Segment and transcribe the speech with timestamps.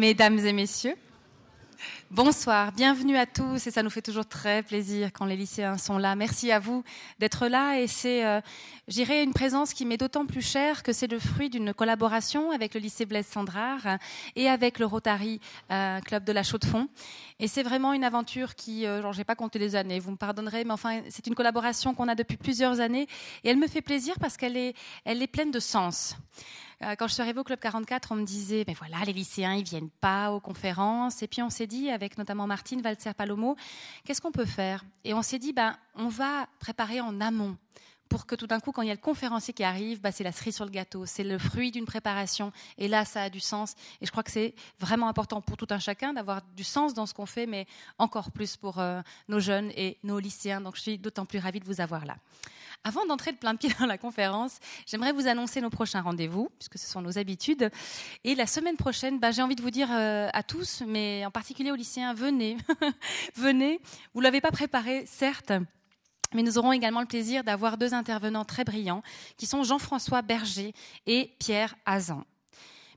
[0.00, 0.96] Mesdames et messieurs,
[2.10, 5.98] bonsoir, bienvenue à tous et ça nous fait toujours très plaisir quand les lycéens sont
[5.98, 6.16] là.
[6.16, 6.82] Merci à vous
[7.18, 8.40] d'être là et c'est, euh,
[8.88, 12.72] j'irai une présence qui m'est d'autant plus chère que c'est le fruit d'une collaboration avec
[12.72, 13.98] le lycée Blaise Sandrard
[14.36, 15.38] et avec le Rotary
[15.70, 16.88] euh, Club de la Chaux-de-Fonds.
[17.38, 20.16] Et c'est vraiment une aventure qui, euh, genre, j'ai pas compté les années, vous me
[20.16, 23.06] pardonnerez, mais enfin, c'est une collaboration qu'on a depuis plusieurs années
[23.44, 24.72] et elle me fait plaisir parce qu'elle est,
[25.04, 26.16] elle est pleine de sens.
[26.82, 29.54] Euh, quand je suis arrivée au Club 44, on me disait, mais voilà, les lycéens,
[29.54, 31.22] ils viennent pas aux conférences.
[31.22, 33.56] Et puis on s'est dit, avec notamment Martine Valser-Palomo,
[34.04, 34.84] qu'est-ce qu'on peut faire?
[35.04, 37.56] Et on s'est dit, ben, on va préparer en amont
[38.10, 40.24] pour que tout d'un coup, quand il y a le conférencier qui arrive, bah, c'est
[40.24, 42.52] la cerise sur le gâteau, c'est le fruit d'une préparation.
[42.76, 43.74] Et là, ça a du sens.
[44.00, 47.06] Et je crois que c'est vraiment important pour tout un chacun d'avoir du sens dans
[47.06, 47.66] ce qu'on fait, mais
[47.98, 50.60] encore plus pour euh, nos jeunes et nos lycéens.
[50.60, 52.16] Donc, je suis d'autant plus ravie de vous avoir là.
[52.82, 56.78] Avant d'entrer de plein pied dans la conférence, j'aimerais vous annoncer nos prochains rendez-vous, puisque
[56.78, 57.70] ce sont nos habitudes.
[58.24, 61.30] Et la semaine prochaine, bah, j'ai envie de vous dire euh, à tous, mais en
[61.30, 62.56] particulier aux lycéens, venez,
[63.36, 63.80] venez.
[64.14, 65.52] Vous l'avez pas préparé, certes.
[66.34, 69.02] Mais nous aurons également le plaisir d'avoir deux intervenants très brillants,
[69.36, 70.74] qui sont Jean-François Berger
[71.06, 72.24] et Pierre Azan.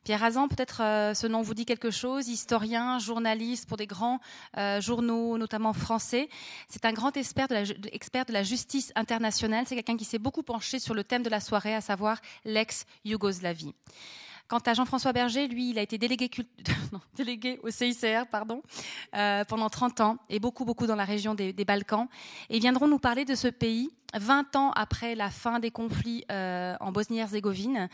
[0.03, 4.19] Pierre Azan, peut-être euh, ce nom vous dit quelque chose, historien, journaliste pour des grands
[4.57, 6.27] euh, journaux, notamment français.
[6.67, 9.63] C'est un grand expert de, la, expert de la justice internationale.
[9.65, 13.73] C'est quelqu'un qui s'est beaucoup penché sur le thème de la soirée, à savoir l'ex-Yougoslavie.
[14.53, 16.29] Quant à Jean-François Berger, lui, il a été délégué,
[17.63, 18.25] au CICR
[19.15, 22.07] euh, pendant 30 ans et beaucoup, beaucoup dans la région des, Balkans.
[22.51, 26.75] Ils viendront nous parler de ce pays 20 ans après la fin des conflits euh,
[26.81, 27.89] en Bosnie-Herzégovine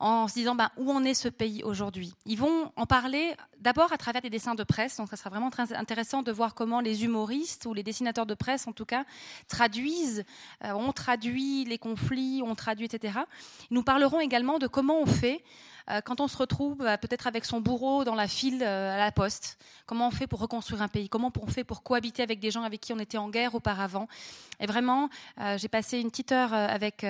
[0.00, 2.12] en se disant ben, où en est ce pays aujourd'hui?
[2.26, 5.50] Ils vont en parler d'abord à travers des dessins de presse, donc ça sera vraiment
[5.50, 9.04] très intéressant de voir comment les humoristes ou les dessinateurs de presse, en tout cas,
[9.46, 10.24] traduisent,
[10.64, 13.20] euh, ont traduit les conflits, ont traduit, etc.
[13.70, 15.44] Ils nous parleront également de comment on fait
[16.04, 19.12] quand on se retrouve euh, peut-être avec son bourreau dans la file euh, à la
[19.12, 22.50] poste, comment on fait pour reconstruire un pays, comment on fait pour cohabiter avec des
[22.50, 24.08] gens avec qui on était en guerre auparavant?
[24.62, 25.08] Et vraiment,
[25.56, 27.00] j'ai passé une petite heure avec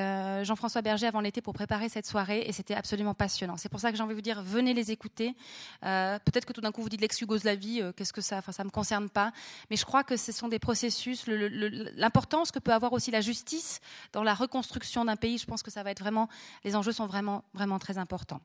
[0.45, 3.57] Jean-François Berger avant l'été pour préparer cette soirée et c'était absolument passionnant.
[3.57, 5.35] C'est pour ça que j'ai envie de vous dire, venez les écouter.
[5.81, 9.11] peut-être que tout d'un coup vous dites l'ex-Yougoslavie, qu'est-ce que ça, enfin ça me concerne
[9.11, 9.33] pas,
[9.69, 13.81] mais je crois que ce sont des processus, l'importance que peut avoir aussi la justice
[14.13, 15.39] dans la reconstruction d'un pays.
[15.39, 16.29] Je pense que ça va être vraiment,
[16.65, 18.41] les enjeux sont vraiment, vraiment très importants.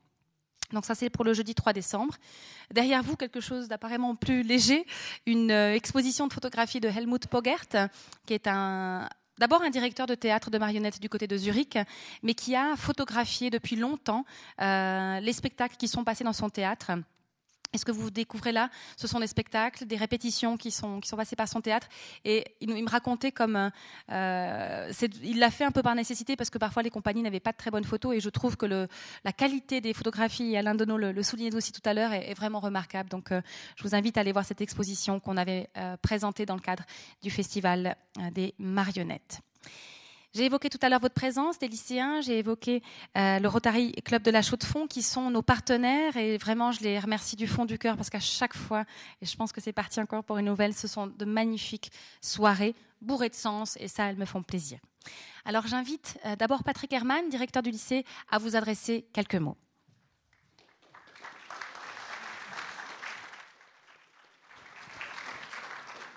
[0.72, 2.14] Donc ça c'est pour le jeudi 3 décembre.
[2.72, 4.86] Derrière vous, quelque chose d'apparemment plus léger,
[5.26, 7.66] une euh, exposition de photographie de Helmut Pogert,
[8.26, 8.48] qui est
[9.38, 11.78] d'abord un directeur de théâtre de marionnettes du côté de Zurich,
[12.22, 14.24] mais qui a photographié depuis longtemps
[14.60, 16.92] euh, les spectacles qui sont passés dans son théâtre.
[17.72, 21.08] Et ce que vous découvrez là, ce sont des spectacles, des répétitions qui sont, qui
[21.08, 21.88] sont passées par son théâtre.
[22.24, 23.70] Et il, me racontait comme.
[24.10, 27.52] Euh, il l'a fait un peu par nécessité parce que parfois les compagnies n'avaient pas
[27.52, 28.16] de très bonnes photos.
[28.16, 31.82] Et je trouve que la qualité des photographies, et Alain Donneau le, soulignait aussi tout
[31.84, 33.08] à l'heure, est, vraiment remarquable.
[33.08, 33.40] Donc euh,
[33.76, 36.84] je vous invite à aller voir cette exposition qu'on avait euh, présentée dans le cadre
[37.22, 37.96] du Festival
[38.32, 39.40] des marionnettes.
[40.36, 42.82] J'ai évoqué tout à l'heure votre présence des lycéens, j'ai évoqué
[43.16, 46.98] euh, le Rotary Club de la Chaux-de-Fonds qui sont nos partenaires et vraiment je les
[46.98, 48.84] remercie du fond du cœur parce qu'à chaque fois,
[49.22, 52.74] et je pense que c'est parti encore pour une nouvelle, ce sont de magnifiques soirées
[53.00, 54.78] bourrées de sens et ça, elles me font plaisir.
[55.46, 59.56] Alors j'invite euh, d'abord Patrick Herman, directeur du lycée, à vous adresser quelques mots.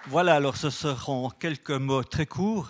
[0.07, 2.67] Voilà, alors ce seront quelques mots très courts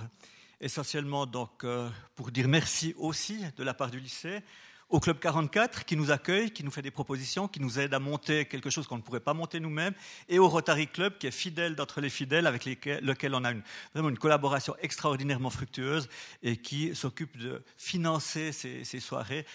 [0.62, 4.42] essentiellement donc euh, pour dire merci aussi de la part du lycée
[4.90, 8.00] au Club 44 qui nous accueille, qui nous fait des propositions, qui nous aide à
[8.00, 9.94] monter quelque chose qu'on ne pourrait pas monter nous-mêmes,
[10.28, 13.62] et au Rotary Club qui est fidèle d'entre les fidèles avec lequel on a une,
[13.94, 16.10] vraiment une collaboration extraordinairement fructueuse
[16.42, 19.46] et qui s'occupe de financer ces, ces soirées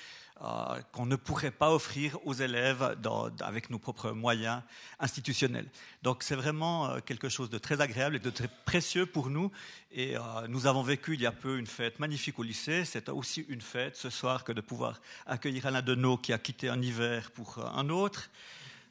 [0.43, 2.97] euh, qu'on ne pourrait pas offrir aux élèves
[3.41, 4.63] avec nos propres moyens
[4.99, 5.69] institutionnels.
[6.03, 9.53] Donc c'est vraiment euh, quelque chose de très agréable et de très précieux pour nous.
[9.93, 12.85] Et euh, nous avons vécu il y a peu une fête magnifique au lycée.
[12.85, 16.69] C'est aussi une fête ce soir que de pouvoir accueillir Alain Deneau qui a quitté
[16.69, 18.29] en hiver pour un autre.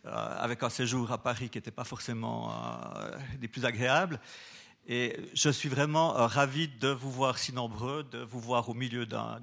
[0.06, 2.54] avec un séjour à Paris qui n'était pas forcément
[3.40, 4.20] des plus agréables.
[4.88, 8.74] Et je suis vraiment euh, ravi de vous voir si nombreux, de vous voir au
[8.74, 9.40] milieu d'un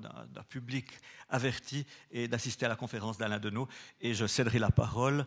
[0.50, 0.86] public
[1.30, 3.68] averti et d'assister à la conférence d'Alain Deneau.
[4.00, 5.26] Et je céderai la parole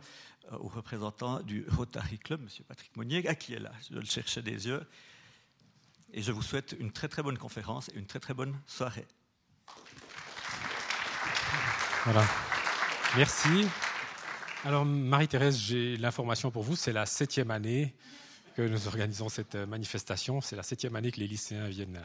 [0.51, 2.49] euh, au représentant du Rotary Club, M.
[2.67, 3.71] Patrick Monnier, à qui est là.
[3.89, 4.85] Je le cherchais des yeux.
[6.13, 9.07] Et je vous souhaite une très très bonne conférence et une très très bonne soirée.
[12.05, 12.25] Voilà.
[13.15, 13.67] Merci.
[14.65, 16.75] Alors, Marie-Thérèse, j'ai l'information pour vous.
[16.75, 17.95] C'est la septième année
[18.55, 20.41] que nous organisons cette manifestation.
[20.41, 22.01] C'est la septième année que les lycéens viennent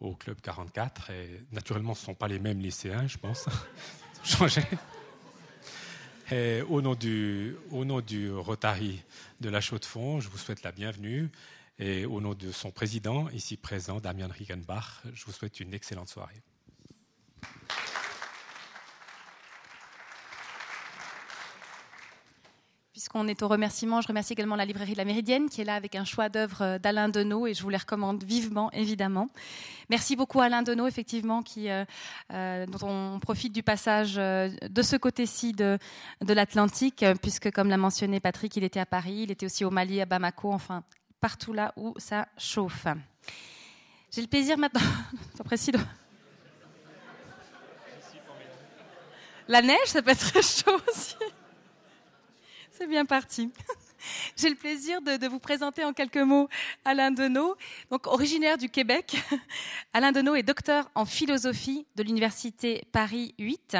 [0.00, 1.10] au Club 44.
[1.10, 3.46] Et naturellement, ce ne sont pas les mêmes lycéens, je pense.
[4.24, 4.62] changé.
[6.30, 9.02] Et au nom du, au nom du Rotary
[9.40, 11.30] de la Chaux-de-Fonds, je vous souhaite la bienvenue.
[11.78, 16.08] Et au nom de son président, ici présent, Damien Riegenbach, je vous souhaite une excellente
[16.08, 16.42] soirée.
[22.96, 25.74] Puisqu'on est au remerciement, je remercie également la librairie de la Méridienne qui est là
[25.74, 29.28] avec un choix d'œuvres euh, d'Alain Deneau et je vous les recommande vivement, évidemment.
[29.90, 31.84] Merci beaucoup Alain Deneau, effectivement, qui, euh,
[32.32, 35.78] euh, dont on profite du passage de ce côté-ci de,
[36.26, 40.00] l'Atlantique, puisque comme l'a mentionné Patrick, il était à Paris, il était aussi au Mali,
[40.00, 40.82] à Bamako, enfin
[41.20, 42.86] partout là où ça chauffe.
[44.10, 44.80] J'ai le plaisir maintenant,
[45.36, 45.78] j'apprécie de...
[49.48, 51.16] La neige, ça peut être très chaud aussi.
[52.76, 53.50] C'est bien parti.
[54.36, 56.46] J'ai le plaisir de, vous présenter en quelques mots
[56.84, 57.56] Alain Deneau,
[57.90, 59.16] donc originaire du Québec.
[59.94, 63.78] Alain Deneau est docteur en philosophie de l'université Paris 8.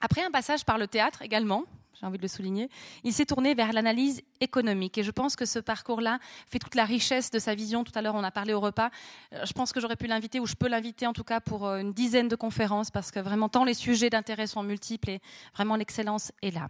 [0.00, 1.64] Après un passage par le théâtre également,
[2.00, 2.70] j'ai envie de le souligner,
[3.04, 4.96] il s'est tourné vers l'analyse économique.
[4.96, 6.20] Et je pense que ce parcours-là
[6.50, 7.84] fait toute la richesse de sa vision.
[7.84, 8.88] Tout à l'heure, on a parlé au repas.
[9.34, 11.66] Euh, je pense que j'aurais pu l'inviter, ou je peux l'inviter en tout cas pour
[11.66, 15.20] euh, une dizaine de conférences, parce que vraiment, tant les sujets d'intérêt sont multiples et
[15.54, 16.68] vraiment l'excellence est là.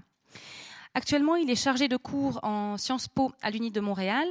[0.93, 4.27] Actuellement, il est chargé de cours en Sciences Po à l'Uni de Montréal.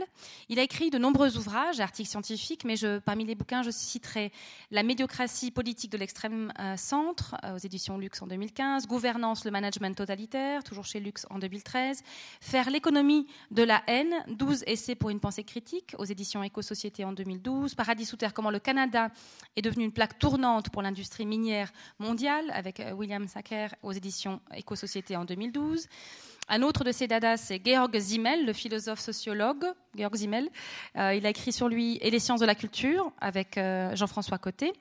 [0.49, 2.75] Il a écrit de nombreux ouvrages, articles scientifiques, mais
[3.05, 4.33] parmi les bouquins, je citerai
[4.69, 9.51] La médiocratie politique de l'extrême euh, centre euh, aux éditions Lux en 2015, Gouvernance, le
[9.51, 12.03] management totalitaire, toujours chez Lux en 2013,
[12.41, 17.13] Faire l'économie de la haine, 12 essais pour une pensée critique aux éditions Éco-Société en
[17.13, 19.11] 2012, Paradis sous terre, comment le Canada
[19.55, 24.41] est devenu une plaque tournante pour l'industrie minière mondiale avec euh, William Sacker aux éditions
[24.53, 25.87] Éco-Société en 2012.
[26.51, 29.65] Un autre de ses dadas, c'est Georg Simmel, le philosophe sociologue.
[29.95, 30.49] Georg Simmel.
[30.97, 34.39] Euh, il a écrit sur lui Et les sciences de la culture avec euh, Jean-François
[34.39, 34.73] Côté.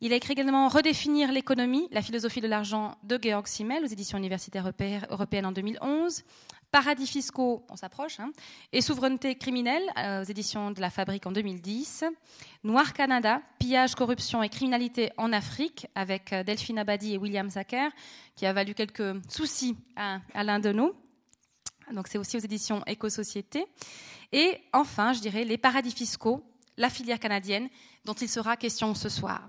[0.00, 4.18] Il a écrit également Redéfinir l'économie, la philosophie de l'argent de Georg Simmel aux éditions
[4.18, 4.70] universitaires
[5.10, 6.22] européennes en 2011.
[6.70, 8.30] Paradis fiscaux, on s'approche, hein,
[8.72, 12.04] et souveraineté criminelle euh, aux éditions de la Fabrique en 2010.
[12.62, 17.90] Noir Canada, pillage, corruption et criminalité en Afrique avec euh, Delphine Abadi et William Sacker,
[18.36, 20.92] qui a valu quelques soucis à Alain nous.
[21.92, 23.66] Donc c'est aussi aux éditions Éco-Société.
[24.30, 26.44] Et enfin, je dirais les paradis fiscaux,
[26.76, 27.68] la filière canadienne,
[28.04, 29.48] dont il sera question ce soir.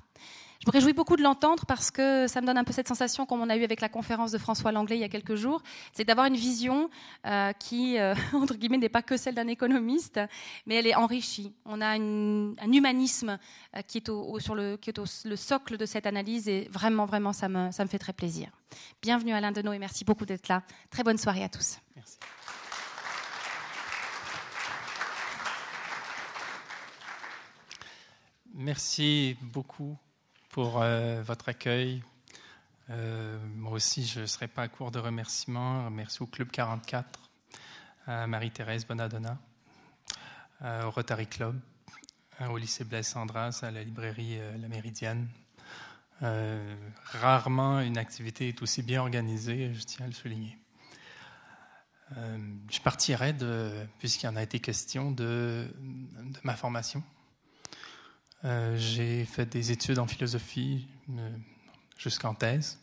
[0.61, 3.25] Je me réjouis beaucoup de l'entendre parce que ça me donne un peu cette sensation
[3.25, 6.03] qu'on a eu avec la conférence de François Langlais il y a quelques jours, c'est
[6.03, 6.91] d'avoir une vision
[7.25, 10.19] euh, qui, euh, entre guillemets, n'est pas que celle d'un économiste,
[10.67, 11.51] mais elle est enrichie.
[11.65, 13.39] On a un humanisme
[13.75, 14.77] euh, qui est, au, sur le,
[15.35, 18.51] socle de cette analyse et vraiment, vraiment, ça me, fait très plaisir.
[19.01, 20.61] Bienvenue Alain Deneau et merci beaucoup d'être là.
[20.91, 21.79] Très bonne soirée à tous.
[28.53, 29.97] Merci beaucoup
[30.51, 32.03] pour euh, votre accueil.
[32.89, 35.89] Euh, moi aussi, je ne serai pas à court de remerciements.
[35.89, 37.29] Merci au Club 44,
[38.05, 39.37] à Marie-Thérèse Bonadonna,
[40.61, 41.57] euh, au Rotary Club,
[42.49, 45.27] au lycée Blaise Andras, à la librairie La Méridienne.
[46.21, 50.57] rarement une activité est aussi bien organisée, je tiens à le souligner.
[52.15, 53.33] je partirai,
[53.99, 55.73] puisqu'il en a été question, de
[56.43, 57.01] ma formation.
[58.43, 61.29] Euh, j'ai fait des études en philosophie euh,
[61.97, 62.79] jusqu'en thèse.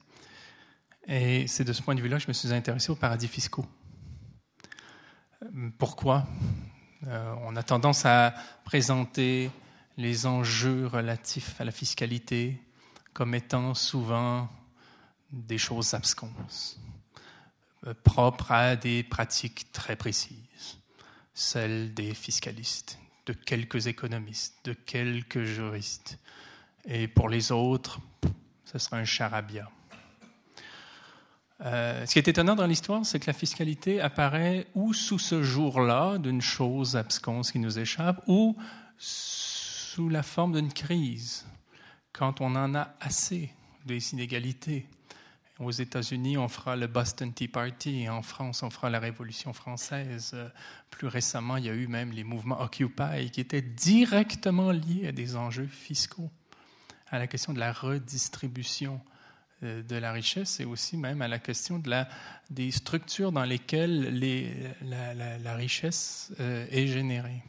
[1.07, 3.67] Et c'est de ce point de vue-là que je me suis intéressé aux paradis fiscaux.
[5.43, 6.27] Euh, pourquoi?
[7.45, 8.35] On a tendance à
[8.65, 9.53] présenter
[9.97, 12.61] les enjeux relatifs à la fiscalité
[13.13, 14.49] comme étant souvent
[15.31, 16.81] des choses absconses,
[18.03, 20.79] propres à des pratiques très précises,
[21.35, 22.99] celles des fiscalistes,
[23.29, 26.19] de quelques économistes, de quelques juristes.
[26.87, 28.01] Et pour les autres,
[28.65, 29.71] ce sera un charabia.
[31.61, 35.43] Euh, ce qui est étonnant dans l'histoire, c'est que la fiscalité apparaît ou sous ce
[35.43, 38.57] jour-là d'une chose absconce qui nous échappe, ou
[38.97, 41.47] sous la forme d'une crise,
[42.13, 43.53] quand on en a assez
[43.85, 44.87] des inégalités,
[45.59, 48.09] aux États-Unis, on fera le Boston Tea Party.
[48.09, 50.37] En France, on fera la Révolution française.
[50.91, 55.13] Plus récemment, il y a eu même les mouvements Occupy qui étaient directement liés à
[55.13, 56.31] des enjeux fiscaux,
[57.09, 59.01] à la question de la redistribution
[59.65, 61.83] euh, de la richesse et aussi même à la question
[62.49, 67.43] des structures dans lesquelles les, la, richesse euh, est générée.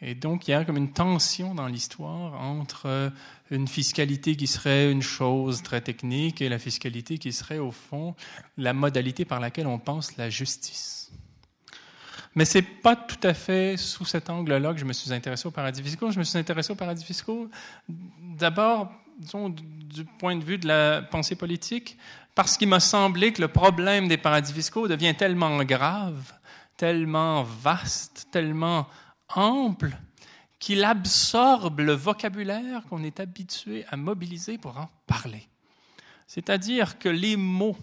[0.00, 3.10] Et donc, il y a comme une tension dans l'histoire entre euh,
[3.50, 8.14] une fiscalité qui serait une chose très technique et la fiscalité qui serait, au fond,
[8.56, 11.10] la modalité par laquelle on pense la justice.
[12.34, 15.48] Mais ce n'est pas tout à fait sous cet angle-là que je me suis intéressé
[15.48, 16.10] aux paradis fiscaux.
[16.12, 17.50] Je me suis intéressé aux paradis fiscaux
[17.88, 21.98] d'abord disons, du point de vue de la pensée politique,
[22.34, 26.32] parce qu'il m'a semblé que le problème des paradis fiscaux devient tellement grave,
[26.76, 28.86] tellement vaste, tellement
[29.34, 29.96] ample,
[30.58, 35.48] qu'il absorbe le vocabulaire qu'on est habitué à mobiliser pour en parler.
[36.26, 37.76] C'est-à-dire que les mots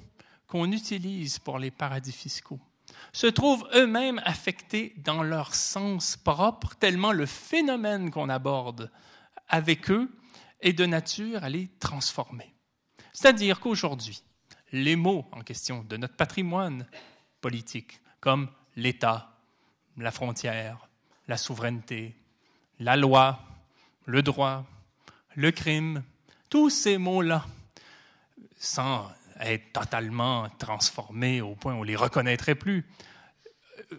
[0.48, 2.60] qu'on utilise pour les paradis fiscaux
[3.14, 8.92] se trouvent eux-mêmes affectés dans leur sens propre, tellement le phénomène qu'on aborde
[9.48, 10.12] avec eux
[10.62, 12.54] est de nature à les transformer.
[13.14, 14.22] C'est-à-dire qu'aujourd'hui,
[14.72, 16.86] les mots en question de notre patrimoine
[17.40, 19.38] politique, comme l'État,
[19.98, 20.90] la frontière,
[21.28, 22.16] la souveraineté,
[22.80, 23.40] la loi,
[24.06, 24.66] le droit,
[25.36, 26.04] le crime,
[26.50, 27.46] tous ces mots-là,
[28.58, 32.86] sans être totalement transformés au point où on ne les reconnaîtrait plus,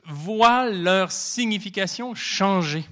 [0.05, 2.85] voient leur signification changer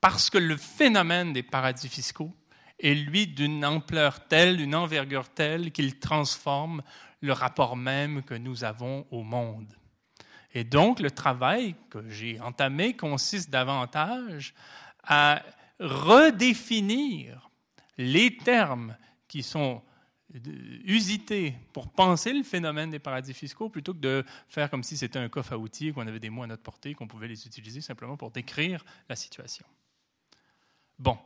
[0.00, 2.32] parce que le phénomène des paradis fiscaux
[2.78, 6.82] est, lui, d'une ampleur telle, d'une envergure telle qu'il transforme
[7.20, 9.72] le rapport même que nous avons au monde.
[10.56, 14.54] Et donc, le travail que j'ai entamé consiste davantage
[15.02, 15.42] à
[15.78, 17.50] redéfinir
[17.98, 18.96] les termes
[19.28, 19.82] qui sont
[20.86, 25.18] usités pour penser le phénomène des paradis fiscaux plutôt que de faire comme si c'était
[25.18, 27.82] un coffre à outils, qu'on avait des mots à notre portée, qu'on pouvait les utiliser
[27.82, 29.66] simplement pour décrire la situation.
[30.98, 31.18] Bon,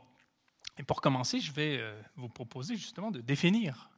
[0.76, 3.90] et pour commencer, je vais euh, vous proposer justement de définir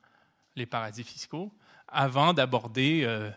[0.56, 1.50] les paradis fiscaux
[1.88, 3.30] avant d'aborder euh,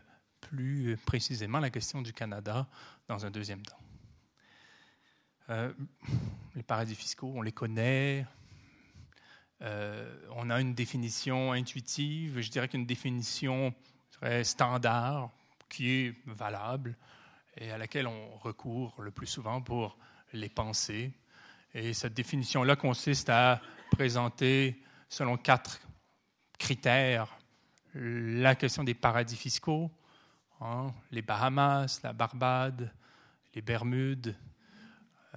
[0.49, 2.67] plus précisément la question du Canada
[3.07, 3.79] dans un deuxième temps.
[5.49, 5.73] Euh,
[6.55, 8.25] les paradis fiscaux, on les connaît.
[9.61, 13.73] Euh, on a une définition intuitive, je dirais qu'une définition
[14.11, 15.29] très standard
[15.69, 16.95] qui est valable
[17.57, 19.97] et à laquelle on recourt le plus souvent pour
[20.33, 21.11] les penser.
[21.73, 23.61] Et cette définition-là consiste à
[23.91, 25.79] présenter, selon quatre
[26.57, 27.37] critères,
[27.93, 29.89] la question des paradis fiscaux,
[30.61, 32.91] hein, les Bahamas, la Barbade,
[33.53, 34.35] les Bermudes,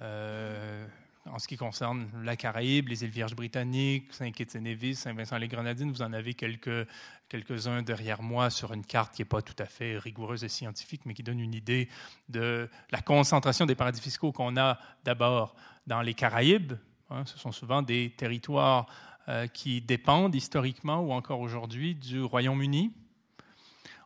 [0.01, 0.87] euh,
[1.25, 6.33] en ce qui concerne la Caraïbe, les îles Vierges britanniques, Saint-Kitts-et-Nevis, Saint-Vincent-les-Grenadines, vous en avez
[6.33, 6.87] quelques,
[7.27, 11.01] quelques-uns derrière moi sur une carte qui n'est pas tout à fait rigoureuse et scientifique,
[11.05, 11.89] mais qui donne une idée
[12.29, 16.73] de la concentration des paradis fiscaux qu'on a d'abord dans les Caraïbes.
[17.09, 18.87] Hein, ce sont souvent des territoires
[19.27, 22.91] euh, qui dépendent historiquement ou encore aujourd'hui du Royaume-Uni.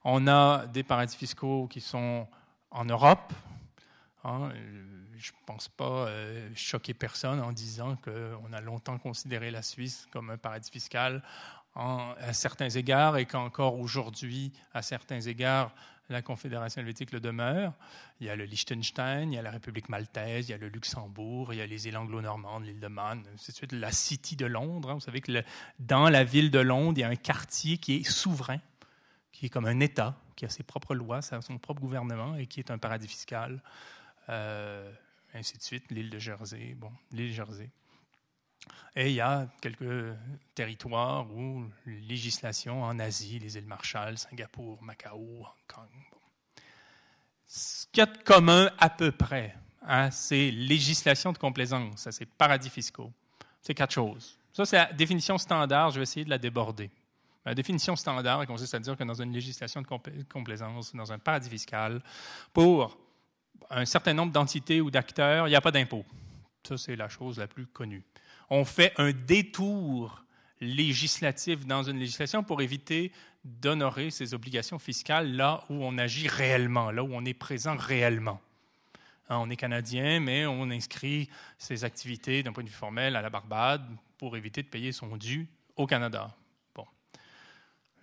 [0.03, 2.27] On a des paradis fiscaux qui sont
[2.71, 3.31] en Europe.
[4.23, 4.51] Hein,
[5.17, 10.07] je ne pense pas euh, choquer personne en disant qu'on a longtemps considéré la Suisse
[10.11, 11.23] comme un paradis fiscal
[11.75, 15.73] à certains égards et qu'encore aujourd'hui, à certains égards,
[16.09, 17.73] la Confédération helvétique le demeure.
[18.19, 20.67] Il y a le Liechtenstein, il y a la République maltaise, il y a le
[20.67, 24.91] Luxembourg, il y a les îles anglo-normandes, l'île de Man, c'est la City de Londres.
[24.91, 24.93] Hein.
[24.95, 25.31] Vous savez que
[25.79, 28.59] dans la ville de Londres, il y a un quartier qui est souverain,
[29.33, 32.61] qui est comme un État, qui a ses propres lois, son propre gouvernement et qui
[32.61, 33.61] est un paradis fiscal.
[34.29, 34.89] Euh,
[35.33, 37.69] ainsi de suite, l'île de Jersey, bon, l'île Jersey.
[38.95, 40.15] Et il y a quelques
[40.53, 45.89] territoires où législation en Asie, les îles Marshall, Singapour, Macao, Hong Kong.
[47.47, 52.11] Ce qu'il y a de commun à peu près à ces législations de complaisance, à
[52.11, 53.11] ces paradis fiscaux,
[53.61, 54.37] c'est quatre choses.
[54.53, 56.89] Ça, c'est la définition standard, je vais essayer de la déborder.
[57.45, 61.49] La définition standard consiste à dire que dans une législation de complaisance, dans un paradis
[61.49, 62.01] fiscal,
[62.53, 62.97] pour
[63.69, 66.05] un certain nombre d'entités ou d'acteurs, il n'y a pas d'impôt.
[66.63, 68.03] Ça, c'est la chose la plus connue.
[68.49, 70.23] On fait un détour
[70.61, 73.11] législatif dans une législation pour éviter
[73.43, 78.39] d'honorer ses obligations fiscales là où on agit réellement, là où on est présent réellement.
[79.29, 83.21] Hein, on est canadien, mais on inscrit ses activités d'un point de vue formel à
[83.21, 83.85] la Barbade
[84.17, 86.33] pour éviter de payer son dû au Canada.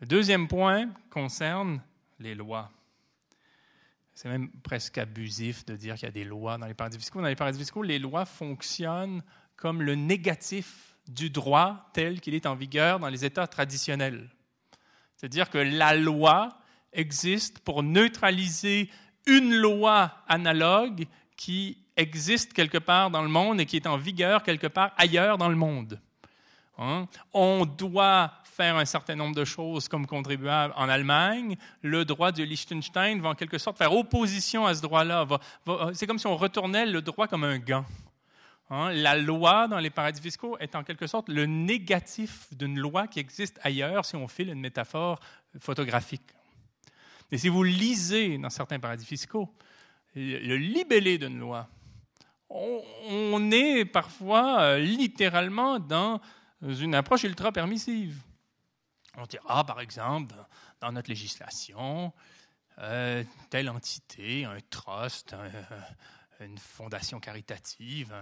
[0.00, 1.82] Le deuxième point concerne
[2.18, 2.70] les lois.
[4.14, 7.20] C'est même presque abusif de dire qu'il y a des lois dans les paradis fiscaux.
[7.20, 9.22] Dans les paradis fiscaux, les lois fonctionnent
[9.56, 14.30] comme le négatif du droit tel qu'il est en vigueur dans les États traditionnels.
[15.16, 16.48] C'est-à-dire que la loi
[16.94, 18.90] existe pour neutraliser
[19.26, 21.04] une loi analogue
[21.36, 25.36] qui existe quelque part dans le monde et qui est en vigueur quelque part ailleurs
[25.36, 26.00] dans le monde.
[26.78, 27.06] Hein?
[27.34, 28.32] On doit
[28.68, 31.56] un certain nombre de choses comme contribuable en Allemagne.
[31.82, 35.26] Le droit du Liechtenstein va en quelque sorte faire opposition à ce droit-là.
[35.94, 37.84] C'est comme si on retournait le droit comme un gant.
[38.70, 38.92] Hein?
[38.92, 43.18] La loi dans les paradis fiscaux est en quelque sorte le négatif d'une loi qui
[43.18, 45.18] existe ailleurs, si on file une métaphore
[45.58, 46.22] photographique.
[47.32, 49.48] Et si vous lisez dans certains paradis fiscaux
[50.14, 51.68] le libellé d'une loi,
[52.50, 56.20] on, est parfois euh, littéralement dans
[56.62, 58.16] une approche ultra permissive.
[59.16, 60.34] On dira, ah, par exemple,
[60.80, 62.12] dans, notre législation,
[62.78, 65.34] euh, telle entité, un trust,
[66.40, 68.14] une fondation caritative,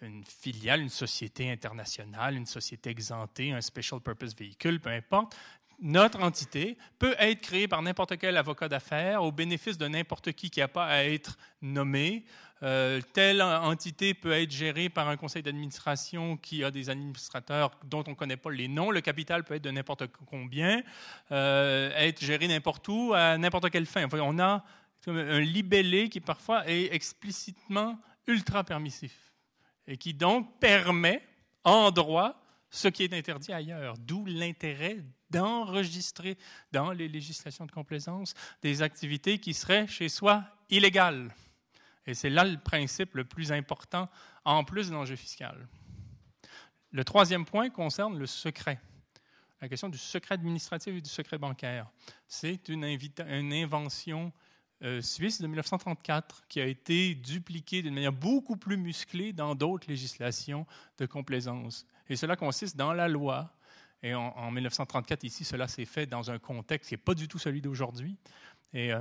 [0.00, 5.36] une filiale, une société internationale, une société exemptée, un special purpose véhicule, peu importe,
[5.82, 10.48] notre entité peut être créée par n'importe quel avocat d'affaires au bénéfice de n'importe qui
[10.48, 12.24] qui n'a pas à être nommé.
[12.62, 18.04] Euh, telle entité peut être gérée par un conseil d'administration qui a des administrateurs dont
[18.06, 18.90] on ne connaît pas les noms.
[18.90, 20.82] Le capital peut être de n'importe combien,
[21.32, 24.06] euh, être géré n'importe où, à n'importe quelle fin.
[24.12, 24.64] on a
[25.06, 29.32] un libellé qui parfois est explicitement ultra permissif
[29.88, 31.20] et qui donc permet
[31.64, 32.40] en droit
[32.70, 34.98] ce qui est interdit ailleurs, d'où l'intérêt
[35.30, 36.38] d'enregistrer
[36.70, 41.34] dans les législations de complaisance des activités qui seraient chez soi illégales.
[42.06, 44.08] Et c'est là le principe le plus important,
[44.44, 45.68] en plus de l'enjeu fiscal.
[46.90, 48.80] Le troisième point concerne le secret.
[49.60, 51.88] La question du secret administratif et du secret bancaire.
[52.26, 54.32] C'est une, invention
[54.82, 59.88] euh, suisse de 1934 qui a été dupliquée d'une manière beaucoup plus musclée dans d'autres
[59.88, 60.66] législations
[60.98, 61.86] de complaisance.
[62.08, 63.54] Et cela consiste dans la loi.
[64.02, 67.38] Et en, 1934, ici, cela s'est fait dans un contexte qui n'est pas du tout
[67.38, 68.18] celui d'aujourd'hui.
[68.72, 69.00] Et euh,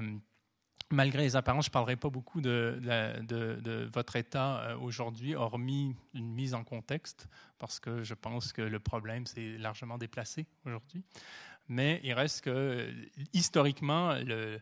[0.91, 6.31] malgré les apparences, je ne parlerai pas beaucoup de, votre état euh, aujourd'hui, hormis une
[6.31, 7.27] mise en contexte,
[7.59, 11.03] parce que je pense que le problème s'est largement déplacé aujourd'hui.
[11.67, 12.93] Mais il reste que,
[13.33, 14.59] historiquement, le,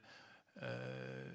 [0.61, 1.25] euh,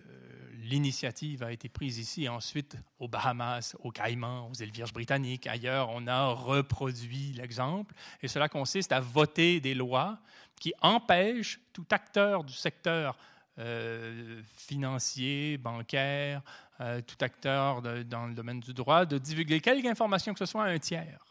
[0.65, 5.47] l'initiative a été prise ici et ensuite aux Bahamas, aux Caïmans, aux îles Vierges britanniques,
[5.47, 7.95] ailleurs, on a reproduit l'exemple.
[8.23, 10.19] Et cela consiste à voter des lois
[10.61, 13.17] qui empêchent tout acteur du secteur
[13.59, 16.43] euh, financier, bancaire,
[16.81, 20.65] euh, tout acteur dans le domaine du droit de divulguer quelque information que ce soit
[20.65, 21.25] à un tiers.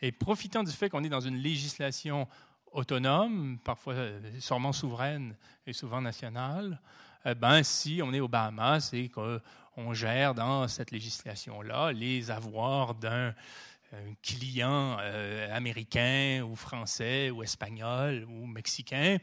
[0.00, 2.28] Et profitant du fait qu'on est dans une législation
[2.72, 3.94] autonome, parfois
[4.38, 5.34] sûrement souveraine
[5.66, 6.80] et souvent nationale,
[7.24, 12.94] eh ben, si on est aux Bahamas et qu'on gère dans cette législation-là les avoirs
[12.94, 13.34] d'un
[14.22, 19.18] client euh, américain ou français ou espagnol ou mexicain,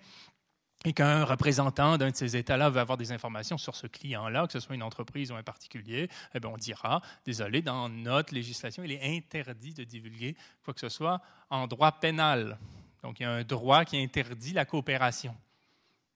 [0.86, 4.54] et qu'un représentant d'un de ces États-là veut avoir des informations sur ce client-là, que
[4.54, 8.84] ce soit une entreprise ou un particulier, eh bien, on dira, désolé, dans notre législation,
[8.84, 12.60] il est interdit de divulguer quoi que ce soit en droit pénal.
[13.02, 15.36] Donc, il y a un droit qui interdit la coopération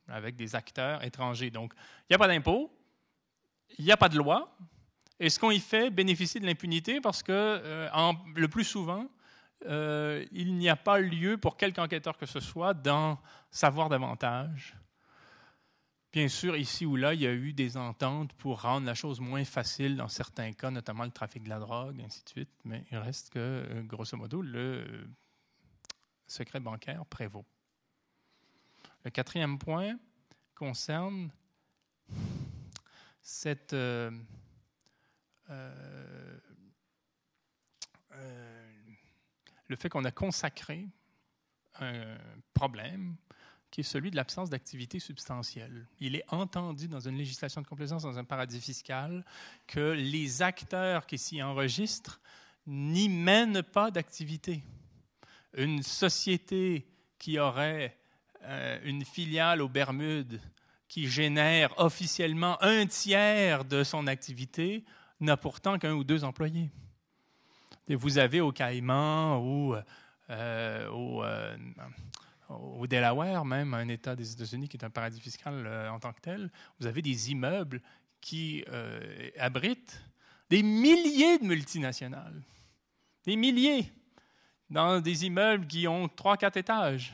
[0.08, 1.50] avec des acteurs étrangers.
[1.50, 2.72] Donc, il n'y a pas d'impôt,
[3.80, 4.56] il n'y a pas de loi.
[5.20, 9.08] Et ce qu'on y fait bénéficie de l'impunité parce que, euh, le plus souvent,
[9.66, 13.20] euh, il n'y a pas lieu pour quelque enquêteur que ce soit d'en
[13.52, 14.76] savoir davantage.
[16.12, 19.20] Bien sûr, ici ou là, il y a eu des ententes pour rendre la chose
[19.20, 22.84] moins facile dans certains cas, notamment le trafic de la drogue, ainsi de suite, mais
[22.92, 25.08] il reste que, euh, grosso modo, le
[26.26, 27.46] secret bancaire prévaut.
[29.04, 30.00] Le quatrième point
[30.56, 31.30] concerne
[33.22, 34.10] cette, euh,
[39.70, 40.88] le fait qu'on a consacré
[41.80, 42.18] un
[42.54, 43.16] problème
[43.72, 45.88] qui est celui de l'absence d'activité substantielle.
[46.00, 49.24] Il est entendu dans une législation de complaisance, dans un paradis fiscal,
[49.68, 52.20] que les acteurs qui s'y enregistrent
[52.66, 54.64] n'y mènent pas d'activité.
[55.56, 56.88] Une société
[57.20, 57.96] qui aurait
[58.44, 60.42] euh, une filiale aux Bermudes
[60.88, 64.84] qui génère officiellement un tiers de son activité
[65.20, 66.72] n'a pourtant qu'un ou deux employés.
[67.96, 69.76] Vous avez au Caïman ou
[70.30, 71.58] euh, au, euh,
[72.50, 76.22] au, Delaware, même un État des États-Unis qui est un paradis fiscal en tant que
[76.22, 77.82] tel, vous avez des immeubles
[78.22, 78.64] qui
[79.38, 80.02] abritent
[80.50, 82.42] des milliers de multinationales.
[83.26, 83.92] Des milliers
[84.70, 87.14] dans des immeubles qui ont trois, quatre étages.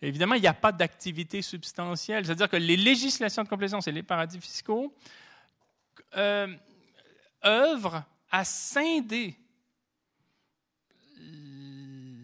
[0.00, 2.26] Évidemment, il n'y a pas d'activité substantielle.
[2.26, 4.92] C'est-à-dire que les législations de complaisance et les paradis fiscaux
[6.16, 6.54] euh,
[7.44, 9.36] œuvrent à scinder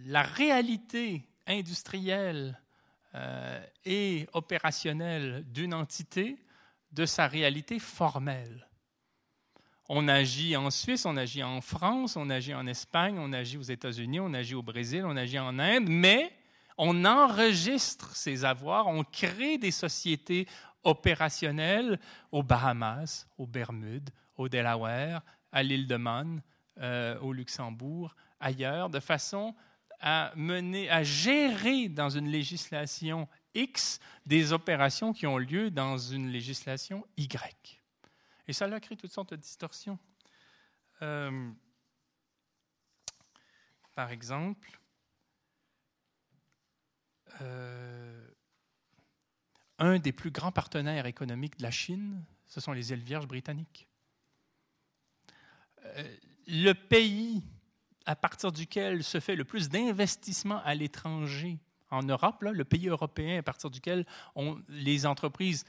[0.09, 2.59] la réalité industrielle
[3.15, 6.43] euh, et opérationnelle d'une entité
[6.93, 8.67] de sa réalité formelle.
[9.91, 13.63] On agit en Suisse, on agit en France, on agit en Espagne, on agit aux
[13.63, 16.33] États-Unis, on agit au Brésil, on agit en Inde, mais
[16.79, 20.47] on enregistre ces avoirs, on crée des sociétés
[20.85, 22.01] opérationnelles
[22.33, 26.41] aux Bahamas, aux Bermudes, au Delaware, à l'île de Man,
[26.81, 29.55] euh, au Luxembourg, ailleurs, de façon
[30.01, 36.29] à mener, à gérer dans une législation X des opérations qui ont lieu dans une
[36.29, 37.81] législation Y.
[38.47, 39.99] Et ça a créé toutes sortes de distorsions.
[41.03, 41.51] Euh,
[43.95, 44.81] par exemple,
[47.41, 48.29] euh,
[49.79, 53.89] un des plus grands partenaires économiques de la Chine, ce sont les îles Vierges britanniques.
[55.85, 57.43] Euh, le pays
[58.09, 61.59] à partir duquel se fait le plus d'investissement à l'étranger
[61.91, 64.07] en Europe, le pays européen à partir duquel
[64.71, 65.67] les entreprises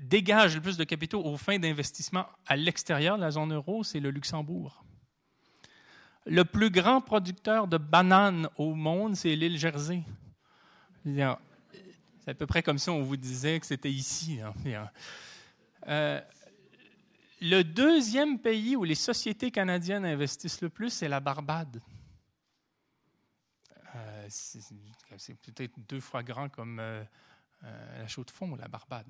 [0.00, 4.00] dégagent le plus de capitaux aux fins d'investissement à l'extérieur de la zone euro, c'est
[4.00, 4.84] le Luxembourg.
[6.26, 10.02] Le plus grand producteur de bananes au monde, c'est l'île Jersey.
[11.06, 11.22] C'est
[12.30, 14.40] à peu près comme si on vous disait que c'était ici.
[15.86, 16.20] Hein.
[17.40, 21.80] Le deuxième pays où les sociétés canadiennes investissent le plus, c'est la Barbade.
[23.94, 27.02] Euh, c'est peut-être deux fois grand comme euh,
[27.64, 29.06] euh, la chaux de fond, la Barbade.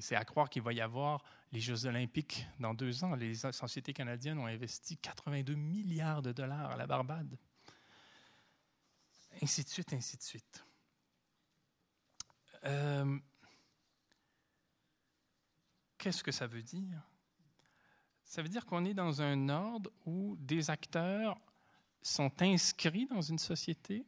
[0.00, 3.14] C'est à croire qu'il va y avoir les Jeux olympiques dans deux ans.
[3.14, 7.36] Les sociétés canadiennes ont investi 82 milliards de dollars à la Barbade.
[9.42, 10.64] Ainsi de suite, ainsi de suite.
[15.98, 17.09] Qu'est-ce que ça veut dire?
[18.30, 21.36] Ça veut dire qu'on est dans un ordre où des acteurs
[22.00, 24.06] sont inscrits dans une société.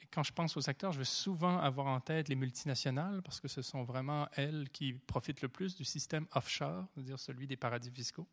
[0.00, 3.38] Et quand je pense aux acteurs, je veux souvent avoir en tête les multinationales parce
[3.38, 7.58] que ce sont vraiment elles qui profitent le plus du système offshore, c'est-à-dire celui des
[7.58, 8.26] paradis fiscaux.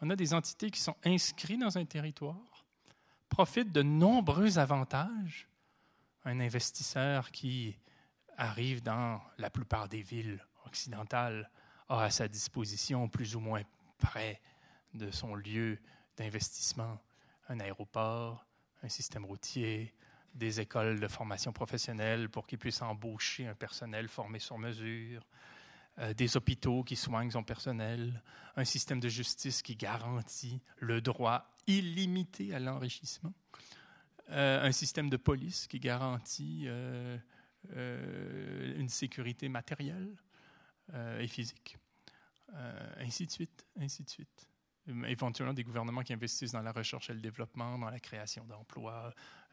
[0.00, 2.66] On a des entités qui sont inscrites dans un territoire,
[3.28, 5.48] profitent de nombreux avantages.
[6.24, 7.78] Un investisseur qui
[8.36, 11.48] arrive dans la plupart des villes occidentales
[11.88, 13.62] a à sa disposition plus ou moins
[13.98, 14.40] près
[14.94, 15.78] de son lieu
[16.16, 17.00] d'investissement,
[17.48, 18.46] un aéroport,
[18.82, 19.94] un système routier,
[20.34, 25.26] des écoles de formation professionnelle pour qu'il puisse embaucher un personnel formé sur mesure,
[25.98, 28.22] euh, des hôpitaux qui soignent son personnel,
[28.56, 33.34] un système de justice qui garantit le droit illimité à l'enrichissement,
[34.30, 37.18] euh, un système de police qui garantit euh,
[38.76, 40.16] une sécurité matérielle
[41.20, 41.76] et physique.
[42.54, 44.48] Euh, ainsi de suite, ainsi de suite.
[45.06, 49.12] Éventuellement, des gouvernements qui investissent dans la recherche et le développement, dans la création d'emplois,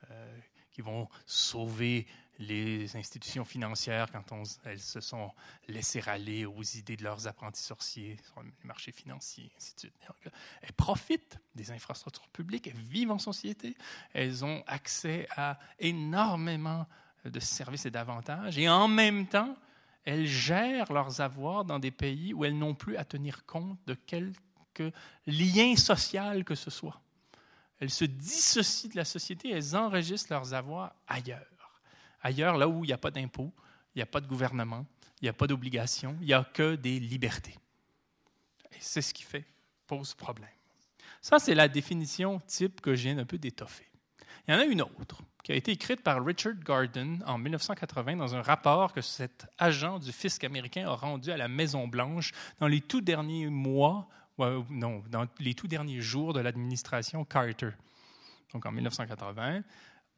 [0.09, 0.39] euh,
[0.71, 4.23] qui vont sauver les institutions financières quand
[4.65, 5.31] elles se sont
[5.67, 9.95] laissées râler aux idées de leurs apprentis sorciers sur les marchés financiers, ainsi de suite.
[10.61, 13.75] elles profitent des infrastructures publiques, elles vivent en société,
[14.13, 16.85] elles ont accès à énormément
[17.23, 19.55] de services et d'avantages, et en même temps,
[20.05, 23.95] elles gèrent leurs avoirs dans des pays où elles n'ont plus à tenir compte de
[23.95, 24.91] quelque
[25.25, 27.01] lien social que ce soit.
[27.79, 31.81] Elles se dissocient de la société, elles enregistrent leurs avoirs ailleurs.
[32.21, 33.51] Ailleurs, là où il n'y a pas d'impôts,
[33.93, 34.85] il n'y a pas de gouvernement,
[35.21, 37.57] il n'y a pas d'obligations, il n'y a que des libertés.
[38.71, 39.45] Et c'est ce qui fait,
[39.87, 40.49] pose problème.
[41.21, 43.87] Ça, c'est la définition type que je viens d'un peu d'étoffer.
[44.47, 48.15] Il y en a une autre qui a été écrite par Richard Garden en 1980
[48.15, 52.65] dans un rapport que cet agent du fisc américain a rendu à la Maison-Blanche dans
[52.65, 54.07] les tout derniers mois,
[54.39, 57.69] non, dans les tout derniers jours de l'administration Carter.
[58.53, 59.61] Donc en 1980,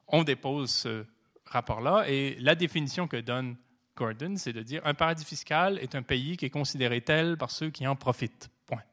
[0.07, 1.03] on dépose ce
[1.43, 3.57] rapport-là et la définition que donne
[3.97, 7.51] Gordon, c'est de dire un paradis fiscal est un pays qui est considéré tel par
[7.51, 8.49] ceux qui en profitent.
[8.65, 8.83] Point.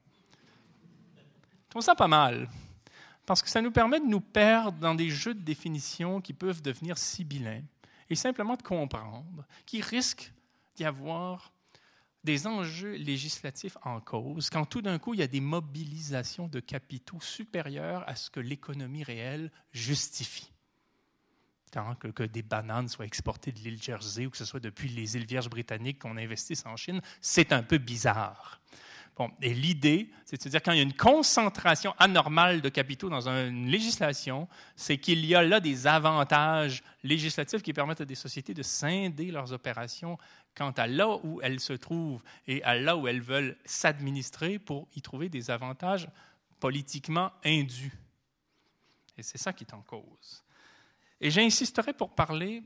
[1.17, 2.49] Je trouve ça pas mal
[3.27, 6.63] parce que ça nous permet de nous perdre dans des jeux de définition qui peuvent
[6.63, 7.63] devenir sibyllins
[8.11, 10.33] et simplement de comprendre qu'il risque
[10.77, 11.53] d'y avoir
[12.23, 16.61] des enjeux législatifs en cause quand tout d'un coup il y a des mobilisations de
[16.61, 20.51] capitaux supérieures à ce que l'économie réelle justifie.
[21.71, 24.89] Tant que, que, des bananes soient exportées de l'île Jersey ou que ce soit depuis
[24.89, 28.61] les îles Vierges britanniques qu'on investisse en Chine, c'est un peu bizarre
[29.41, 33.09] et l'idée, c'est de se dire quand il y a une concentration anormale de capitaux
[33.09, 38.17] dans une législation, c'est qu'il y a là des avantages législatifs qui permettent à des
[38.17, 40.19] sociétés de scinder leurs opérations
[40.57, 44.89] quant à là où elles se trouvent et à là où elles veulent s'administrer pour
[44.97, 46.09] y trouver des avantages
[46.59, 47.93] politiquement indus.
[49.17, 50.45] Et c'est ça qui est en cause.
[51.21, 52.65] Et j'insisterai pour parler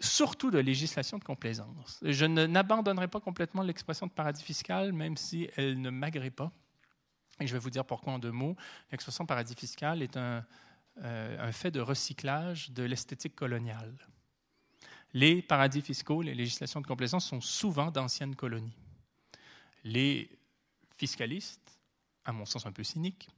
[0.00, 1.98] surtout de législation de complaisance.
[2.02, 6.52] Je n'abandonnerai pas complètement l'expression de paradis fiscal, même si elle ne m'agrée pas.
[7.40, 8.56] Et je vais vous dire pourquoi en deux mots.
[8.90, 10.44] L'expression paradis fiscal est un,
[11.02, 13.94] euh, un fait de recyclage de l'esthétique coloniale.
[15.12, 18.76] Les paradis fiscaux, les législations de complaisance sont souvent d'anciennes colonies.
[19.84, 20.30] Les
[20.96, 21.78] fiscalistes,
[22.24, 23.28] à mon sens un peu cyniques,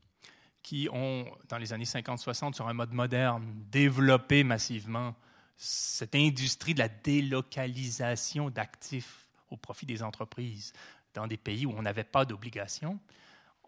[0.63, 5.15] qui ont, dans les années 50-60, sur un mode moderne, développé massivement
[5.59, 10.73] cette industrie de la délocalisation d'actifs au profit des entreprises
[11.15, 12.99] dans des pays où on n'avait pas d'obligation,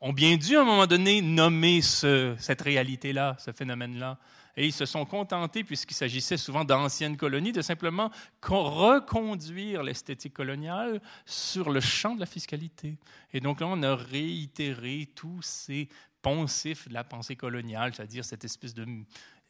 [0.01, 4.19] ont bien dû à un moment donné nommer cette réalité-là, ce phénomène-là.
[4.57, 8.11] Et ils se sont contentés, puisqu'il s'agissait souvent d'anciennes colonies, de simplement
[8.43, 12.99] reconduire l'esthétique coloniale sur le champ de la fiscalité.
[13.33, 15.89] Et donc là, on a réitéré tous ces
[16.23, 18.87] poncifs de la pensée coloniale, c'est-à-dire cette espèce de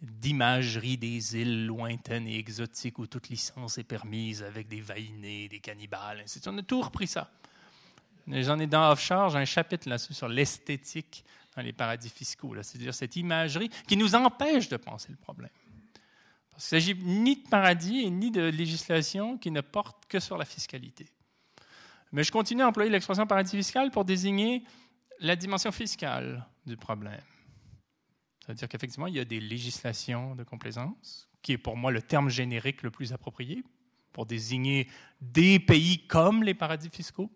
[0.01, 5.61] d'imagerie des îles lointaines et exotiques où toute licence est permise avec des vainés, des
[5.61, 7.31] cannibales, ainsi On a tout repris ça.
[8.27, 11.25] J'en ai dans Offshore, j'ai un chapitre là-dessus sur l'esthétique
[11.57, 15.51] dans les paradis fiscaux, c'est-à-dire cette imagerie qui nous empêche de penser le problème.
[16.51, 20.45] Parce ne s'agit ni de paradis ni de législation qui ne porte que sur la
[20.45, 21.07] fiscalité.
[22.13, 24.65] Mais je continue à employer l'expression paradis fiscal pour désigner
[25.21, 27.21] la dimension fiscale du problème.
[28.51, 32.29] C'est-à-dire qu'effectivement, il y a des législations de complaisance, qui est pour moi le terme
[32.29, 33.63] générique le plus approprié
[34.13, 34.89] pour désigner
[35.21, 37.31] des pays comme les paradis fiscaux,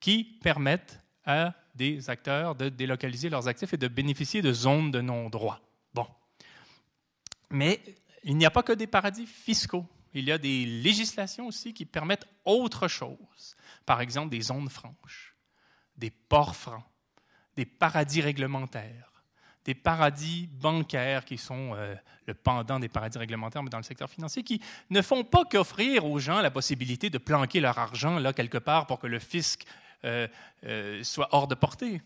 [0.00, 5.00] qui permettent à des acteurs de délocaliser leurs actifs et de bénéficier de zones de
[5.00, 5.60] non-droit.
[5.92, 6.06] Bon.
[7.50, 7.80] Mais
[8.22, 9.86] il n'y a pas que des paradis fiscaux.
[10.12, 13.56] Il y a des législations aussi qui permettent autre chose.
[13.84, 15.34] Par exemple, des zones franches,
[15.96, 16.84] des ports francs,
[17.56, 19.13] des paradis réglementaires,
[19.64, 21.94] des paradis bancaires qui sont euh,
[22.26, 26.04] le pendant des paradis réglementaires, mais dans le secteur financier, qui ne font pas qu'offrir
[26.04, 29.64] aux gens la possibilité de planquer leur argent là quelque part pour que le fisc
[30.04, 30.28] euh,
[30.64, 32.02] euh, soit hors de portée,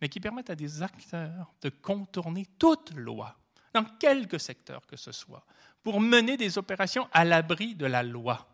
[0.00, 3.36] mais qui permettent à des acteurs de contourner toute loi,
[3.74, 5.44] dans quelque secteur que ce soit,
[5.82, 8.48] pour mener des opérations à l'abri de la loi.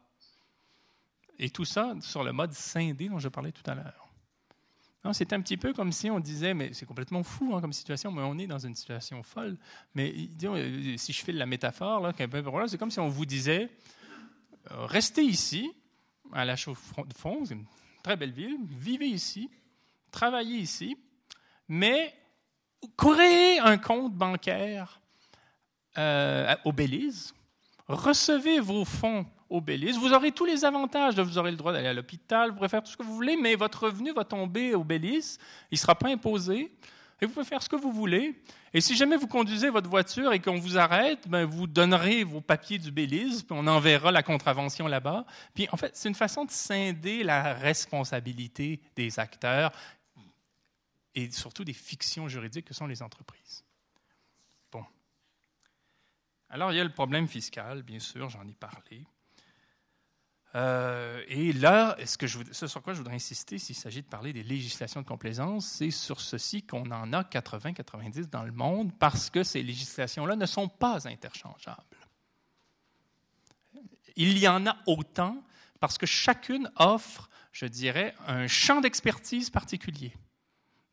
[1.39, 4.08] Et tout ça sur le mode scindé dont je parlais tout à l'heure.
[5.13, 8.13] C'est un petit peu comme si on disait, mais c'est complètement fou hein, comme situation,
[8.13, 9.57] mais on est dans une situation folle.
[9.95, 10.13] Mais
[10.45, 12.13] euh, si je fais la métaphore,
[12.67, 13.71] c'est comme si on vous disait,
[14.71, 15.73] restez ici,
[16.33, 17.45] à la Chaux-de-Fonds,
[18.03, 19.51] très belle ville, vivez ici,
[20.11, 20.97] travaillez ici,
[21.69, 22.15] mais
[22.97, 25.01] créez un compte bancaire
[25.97, 27.35] euh, au Belize,
[27.87, 31.19] recevez vos fonds Belize, vous aurez tous les avantages.
[31.19, 33.37] Vous aurez le droit d'aller à l'hôpital, vous pourrez faire tout ce que vous voulez,
[33.37, 35.39] mais votre revenu va tomber au Belize,
[35.71, 36.71] il ne sera pas imposé,
[37.21, 38.41] et vous pouvez faire ce que vous voulez.
[38.75, 42.41] Et si jamais vous conduisez votre voiture et qu'on vous arrête, ben vous donnerez vos
[42.41, 45.25] papiers du Belize, puis on enverra la contravention là-bas.
[45.55, 49.73] Puis en fait, c'est une façon de scinder la responsabilité des acteurs
[51.15, 53.65] et surtout des fictions juridiques que sont les entreprises.
[54.71, 54.85] Bon.
[56.51, 59.05] Alors, il y a le problème fiscal, bien sûr, j'en ai parlé.
[60.55, 65.03] Euh, et là, ce, sur quoi je voudrais insister, s'il s'agit de parler des législations
[65.03, 69.63] de complaisance, c'est sur ceci qu'on en a 80-90 dans le monde parce que ces
[69.63, 71.83] législations-là ne sont pas interchangeables.
[74.17, 75.45] Il y en a autant
[75.81, 80.13] parce que chacune offre, je dirais, un champ d'expertise particulier,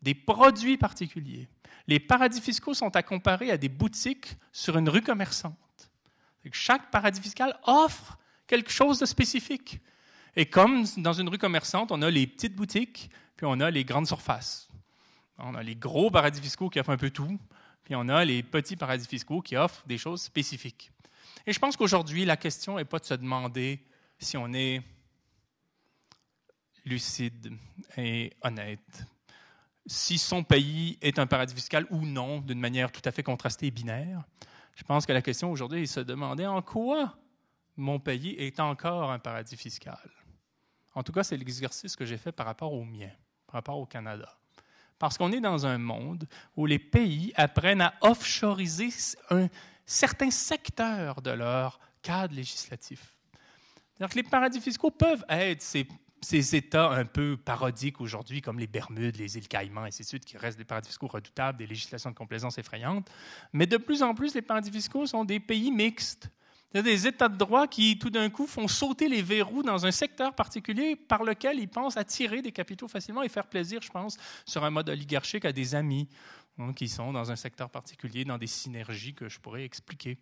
[0.02, 1.48] des produits particuliers.
[1.88, 5.56] Les paradis fiscaux sont à comparer à des boutiques sur une rue commerçante.
[6.52, 9.80] Chaque paradis fiscal offre quelque chose de spécifique.
[10.36, 13.86] Et comme dans une rue commerçante, on a les petites boutiques, puis on a les
[13.86, 14.68] grandes surfaces.
[15.38, 17.40] On a les gros paradis fiscaux qui offrent un peu tout,
[17.84, 20.92] puis on a les petits paradis fiscaux qui offrent des choses spécifiques.
[21.46, 23.80] Et je pense qu'aujourd'hui, la question n'est pas de se demander
[24.18, 24.82] si on est
[26.86, 27.54] lucide
[27.98, 29.06] et honnête,
[29.86, 33.68] si son pays est un paradis fiscal ou non, d'une manière tout à fait contrastée
[33.68, 34.24] et binaire.
[34.76, 37.18] Je pense que la question aujourd'hui est de se demander en quoi
[37.78, 40.10] mon pays est encore un paradis fiscal.
[40.94, 43.12] En tout cas, c'est l'exercice que j'ai fait par rapport au mien,
[43.48, 44.38] par rapport au Canada.
[44.98, 48.90] Parce qu'on est dans un monde où les pays apprennent à offshoriser
[49.30, 49.50] un
[49.86, 53.18] certain secteur de leur cadre législatif.
[54.16, 55.86] les paradis fiscaux peuvent être ces,
[56.22, 60.08] ces États un peu parodiques aujourd'hui, comme les Bermudes, les îles Caïmans, et ainsi de
[60.08, 63.12] suite, qui restent des paradis fiscaux redoutables, des législations de complaisance effrayantes.
[63.52, 66.30] Mais de plus en plus, les paradis fiscaux sont des pays mixtes
[66.76, 69.64] il y a des États de droit qui, tout d'un coup, font sauter les verrous
[69.64, 73.82] dans un secteur particulier par lequel ils pensent attirer des capitaux facilement et faire plaisir,
[73.82, 76.10] je pense, sur un mode oligarchique à des amis
[76.60, 80.18] hein, qui sont dans un secteur particulier, dans des synergies que je pourrais expliquer.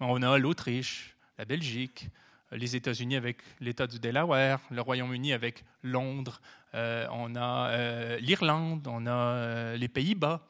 [0.00, 2.08] On a l'Autriche, la Belgique,
[2.50, 6.40] les États-Unis avec l'État du Delaware, le Royaume-Uni avec Londres,
[6.74, 10.48] euh, on a euh, l'Irlande, on a euh, les Pays-Bas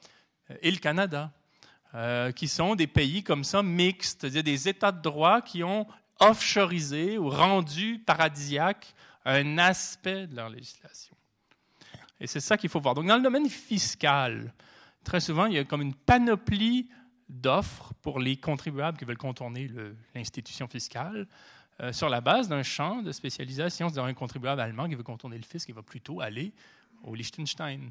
[0.63, 1.31] et le Canada.
[1.95, 5.87] Euh, qui sont des pays comme ça mixtes, c'est-à-dire des États de droit qui ont
[6.21, 8.95] offshoreisé ou rendu paradisiaque
[9.27, 11.15] un aspect de leur législation.
[12.19, 12.95] Et c'est ça qu'il faut voir.
[12.95, 14.55] Donc, dans le domaine fiscal,
[15.05, 16.89] très souvent, il y a comme une panoplie
[17.29, 19.69] d'offres pour les contribuables qui veulent contourner
[20.15, 21.27] l'institution fiscale
[21.81, 23.91] euh, sur la base d'un champ de spécialisation.
[23.91, 26.55] C'est-à-dire un contribuable allemand qui veut contourner le fisc, il va plutôt aller
[27.03, 27.91] au Liechtenstein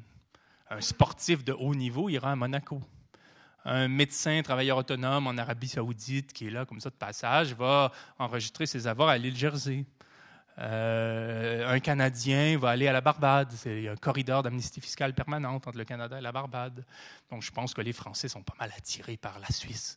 [0.70, 2.80] Un sportif de haut niveau ira à Monaco.
[3.64, 7.92] Un médecin, travailleur autonome en Arabie saoudite qui est là comme ça de passage va
[8.18, 9.84] enregistrer ses avoirs à l'île Jersey.
[10.58, 13.50] Euh, un Canadien va aller à la Barbade.
[13.52, 16.84] C'est un corridor d'amnistie fiscale permanente entre le Canada et la Barbade.
[17.30, 19.96] Donc, je pense que les Français sont pas mal attirés par la Suisse.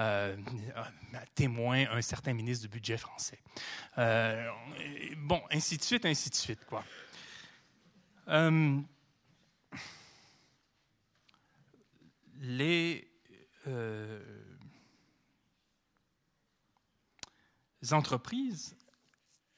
[0.00, 0.36] Euh,
[1.34, 3.40] témoin un certain ministre du budget français.
[3.98, 4.48] Euh,
[5.16, 6.84] bon, ainsi de suite, ainsi de suite, quoi.
[12.40, 14.20] Euh,
[17.82, 18.76] les entreprises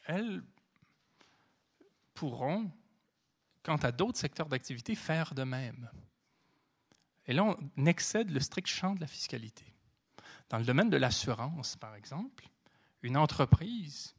[0.06, 0.42] elles
[2.14, 2.70] pourront,
[3.62, 5.90] quant à d'autres secteurs d'activité, faire de même.
[7.26, 9.64] Et là, on excède le strict champ de la fiscalité.
[10.48, 12.48] Dans le domaine de l'assurance, par exemple,
[13.02, 14.14] une entreprise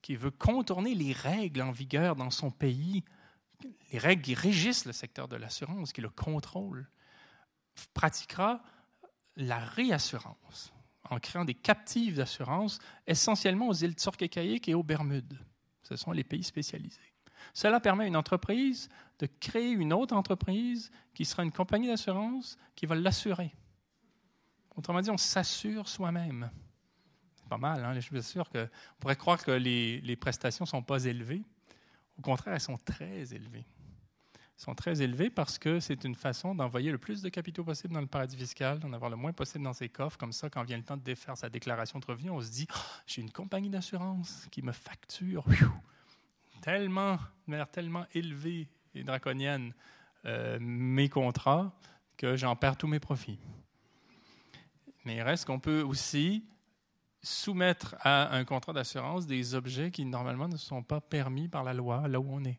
[0.00, 3.04] qui veut contourner les règles en vigueur dans son pays,
[3.92, 6.88] les règles qui régissent le secteur de l'assurance, qui le contrôlent,
[7.92, 8.62] pratiquera
[9.36, 10.72] la réassurance
[11.10, 15.38] en créant des captives d'assurance, essentiellement aux îles Turques et aux Bermudes.
[15.82, 17.00] Ce sont les pays spécialisés.
[17.52, 22.56] Cela permet à une entreprise de créer une autre entreprise qui sera une compagnie d'assurance
[22.74, 23.54] qui va l'assurer.
[24.74, 26.50] Autrement dit, on s'assure soi-même.
[27.34, 27.92] C'est pas mal, hein?
[27.94, 31.42] je suis sûr qu'on pourrait croire que les, les prestations ne sont pas élevées.
[32.18, 33.66] Au contraire, elles sont très élevées
[34.56, 38.00] sont très élevés parce que c'est une façon d'envoyer le plus de capitaux possible dans
[38.00, 40.16] le paradis fiscal, d'en avoir le moins possible dans ses coffres.
[40.16, 42.66] Comme ça, quand vient le temps de défaire sa déclaration de revenus, on se dit
[42.70, 45.44] oh, j'ai une compagnie d'assurance qui me facture
[46.60, 49.74] tellement, de manière tellement élevée et draconienne
[50.24, 51.72] euh, mes contrats
[52.16, 53.40] que j'en perds tous mes profits.
[55.04, 56.44] Mais il reste qu'on peut aussi
[57.22, 61.74] soumettre à un contrat d'assurance des objets qui normalement ne sont pas permis par la
[61.74, 62.58] loi là où on est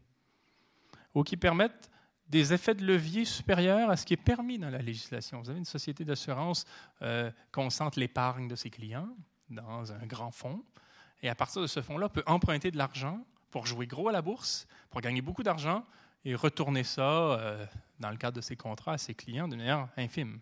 [1.15, 1.89] ou qui permettent
[2.27, 5.41] des effets de levier supérieurs à ce qui est permis dans la législation.
[5.41, 6.65] Vous avez une société d'assurance
[7.01, 9.09] euh, concentre l'épargne de ses clients
[9.49, 10.63] dans un grand fonds,
[11.21, 14.21] et à partir de ce fonds-là, peut emprunter de l'argent pour jouer gros à la
[14.21, 15.85] bourse, pour gagner beaucoup d'argent
[16.25, 17.65] et retourner ça, euh,
[17.99, 20.39] dans le cadre de ses contrats, à ses clients de manière infime.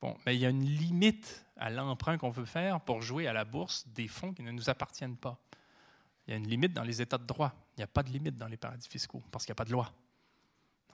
[0.00, 3.32] Bon, mais il y a une limite à l'emprunt qu'on veut faire pour jouer à
[3.32, 5.38] la bourse des fonds qui ne nous appartiennent pas.
[6.26, 7.54] Il y a une limite dans les états de droit.
[7.76, 9.64] Il n'y a pas de limite dans les paradis fiscaux parce qu'il n'y a pas
[9.64, 9.92] de loi.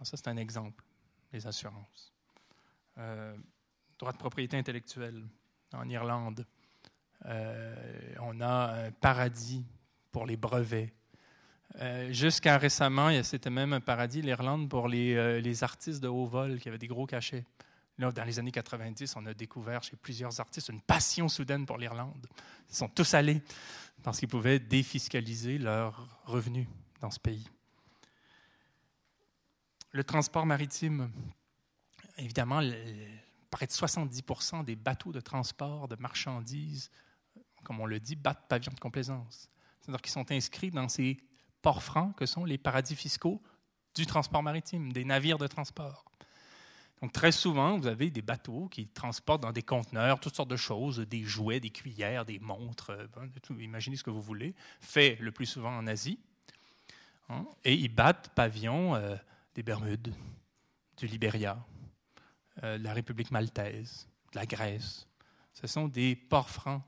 [0.02, 0.84] ça, c'est un exemple,
[1.32, 2.12] les assurances.
[2.98, 3.36] Euh,
[3.98, 5.22] droit de propriété intellectuelle
[5.72, 6.44] en Irlande.
[7.26, 9.64] Euh, on a un paradis
[10.10, 10.92] pour les brevets.
[11.76, 16.58] Euh, jusqu'à récemment, c'était même un paradis, l'Irlande, pour les, les, artistes de haut vol
[16.58, 17.44] qui avaient des gros cachets.
[17.98, 21.78] Là, dans les années 90, on a découvert chez plusieurs artistes une passion soudaine pour
[21.78, 22.26] l'Irlande.
[22.70, 23.42] Ils sont tous allés
[24.02, 26.66] parce qu'ils pouvaient défiscaliser leurs revenus
[27.00, 27.46] dans ce pays.
[29.92, 31.10] Le transport maritime,
[32.16, 32.62] évidemment,
[33.50, 36.90] près de 70% des bateaux de transport de marchandises,
[37.62, 39.50] comme on le dit, battent pavillon de complaisance.
[39.80, 41.18] C'est-à-dire qu'ils sont inscrits dans ces
[41.60, 43.42] ports francs que sont les paradis fiscaux
[43.94, 46.06] du transport maritime, des navires de transport.
[47.02, 50.56] Donc, très souvent, vous avez des bateaux qui transportent dans des conteneurs toutes sortes de
[50.56, 55.32] choses, des jouets, des cuillères, des montres, euh, imaginez ce que vous voulez, fait le
[55.32, 56.20] plus souvent en Asie.
[57.28, 59.16] Hein, et ils battent pavillon euh,
[59.56, 60.14] des Bermudes,
[60.96, 61.58] du Libéria,
[62.62, 65.08] euh, de la République maltaise, de la Grèce.
[65.54, 66.82] Ce sont des ports francs.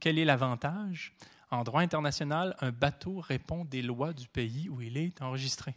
[0.00, 1.14] Quel est l'avantage?
[1.50, 5.74] En droit international, un bateau répond des lois du pays où il est enregistré.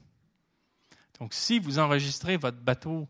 [1.19, 3.09] Donc, si vous enregistrez votre bateau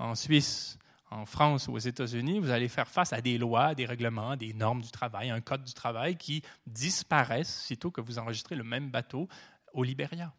[0.00, 0.78] en Suisse,
[1.10, 4.54] en France ou aux États-Unis, vous allez faire face à des lois, des règlements, des
[4.54, 8.90] normes du travail, un code du travail qui disparaissent sitôt que vous enregistrez le même
[8.90, 9.28] bateau
[9.74, 10.32] au Libéria.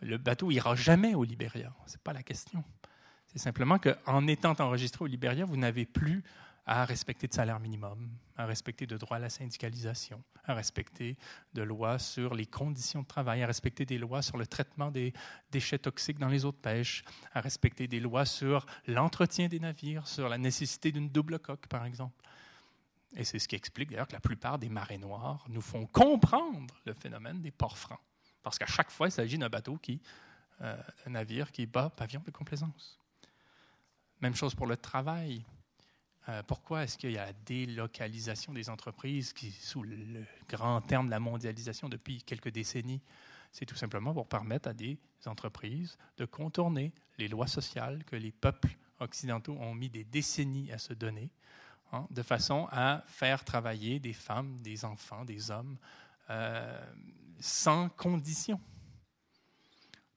[0.00, 2.64] Le bateau ira jamais au Libéria, ce n'est pas la question.
[3.26, 6.24] C'est simplement qu'en étant enregistré au Libéria, vous n'avez plus
[6.70, 11.16] à respecter de salaire minimum, à respecter de droit à la syndicalisation, à respecter
[11.52, 15.12] de lois sur les conditions de travail, à respecter des lois sur le traitement des
[15.50, 17.02] déchets toxiques dans les eaux de pêche,
[17.32, 21.84] à respecter des lois sur l'entretien des navires, sur la nécessité d'une double coque, par
[21.84, 22.24] exemple.
[23.16, 26.72] Et c'est ce qui explique d'ailleurs que la plupart des marées noires nous font comprendre
[26.86, 27.98] le phénomène des ports francs.
[28.44, 30.00] Parce qu'à chaque fois, il s'agit d'un bateau qui,
[30.60, 33.00] euh, un navire qui bat pavillon de complaisance.
[34.20, 35.44] Même chose pour le travail.
[36.30, 41.06] Euh, pourquoi est-ce qu'il y a la délocalisation des entreprises qui, sous le grand terme
[41.06, 43.02] de la mondialisation depuis quelques décennies,
[43.50, 48.30] c'est tout simplement pour permettre à des entreprises de contourner les lois sociales que les
[48.30, 51.32] peuples occidentaux ont mis des décennies à se donner,
[51.92, 55.78] hein, de façon à faire travailler des femmes, des enfants, des hommes
[56.28, 56.92] euh,
[57.40, 58.60] sans condition.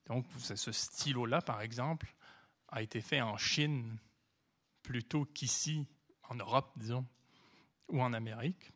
[0.06, 2.14] Donc, ce stylo-là, par exemple,
[2.68, 3.98] a été fait en Chine
[4.82, 5.88] plutôt qu'ici,
[6.28, 7.06] en Europe, disons,
[7.88, 8.72] ou en Amérique,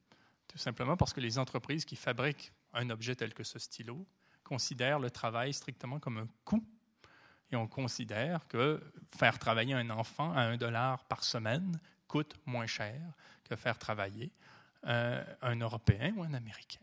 [0.46, 4.06] tout simplement parce que les entreprises qui fabriquent un objet tel que ce stylo
[4.44, 6.64] considèrent le travail strictement comme un coût.
[7.50, 8.82] Et on considère que
[9.16, 13.00] faire travailler un enfant à un dollar par semaine coûte moins cher
[13.44, 14.30] que faire travailler
[14.86, 16.80] euh, un Européen ou un Américain.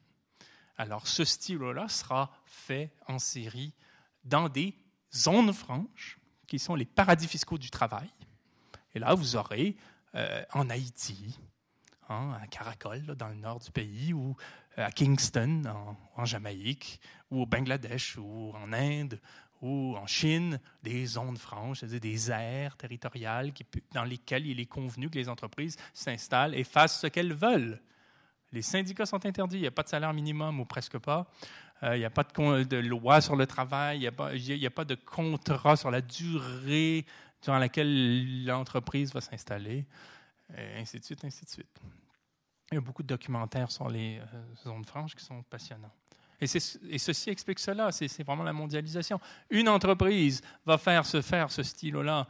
[0.77, 3.73] Alors, ce stylo-là sera fait en série
[4.23, 4.75] dans des
[5.13, 8.09] zones franches, qui sont les paradis fiscaux du travail.
[8.93, 9.75] Et là, vous aurez
[10.15, 11.37] euh, en Haïti,
[12.09, 14.35] hein, à Caracol, dans le nord du pays, ou
[14.77, 15.63] euh, à Kingston,
[16.15, 16.99] en, Jamaïque,
[17.31, 19.19] ou au Bangladesh, ou en Inde,
[19.61, 23.51] ou en Chine, des zones franches, c'est-à-dire des aires territoriales
[23.93, 27.81] dans lesquelles il est convenu que les entreprises s'installent et fassent ce qu'elles veulent.
[28.51, 31.29] Les syndicats sont interdits, il n'y a pas de salaire minimum ou presque pas.
[31.83, 34.07] Euh, il n'y a pas de, loi sur le travail, il n'y
[34.65, 37.05] a, a, pas de contrat sur la durée
[37.45, 39.85] durant laquelle l'entreprise va s'installer,
[40.57, 41.81] et ainsi de suite, ainsi de suite.
[42.71, 45.93] Il y a beaucoup de documentaires sur les euh, zones franches qui sont passionnants.
[46.41, 49.21] Et, ceci explique cela, c'est vraiment la mondialisation.
[49.49, 52.27] Une entreprise va faire se faire ce stylo-là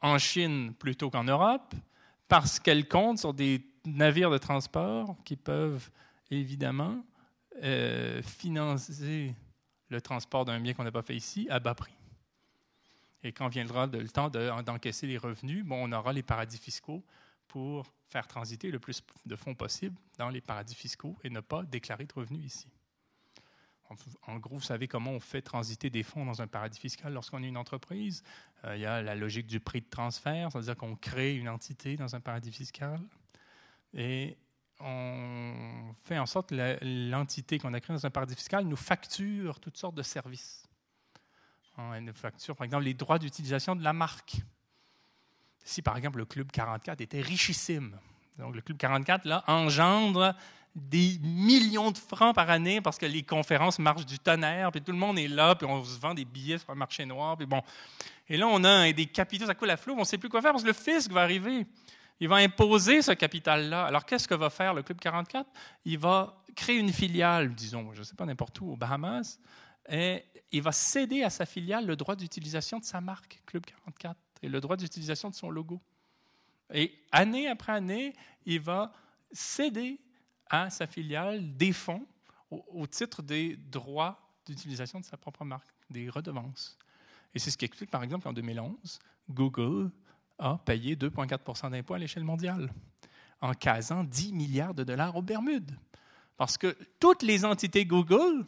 [0.00, 1.74] en Chine plutôt qu'en Europe
[2.26, 5.90] parce qu'elle compte sur des navires de transport qui peuvent
[6.30, 7.04] évidemment
[7.62, 9.34] euh, financer
[9.90, 11.92] le transport d'un bien qu'on n'a pas fait ici à bas prix.
[13.22, 17.04] Et quand viendra le temps d'encaisser les revenus, bon, on aura les paradis fiscaux
[17.46, 21.62] pour faire transiter le plus de fonds possible dans les paradis fiscaux et ne pas
[21.62, 22.68] déclarer de revenus ici.
[24.26, 27.42] En gros, vous savez comment on fait transiter des fonds dans un paradis fiscal lorsqu'on
[27.42, 28.22] est une entreprise?
[28.64, 31.96] Euh, il y a la logique du prix de transfert, c'est-à-dire qu'on crée une entité
[31.96, 33.00] dans un paradis fiscal
[33.92, 34.38] et
[34.80, 36.78] on fait en sorte que
[37.10, 40.66] l'entité qu'on a créée dans un paradis fiscal nous facture toutes sortes de services.
[41.78, 44.36] Nous facture, par exemple, les droits d'utilisation de la marque.
[45.64, 47.98] Si, par exemple, le Club 44 était richissime,
[48.38, 50.34] donc le Club 44 là, engendre
[50.74, 54.92] des millions de francs par année parce que les conférences marchent du tonnerre, puis tout
[54.92, 57.46] le monde est là, puis on se vend des billets sur le marché noir, puis
[57.46, 57.62] bon.
[58.28, 60.40] Et là, on a des capitaux, ça coule à flot, on ne sait plus quoi
[60.40, 61.66] faire parce que le fisc va arriver.
[62.20, 63.86] Il va imposer ce capital-là.
[63.86, 65.50] Alors, qu'est-ce que va faire le Club 44?
[65.84, 69.40] Il va créer une filiale, disons, je ne sais pas, n'importe où, aux Bahamas,
[69.90, 74.48] il va céder à sa filiale le droit d'utilisation de sa marque, Club 44, et
[74.48, 75.80] le droit d'utilisation de son logo.
[76.72, 78.14] Et année après année,
[78.46, 78.92] il va
[79.32, 80.00] céder
[80.48, 82.06] à sa filiale des fonds
[82.50, 86.76] au, titre des droits d'utilisation de sa propre marque, des redevances.
[87.34, 88.98] Et c'est ce qui explique, par exemple, qu'en 2011,
[89.30, 89.90] Google
[90.38, 92.70] a payé 2,4 d'impôts à l'échelle mondiale,
[93.40, 95.78] en casant 10 milliards de dollars aux Bermudes.
[96.36, 98.44] Parce que toutes les entités Google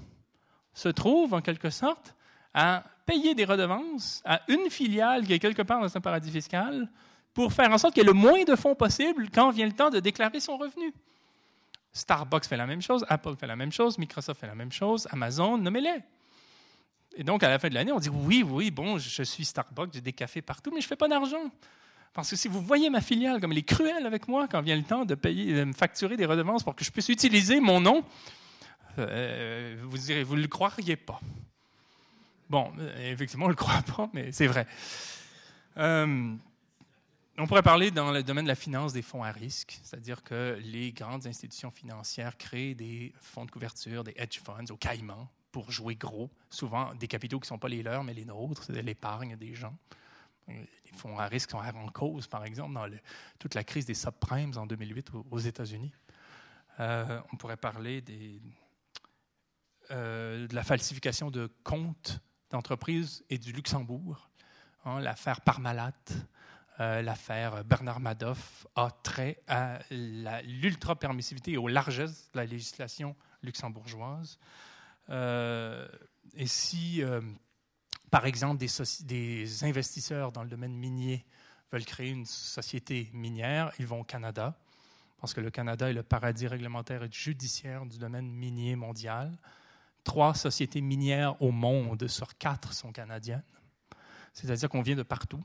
[0.74, 2.14] se trouvent, en quelque sorte,
[2.52, 6.88] à payer des redevances à une filiale qui est quelque part dans un paradis fiscal
[7.32, 9.72] pour faire en sorte qu'il y ait le moins de fonds possible quand vient le
[9.72, 10.92] temps de déclarer son revenu.
[11.92, 15.06] Starbucks fait la même chose, Apple fait la même chose, Microsoft fait la même chose,
[15.10, 16.02] Amazon, nommez-les.
[17.16, 19.90] Et donc, à la fin de l'année, on dit oui, oui, bon, je suis Starbucks,
[19.94, 21.50] j'ai des cafés partout, mais je ne fais pas d'argent.
[22.12, 24.76] Parce que si vous voyez ma filiale comme elle est cruelle avec moi quand vient
[24.76, 27.80] le temps de payer, de me facturer des redevances pour que je puisse utiliser mon
[27.80, 28.04] nom,
[28.98, 31.20] euh, vous direz, vous ne le croiriez pas.
[32.50, 34.66] Bon, euh, effectivement, on ne le croit pas, mais c'est vrai.
[35.76, 36.34] Euh,
[37.36, 40.58] on pourrait parler dans le domaine de la finance des fonds à risque, c'est-à-dire que
[40.62, 45.70] les grandes institutions financières créent des fonds de couverture, des hedge funds au Caïman pour
[45.70, 48.82] jouer gros, souvent des capitaux qui ne sont pas les leurs, mais les nôtres, c'est
[48.82, 49.76] l'épargne des gens.
[50.46, 50.66] Les
[50.96, 52.88] fonds à risque sont en cause, par exemple, dans
[53.38, 55.92] toute la crise des subprimes en 2008 aux, États-Unis.
[56.80, 58.40] Euh, on pourrait parler des,
[59.90, 62.20] euh, de la falsification de comptes
[62.50, 64.30] d'entreprises et du Luxembourg,
[64.84, 65.92] hein, l'affaire Parmalat,
[66.80, 74.38] euh, l'affaire Bernard Madoff a trait à l'ultra-permissivité et aux largesses de la législation luxembourgeoise.
[75.10, 75.86] Euh,
[76.34, 77.02] et si,
[78.10, 78.64] par exemple,
[79.04, 81.26] des, investisseurs dans le domaine minier
[81.70, 84.56] veulent créer une société minière, ils vont au Canada,
[85.20, 89.36] parce que le Canada est le paradis réglementaire et judiciaire du domaine minier mondial.
[90.04, 93.42] Trois sociétés minières au monde sur quatre sont canadiennes.
[94.32, 95.42] C'est-à-dire qu'on vient de partout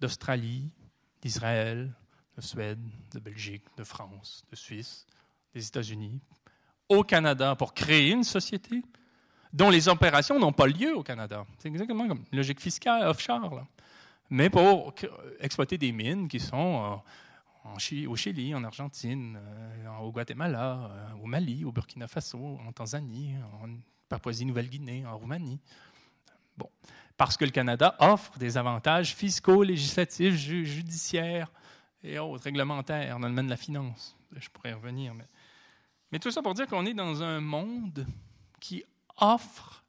[0.00, 0.70] d'Australie,
[1.22, 1.92] d'Israël,
[2.36, 2.80] de Suède,
[3.12, 5.06] de Belgique, de France, de Suisse,
[5.54, 6.20] des États-Unis,
[6.88, 8.82] au Canada pour créer une société
[9.52, 11.46] dont les opérations n'ont pas lieu au Canada.
[11.58, 13.66] C'est exactement comme logique fiscale offshore.
[14.28, 14.94] Mais pour
[15.40, 16.96] exploiter des mines qui sont euh,
[17.74, 23.34] au Chili, en Argentine, euh, au Guatemala, euh, au Mali, au Burkina Faso, en Tanzanie,
[23.62, 23.68] en
[24.08, 25.60] Papouasie-Nouvelle-Guinée, en Roumanie.
[26.56, 26.70] Bon.
[27.16, 31.50] Parce que le Canada offre des avantages fiscaux, législatifs, judiciaires
[32.02, 34.16] et autres, réglementaires dans le domaine de la finance.
[34.32, 35.14] Je pourrais y revenir.
[35.14, 35.26] Mais,
[36.12, 38.06] mais tout ça pour dire qu'on est dans un monde
[38.60, 38.84] qui
[39.16, 39.85] offre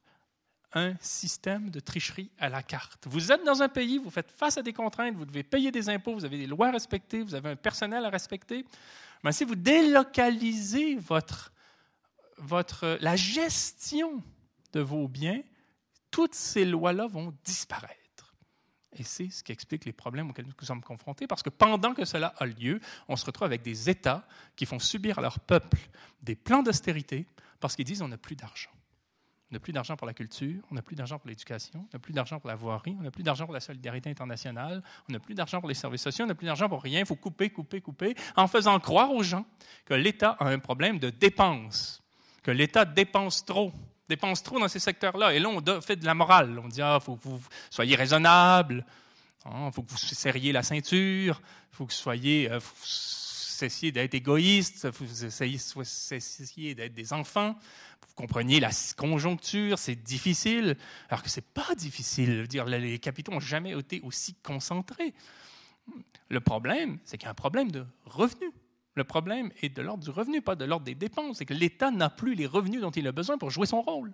[0.72, 3.06] un système de tricherie à la carte.
[3.08, 5.88] Vous êtes dans un pays, vous faites face à des contraintes, vous devez payer des
[5.88, 8.64] impôts, vous avez des lois à respecter, vous avez un personnel à respecter.
[9.24, 11.52] Mais si vous délocalisez votre,
[12.36, 14.22] votre, la gestion
[14.72, 15.42] de vos biens,
[16.10, 17.98] toutes ces lois-là vont disparaître.
[18.92, 22.04] Et c'est ce qui explique les problèmes auxquels nous sommes confrontés, parce que pendant que
[22.04, 25.78] cela a lieu, on se retrouve avec des États qui font subir à leur peuple
[26.22, 27.26] des plans d'austérité
[27.60, 28.70] parce qu'ils disent on n'a plus d'argent.
[29.50, 31.98] On n'a plus d'argent pour la culture, on n'a plus d'argent pour l'éducation, on n'a
[31.98, 35.20] plus d'argent pour la voirie, on n'a plus d'argent pour la solidarité internationale, on n'a
[35.20, 37.00] plus d'argent pour les services sociaux, on n'a plus d'argent pour rien.
[37.00, 39.46] Il faut couper, couper, couper, en faisant croire aux gens
[39.86, 42.02] que l'État a un problème de dépense,
[42.42, 43.72] que l'État dépense trop,
[44.06, 45.32] dépense trop dans ces secteurs-là.
[45.32, 46.58] Et là, on fait de la morale.
[46.62, 47.40] On dit, ah, faut que vous
[47.70, 48.84] soyez raisonnable,
[49.46, 51.40] il hein, faut que vous serriez la ceinture,
[51.72, 52.50] il faut que vous soyez...
[52.50, 52.60] Euh,
[53.58, 57.56] cessiez d'être égoïste, vous cessiez d'être des enfants,
[58.06, 60.76] vous compreniez la conjoncture, c'est difficile,
[61.08, 62.46] alors que ce n'est pas difficile.
[62.46, 65.12] Dire, les capitaux n'ont jamais été aussi concentrés.
[66.28, 68.52] Le problème, c'est qu'il y a un problème de revenus.
[68.94, 71.38] Le problème est de l'ordre du revenu, pas de l'ordre des dépenses.
[71.38, 74.12] C'est que l'État n'a plus les revenus dont il a besoin pour jouer son rôle.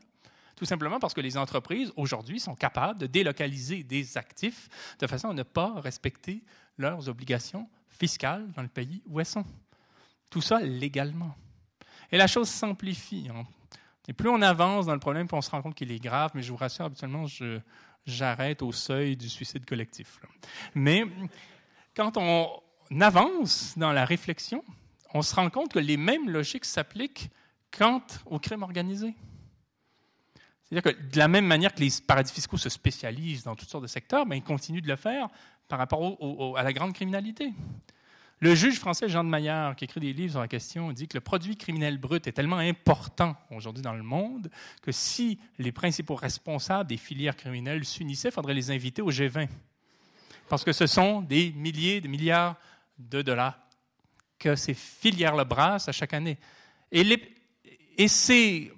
[0.56, 4.68] Tout simplement parce que les entreprises, aujourd'hui, sont capables de délocaliser des actifs
[5.00, 6.44] de façon à ne pas respecter
[6.78, 7.68] leurs obligations
[7.98, 9.44] fiscales dans le pays où elles sont.
[10.30, 11.34] Tout ça légalement.
[12.10, 13.28] Et la chose s'amplifie.
[13.30, 13.44] Hein.
[14.08, 16.32] Et plus on avance dans le problème, plus on se rend compte qu'il est grave,
[16.34, 17.26] mais je vous rassure, habituellement,
[18.06, 20.20] j'arrête au seuil du suicide collectif.
[20.74, 21.04] Mais
[21.96, 22.60] quand on
[23.00, 24.62] avance dans la réflexion,
[25.14, 27.30] on se rend compte que les mêmes logiques s'appliquent
[27.70, 29.14] quant au crime organisé.
[30.64, 33.84] C'est-à-dire que de la même manière que les paradis fiscaux se spécialisent dans toutes sortes
[33.84, 35.28] de secteurs, mais ben, ils continuent de le faire
[35.68, 37.52] par rapport à la grande criminalité.
[38.40, 41.16] Le juge français Jean de Maillard, qui écrit des livres sur la question, dit que
[41.16, 44.50] le produit criminel brut est tellement important aujourd'hui dans le monde
[44.82, 49.48] que si les principaux responsables des filières criminelles s'unissaient, il faudrait les inviter au G20.
[50.48, 52.56] Parce que ce sont des milliers de milliards
[52.98, 53.58] de dollars
[54.38, 56.36] que ces filières-là brassent à chaque année.
[56.92, 57.02] Et,
[57.96, 58.70] et ces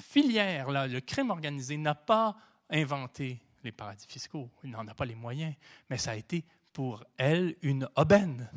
[0.00, 2.36] filières-là, le crime organisé n'a pas
[2.70, 4.50] inventé les paradis fiscaux.
[4.64, 5.54] Il n'en a pas les moyens,
[5.90, 8.50] mais ça a été pour elle une aubaine.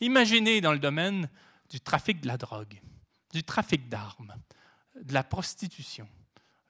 [0.00, 1.28] Imaginez dans le domaine
[1.70, 2.80] du trafic de la drogue,
[3.32, 4.34] du trafic d'armes,
[5.00, 6.08] de la prostitution,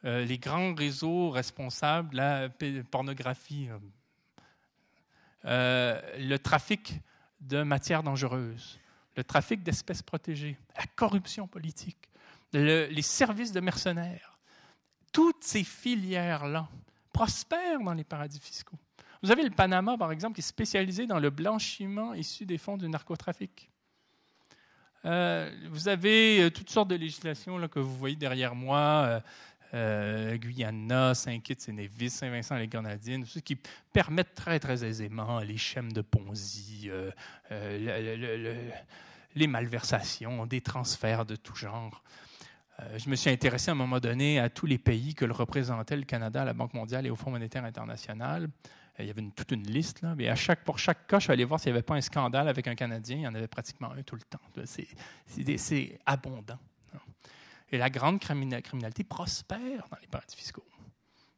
[0.04, 2.48] euh, les grands réseaux responsables de la
[2.90, 3.78] pornographie, euh,
[5.46, 7.00] euh, le trafic
[7.40, 8.78] de matières dangereuses,
[9.16, 12.10] le trafic d'espèces protégées, la corruption politique,
[12.52, 14.38] les services de mercenaires.
[15.12, 16.68] Toutes ces filières-là
[17.14, 18.76] prospèrent dans les paradis fiscaux.
[19.22, 22.76] Vous avez le Panama, par exemple, qui est spécialisé dans le blanchiment issu des fonds
[22.76, 23.70] du narcotrafic.
[25.06, 29.22] Euh, vous avez euh, toutes sortes de législations là, que vous voyez derrière moi,
[29.74, 33.56] euh, Guyana, Saint-Kitts et Nevis, Saint-Vincent et les Grenadines, ce qui
[33.92, 36.90] permettent très, très aisément les schèmes de Ponzi,
[39.34, 42.02] les malversations, des transferts de tout genre.
[42.97, 45.97] Je me suis intéressé à un moment donné à tous les pays que le représentait
[45.97, 48.49] le Canada la Banque mondiale et au Fonds monétaire international.
[48.99, 50.03] Il y avait toute une liste.
[50.03, 51.95] Là, mais à chaque, pour chaque cas, je suis allé voir s'il n'y avait pas
[51.95, 53.16] un scandale avec un Canadien.
[53.16, 54.41] Il y en avait pratiquement un tout le temps.
[54.64, 56.59] C'est abondant.
[57.70, 60.64] Et la grande criminalité prospère dans les paradis fiscaux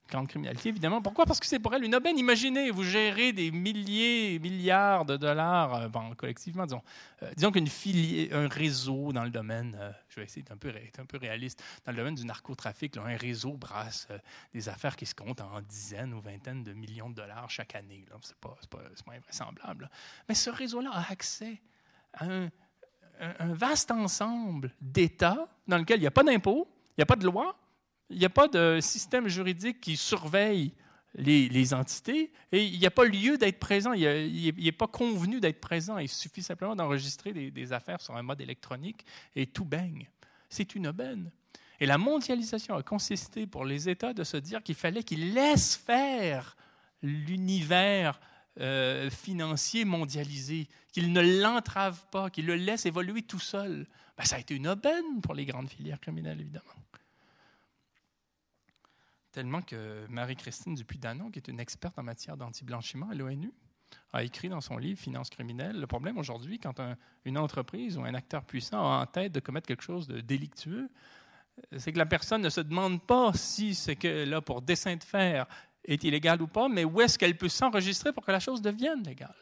[0.09, 1.03] grande criminalité, évidemment.
[1.03, 1.27] Pourquoi?
[1.27, 2.19] Parce que c'est pour elle une aubaine.
[2.19, 6.83] Imaginez, vous gérez des milliers, milliards de dollars euh, bon, collectivement, disons.
[7.23, 11.07] Euh, disons qu'une filière, un réseau dans le domaine, euh, je vais essayer d'être un,
[11.07, 14.09] peu, réaliste, dans le domaine du narcotrafic, un réseau brasse
[14.53, 18.05] des affaires qui se comptent en dizaines ou vingtaines de millions de dollars chaque année.
[18.23, 19.91] Ce n'est pas, pas, pas, invraisemblable.
[20.29, 21.61] Mais ce réseau-là a accès
[22.15, 22.49] à un,
[23.21, 27.17] un vaste ensemble d'États dans lequel il n'y a pas d'impôts, il n'y a pas
[27.17, 27.57] de loi,
[28.11, 30.73] il n'y a pas de système juridique qui surveille
[31.15, 33.93] les, entités et il n'y a pas lieu d'être présent.
[33.93, 35.99] Il n'est pas convenu d'être présent.
[35.99, 39.05] Il suffit simplement d'enregistrer des, affaires sur un mode électronique
[39.35, 40.09] et tout baigne.
[40.49, 41.31] C'est une aubaine.
[41.81, 45.77] Et la mondialisation a consisté pour les États de se dire qu'il fallait qu'ils laissent
[45.77, 46.57] faire
[47.03, 48.19] l'univers
[48.61, 53.87] euh, financier mondialisé, qu'ils ne l'entravent pas, qu'ils le laissent évoluer tout seul.
[54.17, 56.65] Ben, ça a été une aubaine pour les grandes filières criminelles, évidemment.
[59.37, 63.53] Tellement que Marie-Christine Dupuis-Danon, qui est une experte en matière d'anti-blanchiment à l'ONU,
[64.15, 66.81] a écrit dans son livre Finances criminelles le problème aujourd'hui, quand
[67.27, 70.89] une entreprise ou un acteur puissant a en tête de commettre quelque chose de délictueux,
[71.77, 75.05] c'est que la personne ne se demande pas si c'est que là pour dessein de
[75.05, 75.45] faire
[75.85, 79.03] est illégale ou pas, mais où est-ce qu'elle peut s'enregistrer pour que la chose devienne
[79.03, 79.37] légale.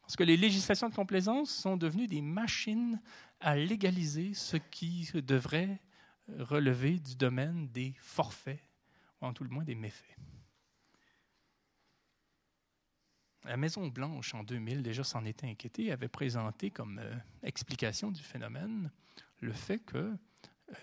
[0.00, 2.98] Parce que les législations de complaisance sont devenues des machines
[3.38, 5.78] à légaliser ce qui devrait
[6.38, 8.64] relever du domaine des forfaits,
[9.20, 10.16] en tout le moins des méfaits.
[13.44, 18.90] La Maison-Blanche, en 2000, déjà s'en était inquiétée, avait présenté comme euh, explication du phénomène
[19.38, 20.14] le fait que,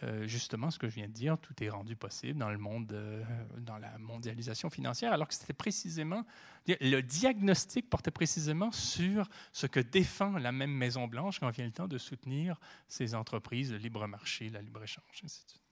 [0.01, 2.91] euh, justement, ce que je viens de dire, tout est rendu possible dans le monde,
[2.93, 3.23] euh,
[3.59, 6.25] dans la mondialisation financière, alors que c'était précisément,
[6.67, 11.87] le diagnostic portait précisément sur ce que défend la même Maison-Blanche quand vient le temps
[11.87, 15.66] de soutenir ces entreprises, le libre marché, la libre-échange, ainsi de suite.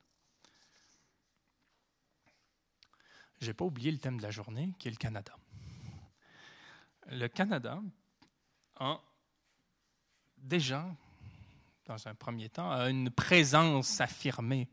[3.41, 5.36] Je n'ai pas oublié le thème de la journée, qui est le Canada
[7.11, 7.81] le Canada
[8.77, 8.99] a
[10.38, 10.86] déjà,
[11.86, 14.67] dans un premier temps, une présence affirmée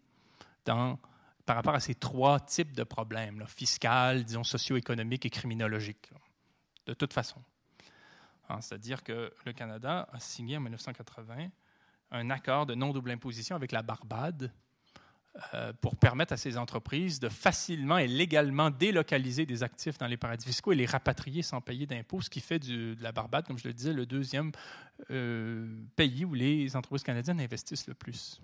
[0.65, 0.99] dans,
[1.45, 6.11] par rapport à ces trois types de problèmes, fiscal, disons, socio-économique et criminologique,
[6.87, 7.43] de toute façon.
[8.49, 11.49] Hein, c'est-à-dire que le Canada a signé en 1980
[12.11, 14.53] un accord de non-double imposition avec la Barbade
[15.81, 20.45] pour permettre à ces entreprises de facilement et légalement délocaliser des actifs dans les paradis
[20.45, 23.67] fiscaux et les rapatrier sans payer d'impôts, ce qui fait de la Barbade, comme je
[23.67, 24.53] le disais, le deuxième
[25.11, 25.67] euh,
[25.97, 28.43] pays où les entreprises canadiennes investissent le plus.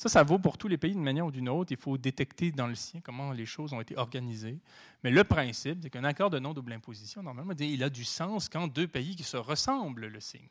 [0.00, 1.72] Ça, ça vaut pour tous les pays d'une manière ou d'une autre.
[1.72, 4.58] Il faut détecter dans le sien comment les choses ont été organisées.
[5.04, 8.66] Mais le principe, c'est qu'un accord de non-double imposition, normalement, il a du sens quand
[8.66, 10.48] deux pays qui se ressemblent le signent.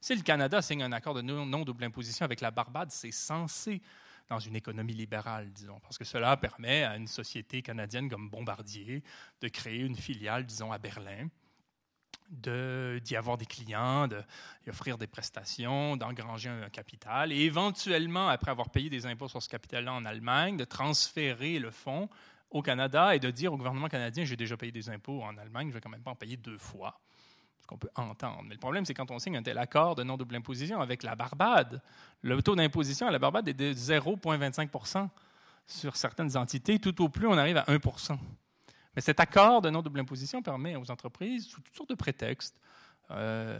[0.00, 3.82] Si le Canada signe un accord de non-double imposition avec la Barbade, c'est censé
[4.28, 9.02] dans une économie libérale, disons, parce que cela permet à une société canadienne comme Bombardier
[9.40, 11.28] de créer une filiale, disons, à Berlin,
[12.30, 18.70] d'y avoir des clients, d'y offrir des prestations, d'engranger un capital, et éventuellement, après avoir
[18.70, 22.08] payé des impôts sur ce capital-là en Allemagne, de transférer le fonds
[22.50, 25.66] au Canada et de dire au gouvernement canadien, j'ai déjà payé des impôts en Allemagne,
[25.66, 27.00] je ne vais quand même pas en payer deux fois
[27.64, 28.42] ce qu'on peut entendre.
[28.44, 31.16] Mais le problème, c'est quand on signe un tel accord de non-double imposition avec la
[31.16, 31.80] Barbade,
[32.20, 35.08] le taux d'imposition à la Barbade est de 0,25%
[35.66, 36.78] sur certaines entités.
[36.78, 38.18] Tout au plus, on arrive à 1%
[38.94, 42.60] Mais cet accord de non-double imposition permet aux entreprises, sous toutes sortes de prétextes,
[43.10, 43.58] euh,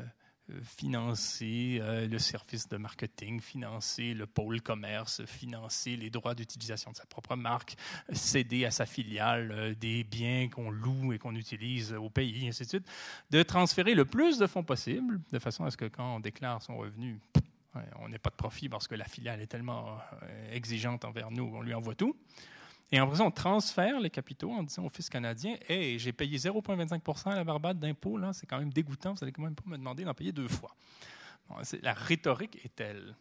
[0.63, 6.97] financer euh, le service de marketing, financer le pôle commerce, financer les droits d'utilisation de
[6.97, 7.77] sa propre marque,
[8.13, 12.65] céder à sa filiale euh, des biens qu'on loue et qu'on utilise au pays, ainsi
[13.31, 16.63] de transférer le plus de fonds possible, de façon à ce que quand on déclare
[16.63, 17.19] son revenu,
[17.99, 21.51] on n'ait pas de profit parce que la filiale est tellement euh, exigeante envers nous,
[21.55, 22.17] on lui envoie tout.
[22.95, 26.39] Et en ça, on transfère les capitaux en disant au fisc canadien Hey, j'ai payé
[26.39, 29.65] 0,25% à la Barbade d'impôts, là, c'est quand même dégoûtant, vous allez quand même pas
[29.67, 30.77] me demander d'en payer deux fois.
[31.83, 33.17] la rhétorique est telle.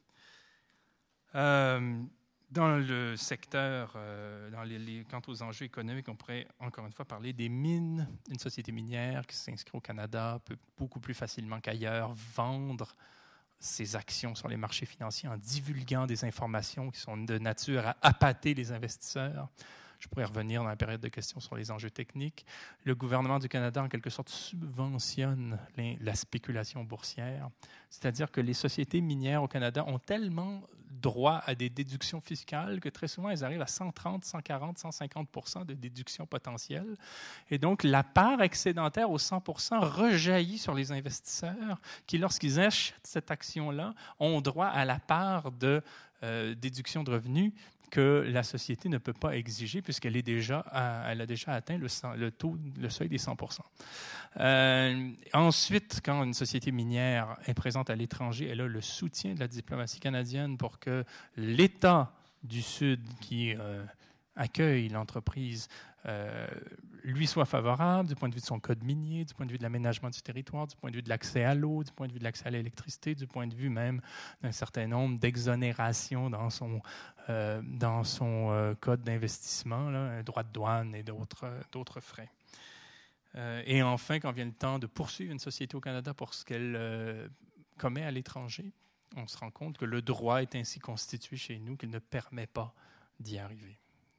[1.33, 2.03] Euh,
[2.51, 7.05] dans le secteur, euh, dans les, quant aux enjeux économiques, on pourrait encore une fois
[7.05, 8.07] parler des mines.
[8.29, 12.95] Une société minière qui s'inscrit au Canada peut beaucoup plus facilement qu'ailleurs vendre
[13.63, 17.95] ses actions sur les marchés financiers en divulguant des informations qui sont de nature à
[18.01, 19.47] appâter les investisseurs.
[19.99, 22.45] Je pourrais revenir dans la période de questions sur les enjeux techniques.
[22.83, 27.49] Le gouvernement du Canada, en quelque sorte, subventionne la spéculation boursière.
[27.89, 30.61] C'est-à-dire que les sociétés minières au Canada ont tellement
[31.03, 35.73] droit à des déductions fiscales que très souvent, elles arrivent à 130, 140, 150% de
[35.73, 36.97] déduction potentielle.
[37.51, 39.43] Et donc, la part excédentaire au 100
[39.81, 45.83] rejaillit sur les investisseurs qui, lorsqu'ils achètent cette action-là, ont droit à la part de
[46.23, 47.51] euh, déduction de revenus
[47.93, 50.65] que la société ne peut pas exiger puisqu'elle est déjà,
[51.07, 53.37] elle a déjà atteint le, taux, le seuil des 100
[54.39, 59.39] euh, Ensuite, quand une société minière est présente à l'étranger, elle a le soutien de
[59.39, 61.05] la diplomatie canadienne pour que
[61.37, 63.85] l'État du Sud qui euh,
[64.35, 65.67] accueille l'entreprise
[66.05, 66.47] euh,
[67.03, 69.57] lui soit favorable du point de vue de son code minier, du point de vue
[69.57, 72.13] de l'aménagement du territoire, du point de vue de l'accès à l'eau, du point de
[72.13, 74.01] vue de l'accès à l'électricité, du point de vue même
[74.41, 76.81] d'un certain nombre d'exonérations dans son,
[77.29, 82.29] euh, dans son euh, code d'investissement, droit de douane et d'autres frais.
[83.65, 87.29] et enfin, quand vient le temps de poursuivre une société au Canada pour ce qu'elle
[87.77, 88.71] commet à l'étranger,
[89.15, 92.47] on se rend compte que le droit est ainsi constitué chez nous qu'il ne permet
[92.47, 92.73] pas
[93.19, 93.77] d'y arriver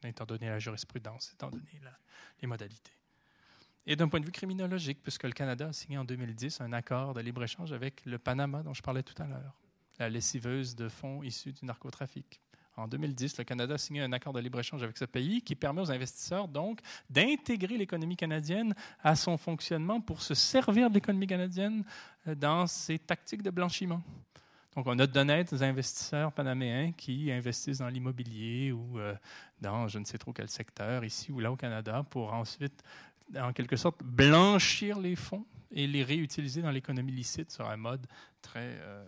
[0.09, 1.81] étant donné la jurisprudence, étant donné
[2.41, 2.93] les modalités.
[3.87, 7.13] Et d'un point de vue criminologique, puisque le Canada a signé en 2010 un accord
[7.13, 9.61] de libre-échange avec le Panama dont je parlais tout à l'heure,
[9.99, 12.41] la lessiveuse de fonds issus du narcotrafic.
[12.77, 15.83] En 2010, le Canada a signé un accord de libre-échange avec ce pays qui permet
[15.83, 21.85] aux investisseurs donc d'intégrer l'économie canadienne à son fonctionnement pour se servir de l'économie canadienne
[22.27, 24.03] euh, dans ses tactiques de blanchiment.
[24.77, 29.15] Donc, on a d'honnêtes investisseurs panaméens qui investissent dans l'immobilier ou euh,
[29.61, 32.83] dans je ne sais trop quel secteur, ici ou là au Canada, pour ensuite
[33.39, 38.07] en quelque sorte, blanchir les fonds et les réutiliser dans l'économie licite sur un mode
[38.43, 39.05] très, euh,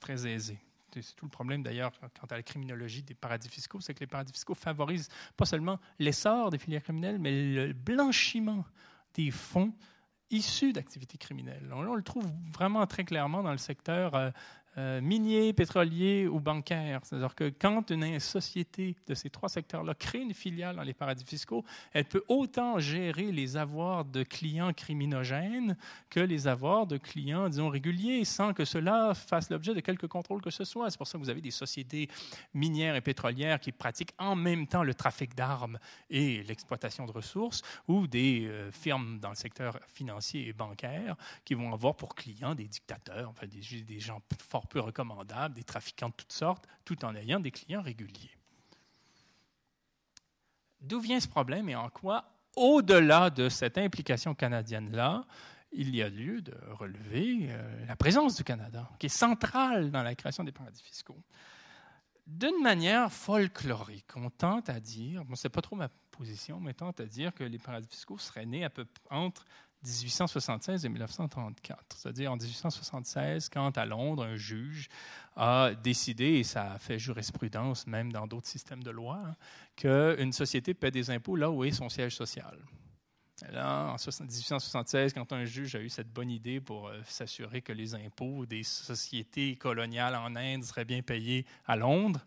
[0.00, 0.58] très aisé.
[0.92, 4.06] C'est tout le problème d'ailleurs quant à la criminologie des paradis fiscaux, c'est que les
[4.08, 8.64] paradis fiscaux favorisent pas seulement l'essor des filières criminelles, mais le blanchiment
[9.14, 9.72] des fonds
[10.30, 11.70] issus d'activités criminelles.
[11.72, 14.30] On, le trouve vraiment très clairement dans le secteur euh,
[14.78, 17.00] euh, minier, pétrolier ou bancaire.
[17.02, 21.24] C'est-à-dire que quand une société de ces trois secteurs-là crée une filiale dans les paradis
[21.24, 25.76] fiscaux, elle peut autant gérer les avoirs de clients criminogènes
[26.08, 30.40] que les avoirs de clients, disons, réguliers, sans que cela fasse l'objet de quelque contrôle
[30.40, 30.88] que ce soit.
[30.88, 32.08] C'est pour ça que vous avez des sociétés
[32.54, 37.62] minières et pétrolières qui pratiquent en même temps le trafic d'armes et l'exploitation de ressources,
[37.88, 42.54] ou des euh, firmes dans le secteur financier et bancaire qui vont avoir pour clients
[42.54, 47.04] des dictateurs, enfin des, des gens forts peu recommandables, des trafiquants de toutes sortes, tout
[47.04, 48.36] en ayant des clients réguliers.
[50.80, 52.24] D'où vient ce problème et en quoi,
[52.56, 55.24] au-delà de cette implication canadienne-là,
[55.72, 60.02] il y a lieu de relever euh, la présence du Canada, qui est centrale dans
[60.02, 61.22] la création des paradis fiscaux.
[62.26, 66.72] D'une manière folklorique, on tente à dire, bon, ce n'est pas trop ma position, mais
[66.72, 69.44] on tente à dire que les paradis fiscaux seraient nés à peu, entre
[69.84, 71.96] 1876 et 1934.
[71.96, 74.88] C'est-à-dire en 1876, quand à Londres, un juge
[75.36, 79.36] a décidé, et ça a fait jurisprudence même dans d'autres systèmes de loi, hein,
[79.76, 82.58] qu'une société paie des impôts là où est son siège social.
[83.50, 87.72] là, en 1876, quand un juge a eu cette bonne idée pour euh, s'assurer que
[87.72, 92.20] les impôts des sociétés coloniales en Inde seraient bien payés à Londres,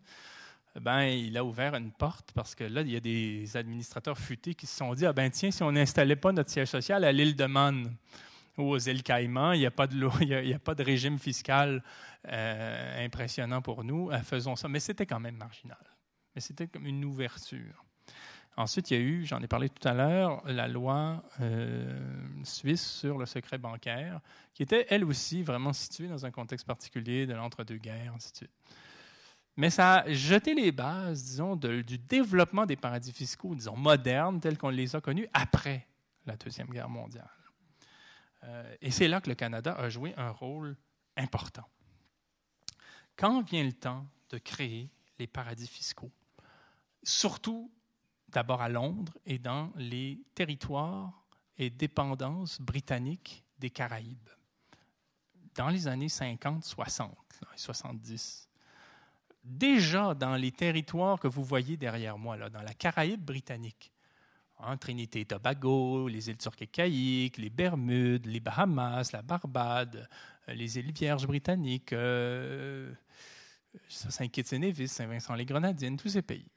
[0.80, 4.56] ben, il a ouvert une porte parce que là, il y a des administrateurs futés
[4.56, 7.12] qui se sont dit Ah ben tiens, si on n'installait pas notre siège social à
[7.12, 7.96] l'île de Man
[8.58, 11.84] ou aux îles Caïmans, il n'y a, pas de, il a pas de régime fiscal
[12.28, 14.68] euh, impressionnant pour nous, euh, faisons ça.
[14.68, 15.78] Mais c'était quand même marginal.
[16.34, 17.86] Mais c'était comme une ouverture.
[18.56, 22.00] Ensuite, il y a eu, j'en ai parlé tout à l'heure, la loi euh,
[22.44, 24.22] suisse sur le secret bancaire,
[24.54, 28.52] qui était elle aussi vraiment située dans un contexte particulier de l'entre-deux-guerres, ainsi de suite.
[29.56, 34.58] Mais ça a jeté les bases, disons, du développement des paradis fiscaux, disons, modernes, tels
[34.58, 35.88] qu'on les a connus après
[36.26, 37.30] la Deuxième Guerre mondiale.
[38.44, 40.76] Euh, et c'est là que le Canada a joué un rôle
[41.16, 41.68] important.
[43.16, 44.90] Quand vient le temps de créer
[45.20, 46.12] les paradis fiscaux,
[47.04, 47.72] surtout
[48.30, 51.26] d'abord à Londres et dans les territoires
[51.58, 54.30] et dépendances britanniques des Caraïbes,
[55.54, 57.16] dans les années 50, 60,
[57.56, 58.50] 70,
[59.44, 63.92] déjà dans les territoires que vous voyez derrière moi, là, dans la Caraïbe britannique,
[64.60, 70.08] hein, Trinité et Tobago, les îles Turques et Caïques, les Bermudes, les Bahamas, la Barbade,
[70.50, 72.94] euh, les îles Vierges britanniques, euh,
[73.90, 76.48] Saint-Kitts et Nevis, Saint-Vincent-les-Grenadines, tous ces pays.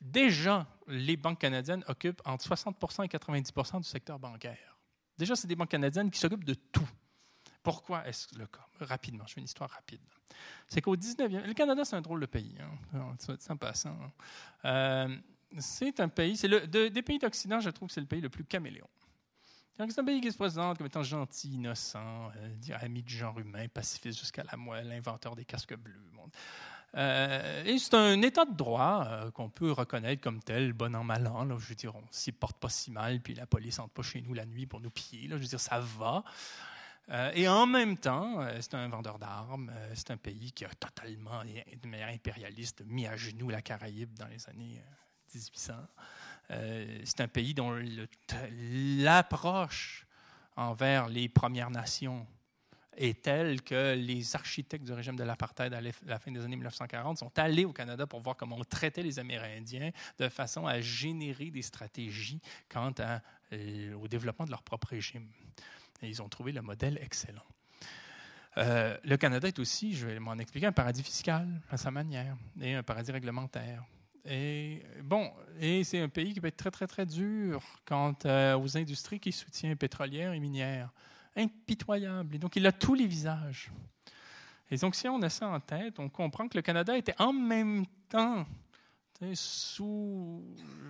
[0.00, 4.78] Déjà, les banques canadiennes occupent entre 60 et 90 du secteur bancaire.
[5.16, 6.88] Déjà, c'est des banques canadiennes qui s'occupent de tout.
[7.62, 8.66] Pourquoi est-ce le cas?
[8.80, 10.00] Rapidement, je fais une histoire rapide.
[10.68, 11.46] C'est qu'au 19e...
[11.46, 12.56] Le Canada, c'est un drôle de pays,
[12.94, 13.16] hein,
[13.48, 13.96] en passant.
[14.64, 15.16] Euh,
[15.58, 16.36] c'est un pays...
[16.36, 18.88] C'est des pays d'Occident, je trouve que c'est le pays le plus caméléon.
[19.76, 23.66] C'est un pays qui se présente comme étant gentil, innocent, euh, ami du genre humain,
[23.68, 25.98] pacifiste jusqu'à la moelle, inventeur des casques bleus.
[26.94, 31.04] Euh, et c'est un état de droit euh, qu'on peut reconnaître comme tel, bon an,
[31.04, 31.44] mal an.
[31.44, 34.02] Là, je veux dire, on s'y porte pas si mal, puis la police n'entre pas
[34.02, 35.26] chez nous la nuit pour nous piller.
[35.28, 36.22] Là, je veux dire, ça va.
[37.10, 39.70] Euh, et en même temps, euh, c'est un vendeur d'armes.
[39.74, 44.14] Euh, c'est un pays qui a totalement, de manière impérialiste, mis à genoux la Caraïbe
[44.14, 44.82] dans les années
[45.34, 45.74] 1800.
[47.04, 47.78] c'est un pays dont
[48.98, 50.06] l'approche
[50.56, 52.26] envers les Premières Nations
[52.94, 57.16] est telle que les architectes du régime de l'apartheid à la fin des années 1940
[57.16, 61.50] sont allés au Canada pour voir comment on traitait les Amérindiens de façon à générer
[61.50, 62.92] des stratégies quant
[63.50, 65.26] au développement de leur propre régime.
[66.02, 67.46] Et ils ont trouvé le modèle excellent.
[68.58, 72.36] Euh, le Canada est aussi, je vais m'en expliquer, un paradis fiscal à sa manière
[72.60, 73.84] et un paradis réglementaire.
[74.24, 78.56] Et bon, et c'est un pays qui peut être très, très, très dur quant euh,
[78.56, 80.92] aux industries qui soutient pétrolières et minières.
[81.34, 82.36] Impitoyable.
[82.36, 83.72] Et donc, il a tous les visages.
[84.70, 87.32] Et donc, si on a ça en tête, on comprend que le Canada était en
[87.32, 88.46] même temps,
[89.34, 90.44] sous,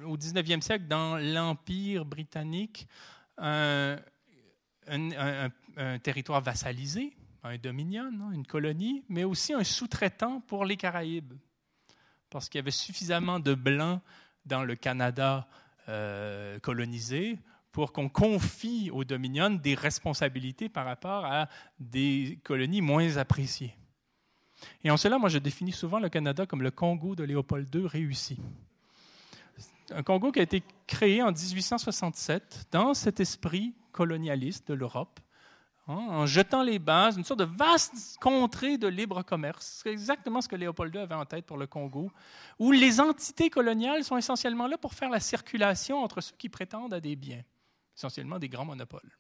[0.05, 2.89] au 19e siècle, dans l'Empire britannique,
[3.39, 3.97] un,
[4.89, 11.35] un, territoire vassalisé, un dominion, hein, une colonie, mais aussi un sous-traitant pour les Caraïbes,
[12.31, 14.01] parce qu'il y avait suffisamment de blancs
[14.45, 15.47] dans le Canada
[15.89, 17.39] euh, colonisé
[17.73, 21.49] pour qu'on confie aux dominions des responsabilités par rapport à
[21.81, 23.75] des colonies moins appréciées.
[24.85, 27.87] Et en cela, moi, je définis souvent le Canada comme le Congo de Léopold II
[27.87, 28.39] réussi.
[29.91, 35.21] Un Congo qui a été créé en 1867 dans cet esprit colonialiste de l'Europe,
[35.87, 39.81] hein, en jetant les bases, une sorte de vaste contrée de libre commerce.
[39.83, 42.11] C'est exactement ce que Léopold II avait en tête pour le Congo,
[42.59, 46.95] où les entités coloniales sont essentiellement là pour faire la circulation entre ceux qui prétendent
[46.95, 47.43] à des biens,
[47.97, 49.19] essentiellement des grands monopoles.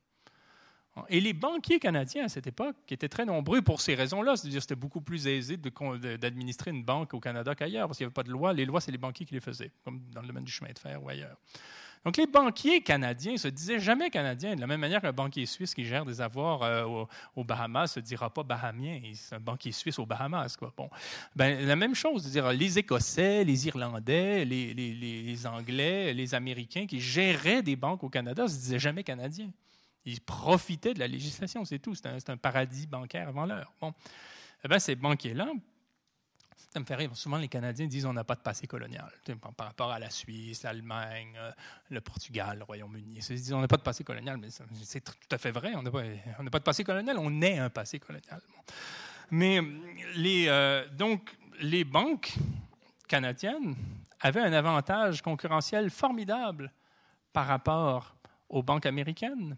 [1.08, 4.60] Et les banquiers canadiens à cette époque, qui étaient très nombreux pour ces raisons-là, c'est-à-dire
[4.60, 8.22] c'était beaucoup plus aisé d'administrer une banque au Canada qu'ailleurs, parce qu'il n'y avait pas
[8.22, 8.52] de loi.
[8.52, 10.78] Les lois, c'est les banquiers qui les faisaient, comme dans le domaine du chemin de
[10.78, 11.36] fer ou ailleurs.
[12.04, 15.72] Donc les banquiers canadiens se disaient jamais canadiens, de la même manière qu'un banquier suisse
[15.72, 17.04] qui gère des avoirs euh,
[17.36, 20.56] aux, Bahamas se dira pas bahamien, c'est un banquier suisse aux Bahamas.
[20.56, 20.72] Quoi.
[20.76, 20.90] Bon.
[21.36, 26.86] Ben, la même chose, dire les Écossais, les Irlandais, les, les, les, Anglais, les Américains
[26.86, 29.50] qui géraient des banques au Canada se disaient jamais canadiens.
[30.04, 31.94] Ils profitaient de la législation, c'est tout.
[31.94, 33.72] C'est un, paradis bancaire avant l'heure.
[33.80, 33.94] Bon.
[34.64, 35.48] Eh bien, ces banquiers-là,
[36.72, 37.14] ça me fait rire.
[37.14, 39.10] Souvent, les Canadiens disent on n'a pas de passé colonial.
[39.56, 41.52] Par rapport à la Suisse, l'Allemagne, euh,
[41.90, 43.14] le Portugal, le Royaume-Uni.
[43.16, 44.48] Ils disent on n'a pas de passé colonial, mais
[44.82, 45.74] c'est tout à fait vrai.
[45.76, 48.40] On n'a pas, de passé colonial, on est un passé colonial.
[49.30, 49.60] Mais
[50.48, 52.34] euh, donc, les banques
[53.06, 53.76] canadiennes
[54.20, 56.72] avaient un avantage concurrentiel formidable
[57.32, 58.16] par rapport
[58.48, 59.56] aux banques américaines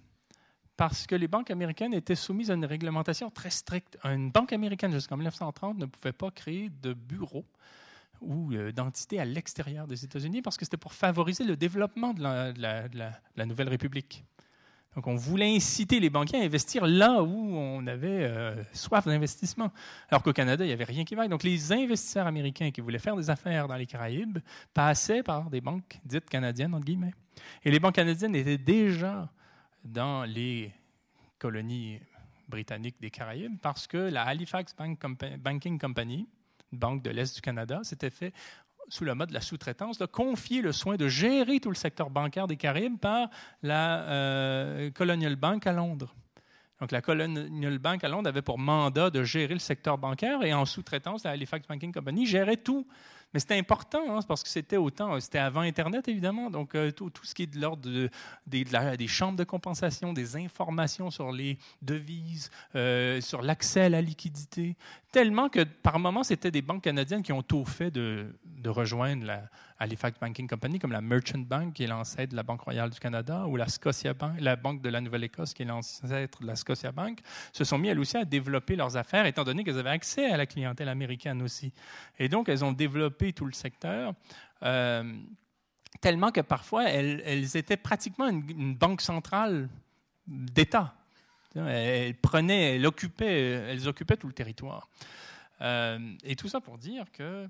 [0.77, 3.99] parce que les banques américaines étaient soumises à une réglementation très stricte.
[4.05, 7.45] Une banque américaine jusqu'en 1930 ne pouvait pas créer de bureau
[8.21, 12.23] ou euh, d'entité à l'extérieur des États-Unis parce que c'était pour favoriser le développement de
[12.23, 14.25] la, nouvelle République.
[14.97, 19.73] Donc, on voulait inciter les banquiers à investir là où on avait euh, soif d'investissement.
[20.09, 21.29] Alors qu'au Canada, il n'y avait rien qui vaille.
[21.29, 24.39] Donc, les investisseurs américains qui voulaient faire des affaires dans les Caraïbes
[24.73, 27.15] passaient par des banques dites canadiennes, entre guillemets.
[27.65, 29.29] Et les banques canadiennes étaient déjà
[29.85, 30.73] dans les
[31.39, 32.01] colonies
[32.49, 34.75] britanniques des Caraïbes parce que la Halifax
[35.39, 36.29] Banking Company,
[36.73, 38.33] banque de l'Est du Canada, s'était fait
[38.89, 42.11] sous le mode de la sous-traitance, de confier le soin de gérer tout le secteur
[42.11, 43.29] bancaire des Caraïbes par
[43.63, 46.15] la euh, Colonial Bank à Londres.
[46.81, 50.53] Donc, la Colonial Bank à Londres avait pour mandat de gérer le secteur bancaire et
[50.53, 52.87] en sous-traitance, la Halifax Banking Company gérait tout
[53.35, 57.11] mais c'était important, hein, parce que c'était autant, c'était avant Internet, évidemment, donc euh, tout,
[57.25, 58.09] ce qui est de l'ordre
[58.47, 64.77] des chambres de compensation, des informations sur les devises, euh, sur l'accès à la liquidité,
[65.11, 69.27] tellement que par moments, c'était des banques canadiennes qui ont tout fait de, de rejoindre
[69.27, 69.43] la
[69.79, 73.01] Halifax Banking Company, comme la Merchant Bank, qui est l'ancêtre de la Banque royale du
[73.01, 76.55] Canada, ou la Scotia Bank, la Banque de la Nouvelle-Écosse, qui est l'ancêtre de la
[76.55, 77.21] Scotia Bank,
[77.53, 80.37] se sont mis elles aussi à développer leurs affaires, étant donné qu'elles avaient accès à
[80.37, 81.73] la clientèle américaine aussi.
[82.19, 84.15] Et donc, elles ont développé tout le secteur.
[84.63, 85.13] Euh,
[86.01, 89.69] tellement que parfois, elles, étaient pratiquement une, banque centrale
[90.27, 90.95] d'État.
[91.57, 94.89] Elles prenaient, elles occupaient, elles occupaient tout le territoire.
[95.61, 97.49] Euh, et tout ça pour dire que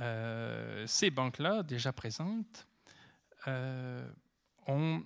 [0.00, 2.68] euh, ces banques-là, déjà présentes,
[3.46, 4.08] euh,
[4.66, 5.02] ont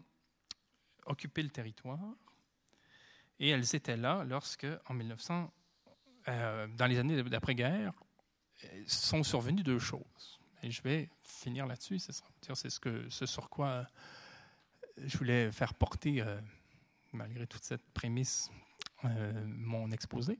[1.06, 2.14] occupé le territoire
[3.38, 5.52] et elles étaient là lorsque, en 1900,
[6.28, 7.92] euh, dans les années d'après-guerre,
[8.86, 10.40] sont survenues deux choses.
[10.62, 13.86] Et je vais finir là-dessus, c'est ce, sur quoi
[14.96, 16.22] je voulais faire porter,
[17.12, 18.48] malgré toute cette prémisse,
[19.02, 20.38] mon exposé.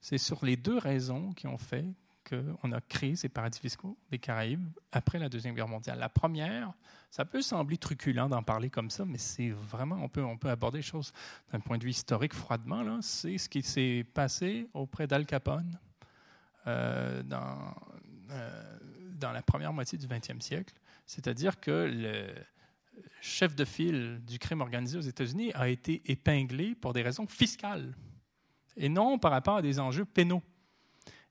[0.00, 1.84] C'est sur les deux raisons qui ont fait
[2.28, 5.98] qu'on a créé ces paradis fiscaux des Caraïbes après la Deuxième Guerre mondiale.
[5.98, 6.72] La première,
[7.10, 10.50] ça peut sembler truculent d'en parler comme ça, mais c'est vraiment, on peut, on peut
[10.50, 11.12] aborder les choses
[11.52, 13.00] d'un point de vue historique froidement.
[13.02, 15.78] C'est ce qui s'est passé auprès d'Al Capone
[16.66, 17.74] euh, dans,
[18.30, 18.78] euh,
[19.18, 20.74] dans la première moitié du 20e siècle.
[21.06, 22.32] C'est-à-dire que le
[23.20, 27.94] chef de file du crime organisé aux États-Unis a été épinglé pour des raisons fiscales
[28.76, 30.42] et non par rapport à des enjeux pénaux.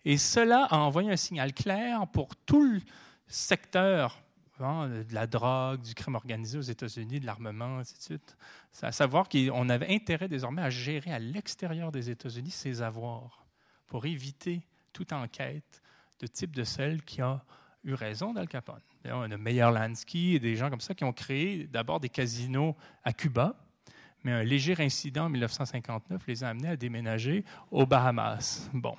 [0.05, 2.79] Et cela a envoyé un signal clair pour tout le
[3.27, 4.21] secteur
[4.59, 8.37] hein, de la drogue, du crime organisé aux États-Unis, de l'armement, ainsi de suite.
[8.81, 13.45] à savoir qu'on avait intérêt désormais à gérer à l'extérieur des États-Unis ces avoirs
[13.87, 14.61] pour éviter
[14.93, 15.81] toute enquête
[16.19, 17.43] de type de celle qui a
[17.83, 18.81] eu raison d'Al Capone.
[19.05, 22.75] On a Meyer Lansky et des gens comme ça qui ont créé d'abord des casinos
[23.03, 23.55] à Cuba,
[24.23, 28.69] mais un léger incident en 1959 les a amenés à déménager aux Bahamas.
[28.73, 28.95] Bon.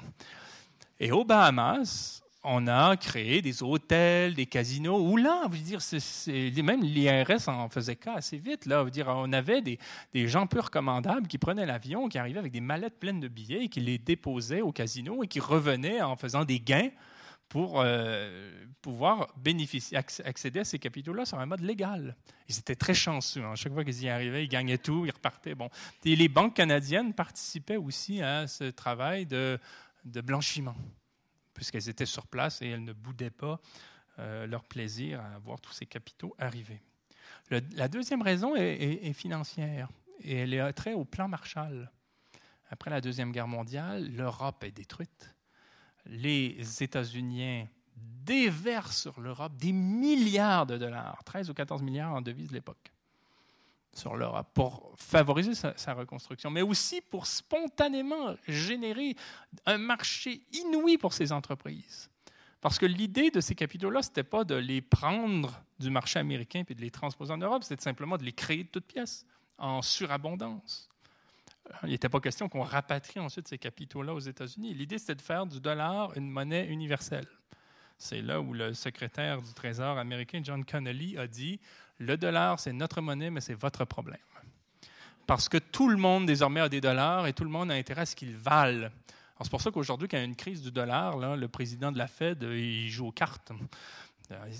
[1.03, 5.81] Et aux Bahamas, on a créé des hôtels, des casinos, où là, vous dire,
[6.63, 8.67] même l'IRS en faisait cas assez vite.
[8.67, 9.79] Là, dire, on avait des,
[10.29, 13.69] gens peu recommandables qui prenaient l'avion, qui arrivaient avec des mallettes pleines de billets et
[13.69, 16.91] qui les déposaient au casino et qui revenaient en faisant des gains
[17.49, 22.15] pour euh, pouvoir bénéficier, accéder à ces capitaux-là sur un mode légal.
[22.49, 23.43] Ils étaient très chanceux.
[23.43, 23.57] Hein.
[23.57, 25.55] chaque fois qu'ils y arrivaient, ils gagnaient tout, ils repartaient.
[25.55, 25.69] Bon.
[26.05, 29.59] Et les banques canadiennes participaient aussi à ce travail de
[30.05, 30.77] de blanchiment,
[31.55, 33.61] puisqu'elles étaient sur place et elles ne boudaient pas
[34.19, 36.83] euh, leur plaisir à voir tous ces capitaux arriver.
[37.51, 39.89] la deuxième raison est, financière
[40.21, 41.91] et elle est très au plan Marshall.
[42.71, 45.35] Après la Deuxième Guerre mondiale, l'Europe est détruite.
[46.07, 52.49] Les États-Unis déversent sur l'Europe des milliards de dollars, 13 ou 14 milliards en devises
[52.49, 52.93] de l'époque
[53.93, 59.17] sur l'Europe pour favoriser sa, reconstruction, mais aussi pour spontanément générer
[59.67, 62.09] un marché inouï pour ces entreprises.
[62.61, 66.63] Parce que l'idée de ces capitaux-là, ce n'était pas de les prendre du marché américain
[66.65, 69.27] puis de les transposer en Europe, c'était simplement de les créer de toutes pièces,
[69.59, 70.89] en surabondance.
[71.85, 74.75] Il n'était pas question qu'on rapatrie ensuite ces capitaux-là aux États-Unis.
[74.75, 77.27] L'idée, c'était de faire du dollar une monnaie universelle.
[77.97, 81.61] C'est là où le secrétaire du Trésor américain, John Connolly, a dit
[82.01, 84.19] le dollar, c'est notre monnaie, mais c'est votre problème.
[85.27, 88.03] Parce que tout le monde désormais a des dollars et tout le monde a intérêt
[88.03, 88.89] à ce qu'ils valent.
[89.43, 91.99] C'est pour ça qu'aujourd'hui, quand il y a une crise du dollar, le président de
[91.99, 93.53] la Fed, il joue aux cartes.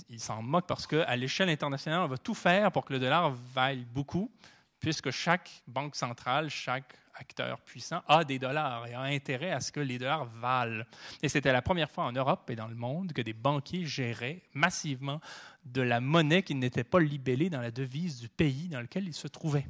[0.09, 3.31] Il s'en moque parce qu'à l'échelle internationale, on va tout faire pour que le dollar
[3.55, 4.31] vaille beaucoup,
[4.79, 9.71] puisque chaque banque centrale, chaque acteur puissant a des dollars et a intérêt à ce
[9.71, 10.85] que les dollars valent.
[11.23, 14.43] Et c'était la première fois en Europe et dans le monde que des banquiers géraient
[14.55, 15.21] massivement
[15.65, 19.15] de la monnaie qui n'était pas libellée dans la devise du pays dans lequel ils
[19.15, 19.67] se trouvaient.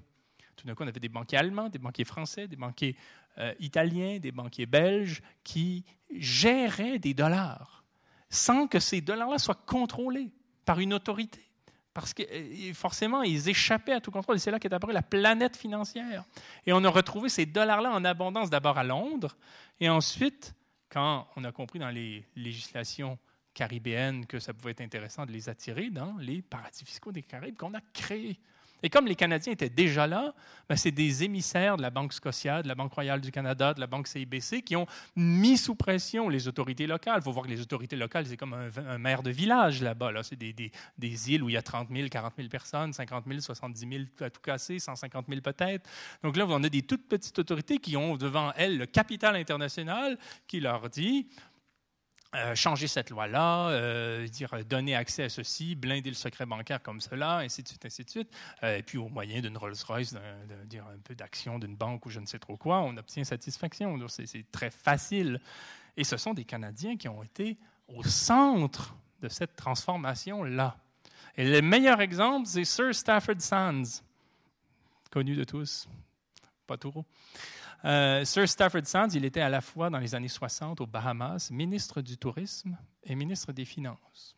[0.57, 2.97] Tout d'un coup, on avait des banquiers allemands, des banquiers français, des banquiers
[3.39, 7.85] euh, italiens, des banquiers belges qui géraient des dollars
[8.29, 10.31] sans que ces dollars-là soient contrôlés
[10.65, 11.50] par une autorité
[11.93, 14.37] parce que euh, forcément, ils échappaient à tout contrôle.
[14.37, 16.25] Et c'est là qu'est apparue la planète financière.
[16.67, 19.37] Et on a retrouvé ces dollars-là en abondance d'abord à Londres,
[19.81, 20.55] et ensuite,
[20.89, 23.19] quand on a compris dans les législations
[23.55, 27.57] caribéennes que ça pouvait être intéressant de les attirer dans les paradis fiscaux des Caraïbes
[27.57, 28.39] qu'on a créés.
[28.83, 30.35] Et comme les Canadiens étaient déjà là,
[30.69, 33.81] ben c'est des émissaires de la Banque Scotia, de la Banque royale du Canada, de
[33.81, 37.19] la Banque CIBC qui ont mis sous pression les autorités locales.
[37.19, 40.13] Il faut voir que les autorités locales, c'est comme un, maire de village là-bas.
[40.13, 40.23] Là.
[40.23, 43.41] C'est des, des, îles où il y a 30 000, 40 000 personnes, 50 000,
[43.41, 45.89] 70 000 à tout casser, 150 000 peut-être.
[46.23, 50.19] Donc là, on a des toutes petites autorités qui ont devant elles le capital international
[50.47, 51.27] qui leur dit
[52.37, 57.01] euh, changer cette loi-là, euh, dire donner accès à ceci, blinder le secret bancaire comme
[57.01, 58.31] cela, ainsi de suite, ainsi de suite.
[58.63, 60.21] Euh, et puis au moyen d'une Rolls-Royce, de,
[60.67, 63.99] dire un peu d'action d'une banque ou je ne sais trop quoi, on obtient satisfaction.
[64.07, 65.41] C'est très facile.
[65.97, 67.59] Et ce sont des Canadiens qui ont été
[67.89, 70.77] au centre de cette transformation-là.
[71.37, 74.03] Et le meilleur exemple, c'est Sir Stafford Sands,
[75.11, 75.89] connu de tous,
[76.69, 77.05] pas trop.
[77.85, 81.51] Euh, Sir Stafford Sands, il était à la fois dans les années 60 aux Bahamas,
[81.51, 84.37] ministre du Tourisme et ministre des Finances.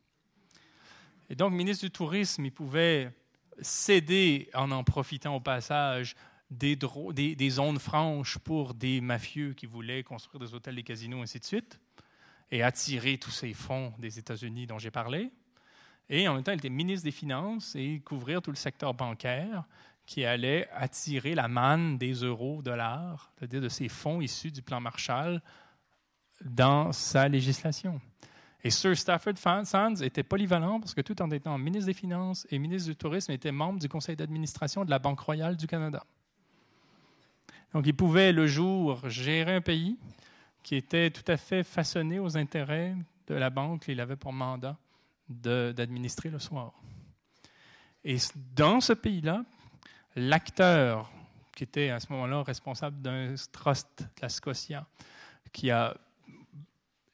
[1.28, 3.10] Et donc, ministre du Tourisme, il pouvait
[3.60, 6.14] céder, en en profitant au passage,
[6.50, 11.38] des, des, zones franches pour des mafieux qui voulaient construire des hôtels, des casinos, ainsi
[11.38, 11.80] de suite,
[12.50, 15.30] et attirer tous ces fonds des États-Unis dont j'ai parlé.
[16.10, 19.64] Et en même temps, il était ministre des Finances et couvrir tout le secteur bancaire
[20.06, 24.80] qui allait attirer la manne des euros, dollars, c'est-à-dire de ces fonds issus du plan
[24.80, 25.40] Marshall,
[26.44, 28.00] dans sa législation.
[28.64, 32.58] Et Sir Stafford Sands était polyvalent parce que tout en étant ministre des Finances et
[32.58, 36.04] ministre du Tourisme, il était membre du conseil d'administration de la Banque royale du Canada.
[37.72, 39.98] Donc il pouvait le jour gérer un pays
[40.62, 42.94] qui était tout à fait façonné aux intérêts
[43.26, 44.76] de la banque qu'il avait pour mandat
[45.28, 46.72] d'administrer le soir.
[48.04, 48.16] Et
[48.54, 49.44] dans ce pays-là,
[50.16, 51.10] l'acteur
[51.54, 54.86] qui était à ce moment-là responsable d'un trust de la Scotia,
[55.52, 55.94] qui a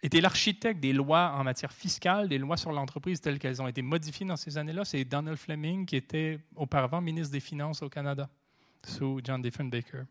[0.03, 3.83] été l'architecte des lois en matière fiscale, des lois sur l'entreprise telles qu'elles ont été
[3.83, 8.29] modifiées dans ces années-là, c'est Donald Fleming, qui était auparavant ministre des Finances au Canada,
[8.87, 10.05] sous John Diefenbaker.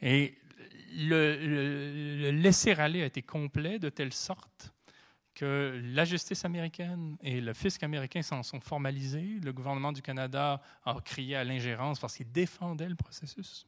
[0.00, 0.34] Et
[0.94, 4.72] le laisser-aller a été complet de telle sorte
[5.34, 9.38] que la justice américaine et le fisc américain s'en sont formalisés.
[9.42, 13.66] Le gouvernement du Canada a crié à l'ingérence parce qu'il défendait le processus.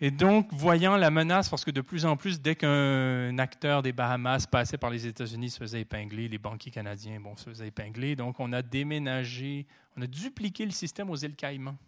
[0.00, 3.92] Et donc, voyant la menace, parce que de plus en plus, dès qu'un acteur des
[3.92, 8.16] Bahamas passait par les États-Unis, se faisait épingler, les banquiers canadiens bon, se faisaient épingler,
[8.16, 9.66] donc on a déménagé,
[9.96, 11.78] on a dupliqué le système aux îles Caïmans.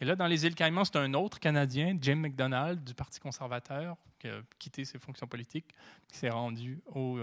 [0.00, 3.96] Et là, dans les îles Caïmans, c'est un autre Canadien, Jim McDonald, du Parti conservateur,
[4.18, 5.74] qui a quitté ses fonctions politiques,
[6.08, 7.18] qui s'est rendu au,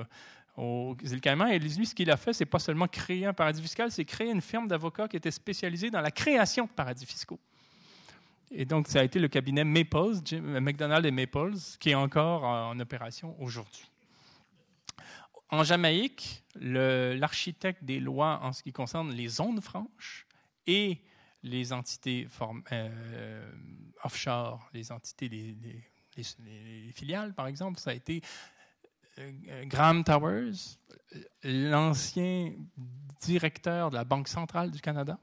[0.58, 1.48] aux îles Caïmans.
[1.48, 4.32] Et lui, ce qu'il a fait, c'est pas seulement créer un paradis fiscal, c'est créer
[4.32, 7.40] une firme d'avocats qui était spécialisée dans la création de paradis fiscaux.
[8.52, 12.44] Et donc, ça a été le cabinet Maples, Jim, McDonald et Maples, qui est encore
[12.44, 13.86] en, opération aujourd'hui.
[15.50, 20.28] En Jamaïque, l'architecte des lois en ce qui concerne les zones franches
[20.68, 21.02] et
[21.44, 22.28] les entités
[22.72, 23.52] euh,
[24.04, 25.56] offshore, les entités, les,
[26.16, 28.22] les, filiales, par exemple, ça a été
[29.66, 30.78] Graham Towers,
[31.44, 32.54] l'ancien
[33.22, 35.20] directeur de la Banque centrale du Canada,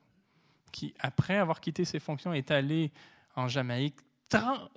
[0.70, 2.92] qui, après avoir quitté ses fonctions, est allé
[3.34, 3.96] en Jamaïque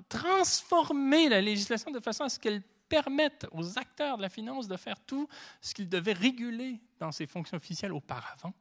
[0.08, 4.78] transformer la législation de façon à ce qu'elle permette aux acteurs de la finance de
[4.78, 5.28] faire tout
[5.62, 8.54] ce qu'ils devaient réguler dans ses fonctions officielles auparavant.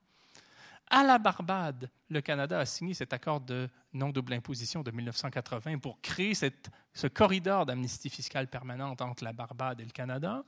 [0.93, 6.01] À la Barbade, le Canada a signé cet accord de non-double imposition de 1980 pour
[6.01, 10.43] créer ce corridor d'amnistie fiscale permanente entre la Barbade et le Canada.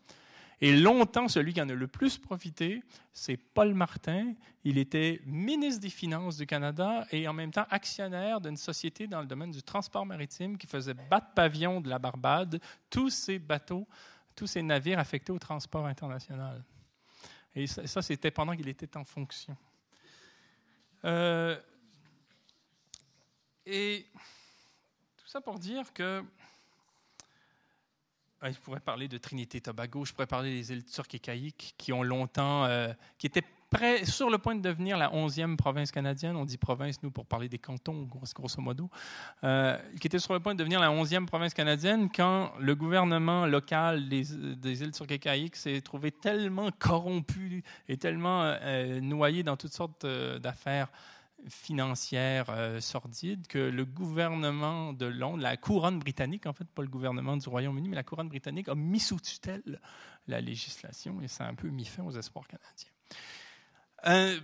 [0.61, 2.83] Et longtemps, celui qui en a le plus profité,
[3.13, 4.35] c'est Paul Martin.
[4.65, 9.21] Il était ministre des Finances du Canada et en même temps actionnaire d'une société dans
[9.21, 13.87] le domaine du transport maritime qui faisait battre pavillon de la Barbade tous ces bateaux,
[14.35, 16.65] tous ces navires affectés au transport international.
[17.55, 19.57] Et ça, c'était pendant qu'il était en fonction.
[21.05, 21.61] Euh,
[23.67, 24.07] et
[25.17, 26.25] tout ça pour dire que
[28.51, 31.93] je pourrais parler de Trinité Tobago, je pourrais parler des îles turques et caïques qui
[31.93, 33.45] ont longtemps, euh, qui étaient
[34.05, 36.37] sur le point de devenir la 11e province canadienne.
[36.37, 38.91] On dit province, nous, pour parler des cantons, grosso modo.
[39.45, 43.47] Euh, qui étaient sur le point de devenir la 11e province canadienne quand le gouvernement
[43.47, 44.33] local des,
[44.83, 50.07] îles turques et caïques s'est trouvé tellement corrompu et tellement euh, noyé dans toutes sortes
[50.07, 50.89] d'affaires
[51.49, 56.89] financière euh, sordide que le gouvernement de Londres, la couronne britannique, en fait, pas le
[56.89, 59.81] gouvernement du Royaume-Uni, mais la couronne britannique a mis sous tutelle
[60.29, 62.93] la législation et ça a un peu mis fin aux espoirs canadiens.
[64.07, 64.41] Euh,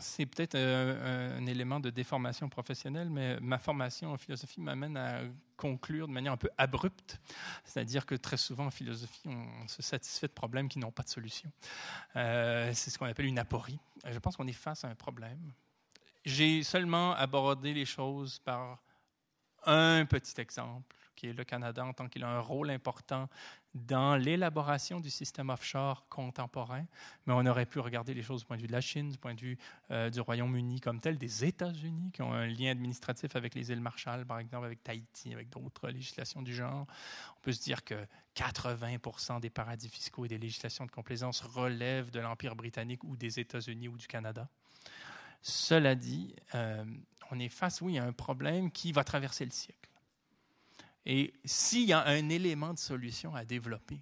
[0.00, 5.20] c'est peut-être euh, un, élément de déformation professionnelle, mais ma formation en philosophie m'amène à
[5.56, 7.20] conclure de manière un peu abrupte.
[7.64, 11.08] C'est-à-dire que très souvent en philosophie, on se satisfait de problèmes qui n'ont pas de
[11.08, 11.50] solution.
[12.16, 13.78] Euh, c'est ce qu'on appelle une aporie.
[14.08, 15.52] Je pense qu'on est face à un problème.
[16.24, 18.82] J'ai seulement abordé les choses par
[19.64, 23.28] un petit exemple qui est le Canada en tant qu'il a un rôle important
[23.74, 26.86] dans l'élaboration du système offshore contemporain,
[27.26, 29.18] mais on aurait pu regarder les choses du point de vue de la Chine, du
[29.18, 29.58] point de vue
[29.90, 33.80] euh, du Royaume-Uni comme tel, des États-Unis qui ont un lien administratif avec les îles
[33.80, 36.86] Marshall, par exemple, avec Tahiti, avec d'autres législations du genre.
[37.36, 42.10] On peut se dire que 80 des paradis fiscaux et des législations de complaisance relèvent
[42.10, 44.48] de l'Empire britannique ou des États-Unis ou du Canada.
[45.42, 46.84] Cela dit, euh,
[47.30, 49.90] on est face, oui, à un problème qui va traverser le siècle.
[51.06, 54.00] Et s'il y a un élément de solution à développer,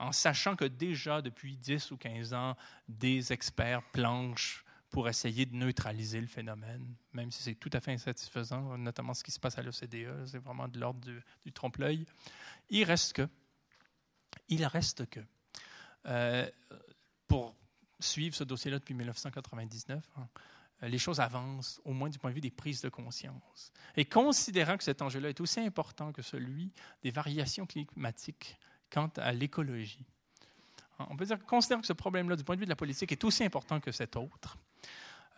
[0.00, 2.56] en sachant que déjà depuis 10 ou 15 ans,
[2.88, 7.92] des experts planchent pour essayer de neutraliser le phénomène, même si c'est tout à fait
[7.92, 11.00] insatisfaisant, notamment ce qui se passe à l'OCDE, c'est vraiment de l'ordre
[11.44, 12.04] du, trompe-l'œil.
[12.68, 13.28] Il reste que,
[14.48, 15.20] il reste que,
[16.06, 16.48] euh,
[17.26, 17.56] pour
[17.98, 20.20] suivre ce dossier-là depuis 1999, euh,
[20.88, 23.72] les choses avancent, au moins du point de vue des prises de conscience.
[23.96, 26.72] Et considérant que cet enjeu-là est aussi important que celui
[27.02, 28.56] des variations climatiques
[28.90, 30.04] quant à l'écologie,
[30.98, 33.24] on peut dire, considérant que ce problème-là, du point de vue de la politique, est
[33.24, 34.56] aussi important que cet autre,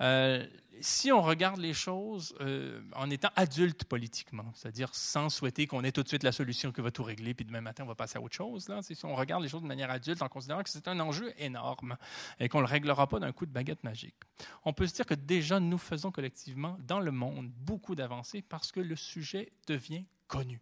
[0.01, 0.47] euh,
[0.81, 5.93] si on regarde les choses euh, en étant adulte politiquement, c'est-à-dire sans souhaiter qu'on ait
[5.93, 8.19] tout de suite la solution qui va tout régler, puis demain matin, on va passer
[8.19, 10.71] à autre chose, là, si on regarde les choses de manière adulte en considérant que
[10.71, 11.97] c'est un enjeu énorme
[12.39, 14.17] et qu'on ne le réglera pas d'un coup de baguette magique,
[14.65, 18.73] on peut se dire que déjà, nous faisons collectivement dans le monde beaucoup d'avancées parce
[18.73, 20.61] que le sujet devient connu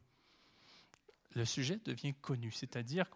[1.35, 2.51] le sujet devient connu.
[2.51, 3.07] C'est-à-dire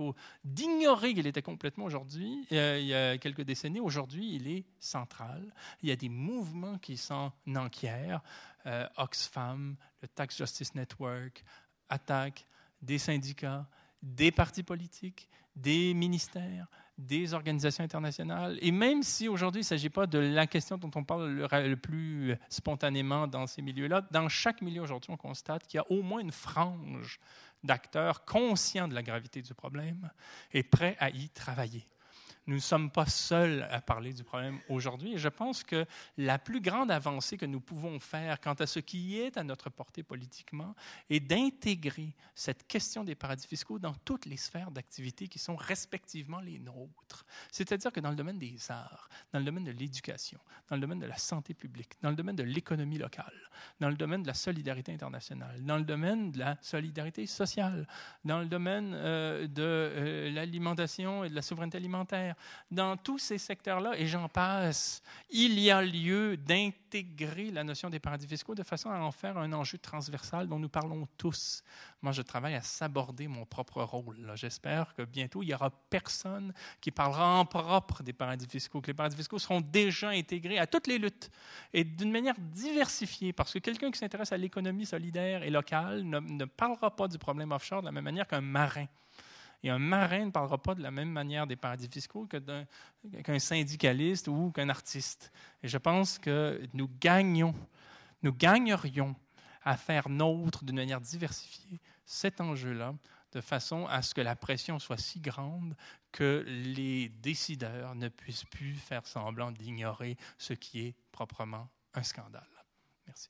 [0.45, 5.43] d'ignorer qu'il était complètement aujourd'hui, euh, il y a quelques décennies, aujourd'hui, il est central.
[5.83, 8.23] Il y a des mouvements qui s'en enquièrent.
[8.66, 11.45] Euh, Oxfam, le Tax Justice Network,
[11.88, 12.45] ATTAC,
[12.83, 13.67] des syndicats,
[14.03, 16.67] des partis politiques, des ministères,
[16.99, 18.58] des organisations internationales.
[18.61, 21.76] Et même si aujourd'hui il ne s'agit pas de la question dont on parle le,
[21.76, 26.03] plus spontanément dans ces milieux-là, dans chaque milieu aujourd'hui, on constate qu'il y a au
[26.03, 27.20] moins une frange
[27.62, 30.11] d'acteurs conscients de la gravité du problème
[30.53, 31.87] et prêts à y travailler.
[32.49, 35.84] Nous ne sommes pas seuls à parler du problème aujourd'hui et je pense que
[36.16, 39.68] la plus grande avancée que nous pouvons faire quant à ce qui est à notre
[39.68, 40.75] portée politiquement
[41.11, 46.41] est d'intégrer cette question des paradis fiscaux dans toutes les sphères d'activité qui sont respectivement
[46.41, 47.26] les nôtres.
[47.53, 51.00] C'est-à-dire que dans le domaine des arts, dans le domaine de l'éducation, dans le domaine
[51.00, 54.33] de la santé publique, dans le domaine de l'économie locale, dans le domaine de la
[54.33, 57.87] solidarité internationale, dans le domaine de la solidarité sociale,
[58.25, 62.37] dans le domaine euh, de euh, l'alimentation et de la souveraineté alimentaire,
[62.71, 67.99] dans tous ces secteurs-là, et j'en passe, il y a lieu d'intégrer la notion des
[67.99, 71.63] paradis fiscaux de façon à en faire un enjeu transversal dont nous parlons tous.
[72.03, 74.33] Moi, je travaille à s'aborder mon propre rôle.
[74.35, 78.89] J'espère que bientôt, il n'y aura personne qui parlera en propre des paradis fiscaux, que
[78.89, 81.31] les paradis fiscaux seront déjà intégrés à toutes les luttes
[81.73, 86.21] et d'une manière diversifiée, parce que quelqu'un qui s'intéresse à l'économie solidaire et locale ne,
[86.21, 88.87] ne parlera pas du problème offshore de la même manière qu'un marin
[89.63, 94.29] Et un marin ne parlera pas de la même manière des paradis fiscaux qu'un syndicaliste
[94.29, 95.33] ou qu'un artiste.
[95.63, 97.55] Et je pense que nous gagnons,
[98.22, 99.17] nous gagnerions
[99.63, 102.95] à faire nôtre d'une manière diversifiée cet enjeu-là,
[103.33, 105.76] de façon à ce que la pression soit si grande
[106.11, 112.49] que les décideurs ne puissent plus faire semblant d'ignorer ce qui est proprement un scandale.
[113.07, 113.29] Merci.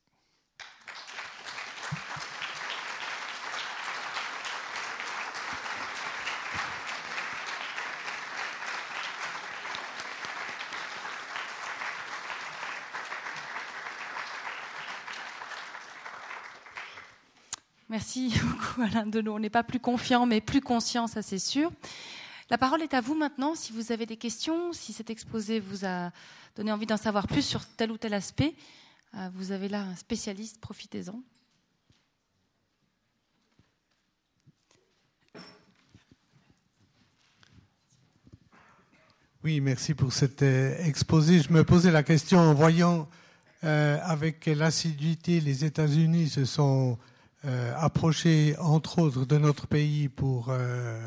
[17.98, 19.34] Merci beaucoup Alain Delon.
[19.34, 21.72] On n'est pas plus confiant, mais plus conscient, ça c'est sûr.
[22.48, 23.56] La parole est à vous maintenant.
[23.56, 26.12] Si vous avez des questions, si cet exposé vous a
[26.54, 28.54] donné envie d'en savoir plus sur tel ou tel aspect,
[29.16, 31.20] euh, vous avez là un spécialiste, profitez-en.
[39.42, 41.40] Oui, merci pour cet euh, exposé.
[41.40, 43.08] Je me posais la question en voyant
[43.64, 46.96] euh, avec quelle assiduité les États-Unis se sont
[47.44, 50.98] euh, approché, entre autres, de notre pays pour euh,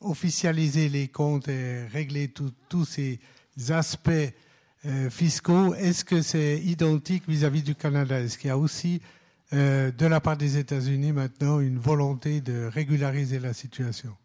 [0.00, 2.32] officialiser les comptes et régler
[2.68, 3.20] tous ces
[3.68, 4.10] aspects
[4.86, 5.74] euh, fiscaux.
[5.74, 8.18] Est-ce que c'est identique vis-à-vis du Canada?
[8.18, 9.02] Est-ce qu'il y a aussi,
[9.52, 14.16] de la part des États-Unis maintenant, une volonté de régulariser la situation?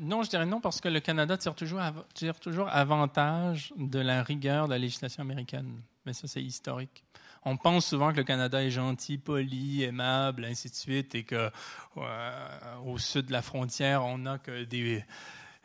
[0.00, 1.80] Non, je dirais non, parce que le Canada tire toujours,
[2.12, 5.80] tire toujours avantage de la rigueur de la législation américaine.
[6.04, 7.04] Mais ça, c'est historique
[7.46, 11.48] on pense souvent que le Canada est gentil, poli, aimable, ainsi de suite, et que
[11.96, 15.04] euh, au sud de la frontière, on n'a que des,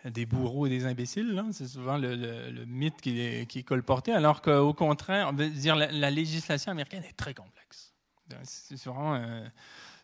[0.06, 1.44] des bourreaux et des imbéciles.
[1.52, 6.72] C'est souvent le, mythe qui est, colporté, alors qu'au contraire, on veut dire la, législation
[6.72, 7.96] américaine est très complexe.
[8.44, 9.48] C'est vraiment, euh,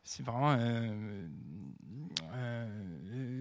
[0.04, 1.28] c'est vraiment, euh,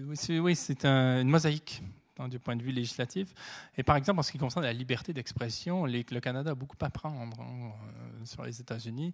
[0.05, 1.81] oui, c'est une mosaïque
[2.27, 3.33] du point de vue législatif.
[3.77, 6.89] Et par exemple, en ce qui concerne la liberté d'expression, le Canada a beaucoup à
[6.89, 9.13] prendre hein, euh, sur les États-Unis.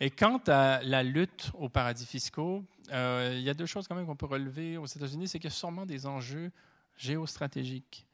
[0.00, 3.94] Et quant à la lutte aux paradis fiscaux, euh, il y a deux choses quand
[3.94, 6.50] même qu'on peut relever aux États-Unis, c'est qu'il y a sûrement des enjeux
[6.96, 8.06] géostratégiques.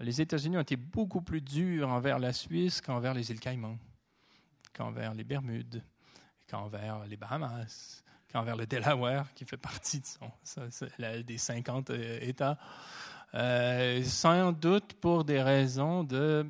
[0.00, 3.78] Les États-Unis ont été beaucoup plus durs envers la Suisse qu'envers les îles Caïmans,
[4.72, 5.82] qu'envers les Bermudes,
[6.48, 8.02] qu'envers les Bahamas,
[8.34, 10.02] qu'envers le Delaware, qui fait partie
[11.24, 12.58] des 50 euh, États.
[13.34, 16.46] Euh, sans doute pour des raisons de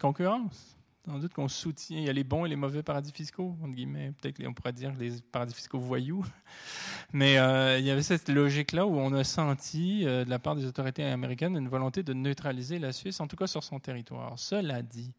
[0.00, 0.76] concurrence.
[1.06, 3.74] Sans doute qu'on soutient, il y a les bons et les mauvais paradis fiscaux, entre
[3.74, 4.12] guillemets.
[4.20, 6.26] Peut-être qu'on pourrait dire les paradis fiscaux voyous.
[7.14, 10.54] Mais euh, il y avait cette logique-là où on a senti, euh, de la part
[10.54, 14.38] des autorités américaines, une volonté de neutraliser la Suisse, en tout cas sur son territoire.
[14.38, 15.14] Cela dit,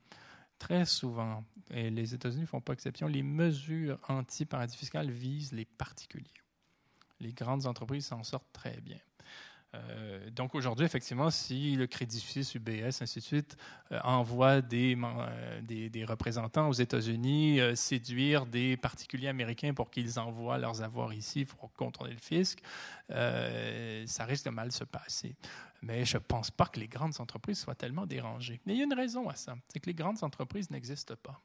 [0.60, 5.66] très souvent, et les États-Unis ne font pas exception, les mesures anti-paradis fiscales visent les
[5.66, 6.28] particuliers.
[7.20, 9.00] Les grandes entreprises s'en sortent très bien.
[9.76, 13.58] Euh, donc aujourd'hui, effectivement, si le Crédit Suisse, UBS, ainsi de suite,
[13.92, 20.20] euh, envoie des, euh, des, des, représentants aux États-Unis séduire des particuliers américains pour qu'ils
[20.20, 22.60] envoient leurs avoirs ici pour contourner le fisc,
[23.10, 25.36] ça risque de mal se passer.
[25.82, 28.60] Mais je ne pense pas que les grandes entreprises soient tellement dérangées.
[28.66, 31.42] Mais il y a une raison à ça, c'est que les grandes entreprises n'existent pas.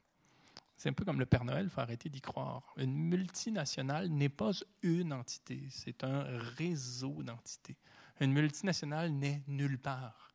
[0.77, 2.73] C'est un peu comme le Père Noël, il faut arrêter d'y croire.
[2.75, 6.25] Une multinationale n'est pas une entité, c'est un
[6.57, 7.77] réseau d'entités.
[8.19, 10.33] Une multinationale n'est nulle part,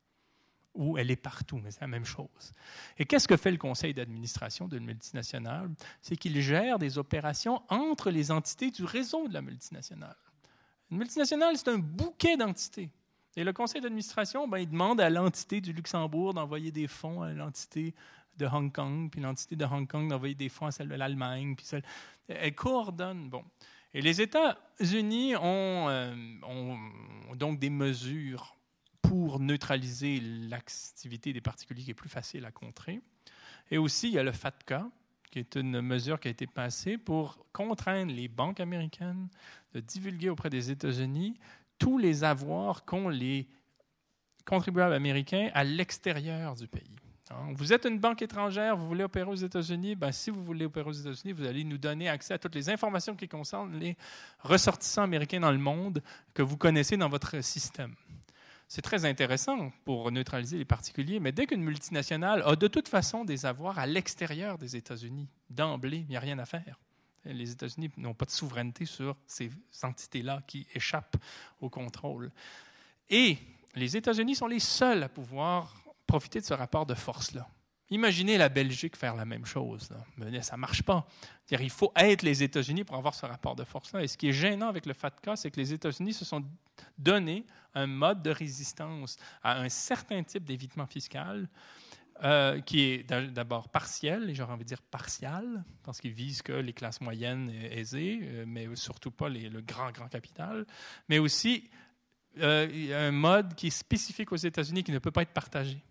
[0.73, 2.53] ou elle est partout, mais c'est la même chose.
[2.97, 5.69] Et qu'est-ce que fait le conseil d'administration d'une multinationale?
[6.01, 10.15] C'est qu'il gère des opérations entre les entités du réseau de la multinationale.
[10.91, 12.89] Une multinationale, c'est un bouquet d'entités.
[13.35, 17.31] Et le conseil d'administration, ben, il demande à l'entité du Luxembourg d'envoyer des fonds à
[17.31, 17.95] l'entité
[18.37, 21.55] de Hong Kong, puis l'entité de Hong Kong d'envoyer des fonds à celle de l'Allemagne,
[21.55, 21.83] puis celle...
[22.27, 23.29] Elle coordonne.
[23.29, 23.43] Bon.
[23.93, 28.55] Et les États-Unis euh, ont, donc des mesures
[29.01, 33.01] pour neutraliser l'activité des particuliers qui est plus facile à contrer.
[33.69, 34.89] Et aussi, il y a le FATCA,
[35.29, 39.27] qui est une mesure qui a été passée pour contraindre les banques américaines
[39.73, 41.37] de divulguer auprès des États-Unis
[41.77, 43.47] tous les avoirs qu'ont les
[44.45, 46.95] contribuables américains à l'extérieur du pays.
[47.53, 50.89] Vous êtes une banque étrangère, vous voulez opérer aux États-Unis, ben, si vous voulez opérer
[50.89, 53.97] aux États-Unis, vous allez nous donner accès à toutes les informations qui concernent les
[54.39, 56.01] ressortissants américains dans le monde
[56.33, 57.95] que vous connaissez dans votre système.
[58.67, 63.25] C'est très intéressant pour neutraliser les particuliers, mais dès qu'une multinationale a de toute façon
[63.25, 66.79] des avoirs à l'extérieur des États-Unis, d'emblée, il n'y a rien à faire.
[67.25, 69.51] Les États-Unis n'ont pas de souveraineté sur ces
[69.83, 71.17] entités-là qui échappent
[71.59, 72.31] au contrôle.
[73.09, 73.37] Et
[73.75, 75.75] les États-Unis sont les seuls à pouvoir
[76.11, 77.47] profiter de ce rapport de force-là.
[77.89, 79.89] Imaginez la Belgique faire la même chose.
[80.17, 81.07] Mais ça ne marche pas.
[81.49, 84.03] il faut être les États-Unis pour avoir ce rapport de force-là.
[84.03, 86.43] Et ce qui est gênant avec le FATCA, c'est que les États-Unis se sont
[86.97, 91.47] donné un mode de résistance à un certain type d'évitement fiscal
[92.23, 96.51] euh, qui est d'abord partiel, et j'aurais envie de dire partial, parce qu'il vise que
[96.51, 100.65] les classes moyennes aisées, euh, mais surtout pas le grand, grand capital,
[101.07, 101.69] mais aussi
[102.39, 105.81] euh, un mode qui est spécifique aux États-Unis qui ne peut pas être partagé.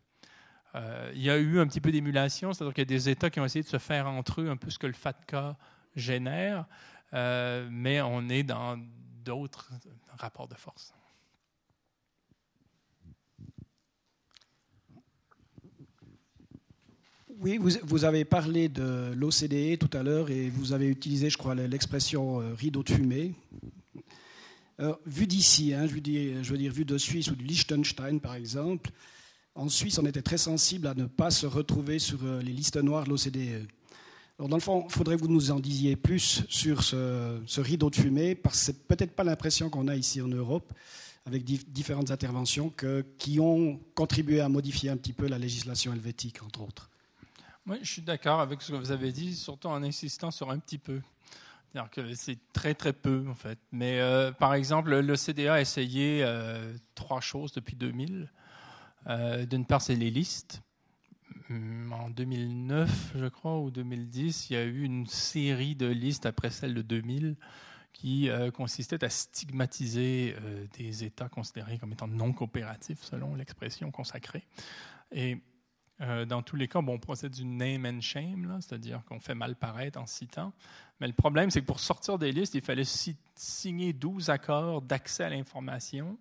[0.74, 3.40] Il y a eu un petit peu d'émulation, c'est-à-dire qu'il y a des États qui
[3.40, 5.56] ont essayé de se faire entre eux un peu ce que le FATCA
[5.96, 6.66] génère,
[7.12, 8.78] mais on est dans
[9.24, 9.72] d'autres
[10.18, 10.94] rapports de force.
[17.40, 21.54] Oui, vous, avez parlé de l'OCDE tout à l'heure et vous avez utilisé, je crois,
[21.54, 23.32] l'expression euh, rideau de fumée.
[25.06, 26.00] vu d'ici, hein, je veux
[26.58, 28.90] dire vu de Suisse ou du Liechtenstein par exemple,
[29.54, 32.76] en Suisse on était très sensible à ne pas se retrouver sur euh, les listes
[32.76, 33.68] noires de l'OCDE.
[34.38, 37.90] Alors dans le fond, il faudrait que vous nous en disiez plus sur ce, rideau
[37.90, 40.72] de fumée, parce que c'est peut-être pas l'impression qu'on a ici en Europe
[41.26, 42.72] avec différentes interventions
[43.18, 46.88] qui ont contribué à modifier un petit peu la législation helvétique, entre autres.
[47.66, 50.58] Oui, je suis d'accord avec ce que vous avez dit, surtout en insistant sur un
[50.58, 51.00] petit peu.
[52.14, 53.58] C'est très très peu en fait.
[53.70, 58.30] Mais euh, par exemple, le CDA a essayé euh, trois choses depuis 2000.
[59.06, 60.62] Euh, d'une part, c'est les listes.
[61.48, 66.26] Hum, en 2009, je crois, ou 2010, il y a eu une série de listes
[66.26, 67.36] après celle de 2000
[67.92, 70.34] qui consistait à stigmatiser
[70.78, 74.46] des États considérés comme étant non coopératifs, selon l'expression consacrée.
[75.12, 75.42] Et
[76.02, 79.34] euh, dans tous les cas, bon, on procède du name and shame, c'est-à-dire qu'on fait
[79.34, 80.52] mal paraître en citant.
[81.00, 82.84] Mais le problème, c'est que pour sortir des listes, il fallait
[83.34, 86.18] signer 12 accords d'accès à l'information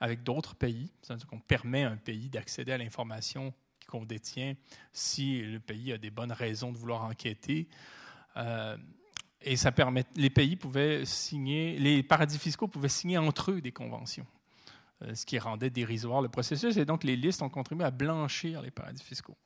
[0.00, 0.90] avec d'autres pays.
[1.02, 3.52] C'est-à-dire qu'on permet à un pays d'accéder à l'information
[3.88, 4.54] qu'on détient
[4.92, 7.68] si le pays a des bonnes raisons de vouloir enquêter.
[8.36, 8.76] Euh,
[9.40, 13.72] et ça permet, les pays pouvaient signer, les paradis fiscaux pouvaient signer entre eux des
[13.72, 14.26] conventions.
[15.02, 16.76] Euh, ce qui rendait dérisoire le processus.
[16.78, 19.36] Et donc, les listes ont contribué à blanchir les paradis fiscaux.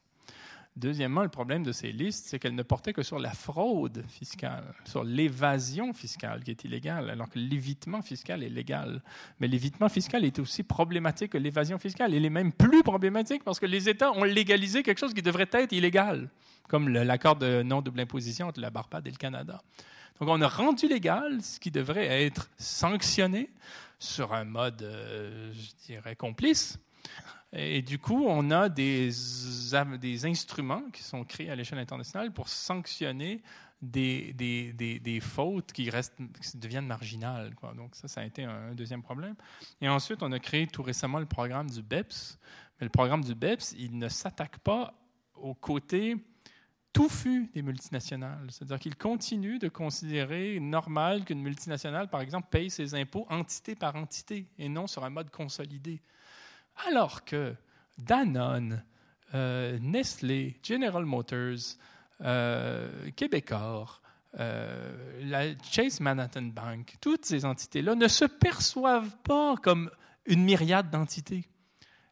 [0.81, 4.65] Deuxièmement, le problème de ces listes, c'est qu'elles ne portaient que sur la fraude fiscale,
[4.87, 9.03] sur l'évasion fiscale qui est illégale, alors que l'évitement fiscal est légal.
[9.41, 12.15] Mais l'évitement fiscal est aussi problématique que l'évasion fiscale.
[12.15, 15.51] Il est même plus problématique parce que les États ont légalisé quelque chose qui devrait
[15.53, 16.31] être illégal,
[16.67, 19.61] comme l'accord de non-double imposition entre la Barbade et le Canada.
[20.19, 23.51] Donc on a rendu légal ce qui devrait être sanctionné
[23.99, 26.79] sur un mode, euh, je dirais, complice.
[27.53, 29.11] Et du coup, on a des,
[30.25, 33.43] instruments qui sont créés à l'échelle internationale pour sanctionner
[33.83, 37.53] des, fautes qui, restent, qui deviennent marginales.
[37.77, 39.35] Donc ça, ça a été un, deuxième problème.
[39.81, 42.39] Et ensuite, on a créé tout récemment le programme du BEPS.
[42.79, 44.95] Mais le programme du BEPS, il ne s'attaque pas
[45.35, 46.17] au côté
[46.93, 48.47] touffu des multinationales.
[48.51, 53.97] C'est-à-dire qu'ils continuent de considérer normal qu'une multinationale, par exemple, paye ses impôts entité par
[53.97, 56.01] entité et non sur un mode consolidé.
[56.87, 57.55] Alors que
[57.99, 58.85] Danone,
[59.35, 61.77] euh, Nestlé, General Motors,
[62.23, 64.01] euh, Québecor,
[64.39, 69.91] euh, la Chase Manhattan Bank, toutes ces entités-là ne se perçoivent pas comme
[70.27, 71.45] une myriade d'entités.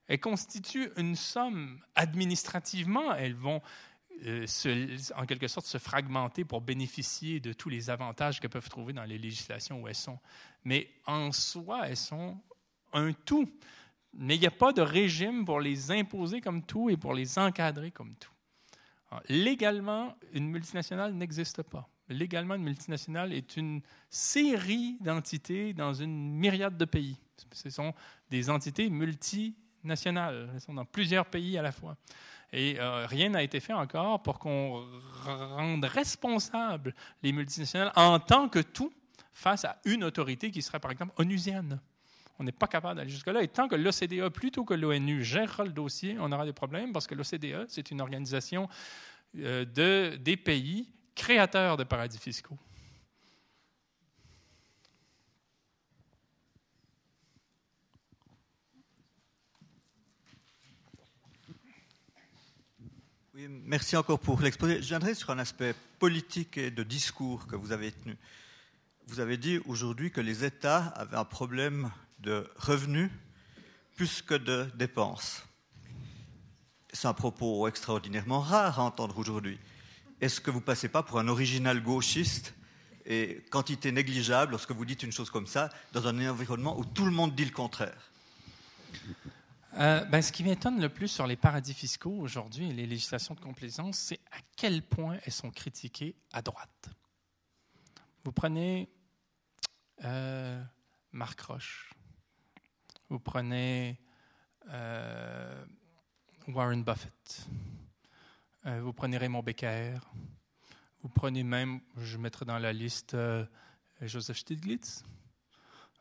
[0.08, 3.60] Elles constituent une somme administrativement, elles vont
[4.26, 4.46] euh,
[5.14, 9.04] en quelque sorte se fragmenter pour bénéficier de tous les avantages qu'elles peuvent trouver dans
[9.04, 10.18] les législations où elles sont.
[10.64, 12.36] Mais en soi, elles sont
[12.92, 13.48] un tout.
[14.20, 17.38] Mais il n'y a pas de régime pour les imposer comme tout et pour les
[17.38, 18.32] encadrer comme tout.
[19.28, 21.88] légalement, une multinationale n'existe pas.
[22.08, 23.80] Légalement, une multinationale est une
[24.10, 27.16] série d'entités dans une myriade de pays.
[27.52, 27.94] Ce sont
[28.28, 30.50] des entités multinationales.
[30.52, 31.96] Elles sont dans plusieurs pays à la fois.
[32.52, 34.84] Et euh, rien n'a été fait encore pour qu'on
[35.26, 38.92] rende responsable les multinationales en tant que tout
[39.32, 41.78] face à une autorité qui serait, par exemple, onusienne.
[42.38, 43.42] On n'est pas capable d'aller jusque-là.
[43.42, 47.06] Et tant que l'OCDE, plutôt que l'ONU, gérera le dossier, on aura des problèmes parce
[47.06, 48.68] que l'OCDE, c'est une organisation
[49.36, 52.56] euh, de, des pays créateurs de paradis fiscaux.
[63.48, 64.82] merci encore pour l'exposé.
[64.82, 68.16] Je viendrai sur un aspect politique et de discours que vous avez tenu.
[69.06, 71.90] Vous avez dit aujourd'hui que les États avaient un problème
[72.20, 73.10] de revenus
[73.96, 75.44] plus que de dépenses.
[76.92, 79.58] C'est un propos extraordinairement rare à entendre aujourd'hui.
[80.20, 82.54] Est-ce que vous passez pas pour un original gauchiste
[83.04, 87.04] et quantité négligeable lorsque vous dites une chose comme ça dans un environnement où tout
[87.04, 88.10] le monde dit le contraire?
[89.74, 93.34] Euh, ben, ce qui m'étonne le plus sur les paradis fiscaux aujourd'hui et les législations
[93.34, 96.88] de complaisance, c'est à quel point elles sont critiquées à droite.
[98.24, 98.88] Vous prenez
[100.04, 100.60] euh,
[101.12, 101.90] Marc Roche,
[103.08, 103.98] vous prenez
[104.70, 105.64] euh,
[106.48, 107.46] Warren Buffett,
[108.64, 109.98] vous prenez Raymond Becker,
[111.02, 113.16] vous prenez même, je mettrai dans la liste
[114.02, 115.04] Joseph Stiglitz.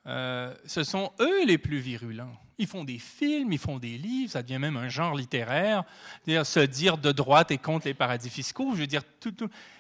[0.06, 2.38] ce sont eux les plus virulents.
[2.60, 5.84] Ils font des films, ils font des livres, ça devient même un genre littéraire.
[6.26, 9.36] Dire, se dire de droite et contre les paradis fiscaux, je veux dire tout.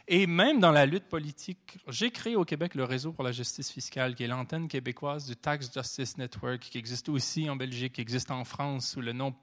[0.07, 3.71] Et même dans la lutte politique, j'ai créé au Québec le réseau pour la justice
[3.71, 8.01] fiscale, qui est l'antenne québécoise du Tax Justice Network, qui existe aussi en Belgique, qui
[8.01, 9.33] existe en France sous le nom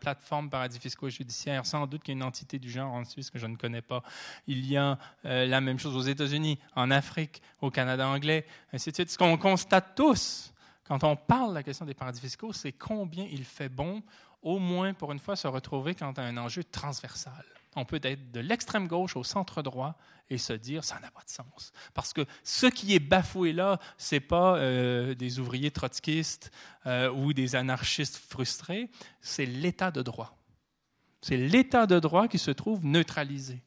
[0.00, 3.04] plateforme paradis fiscaux et judiciaires, sans doute qu'il y a une entité du genre en
[3.04, 4.02] Suisse que je ne connais pas.
[4.46, 8.90] Il y a euh, la même chose aux États-Unis, en Afrique, au Canada anglais, ainsi
[8.90, 9.10] de suite.
[9.10, 10.53] Ce qu'on constate tous,
[10.84, 14.02] quand on parle de la question des paradis fiscaux, c'est combien il fait bon,
[14.42, 17.44] au moins pour une fois, se retrouver quand à un enjeu transversal.
[17.76, 19.96] On peut être de l'extrême gauche au centre droit
[20.30, 21.72] et se dire ça n'a pas de sens.
[21.92, 26.52] Parce que ce qui est bafoué là, ce n'est pas euh, des ouvriers trotskistes
[26.86, 28.90] euh, ou des anarchistes frustrés,
[29.20, 30.36] c'est l'état de droit.
[31.20, 33.62] C'est l'état de droit qui se trouve neutralisé.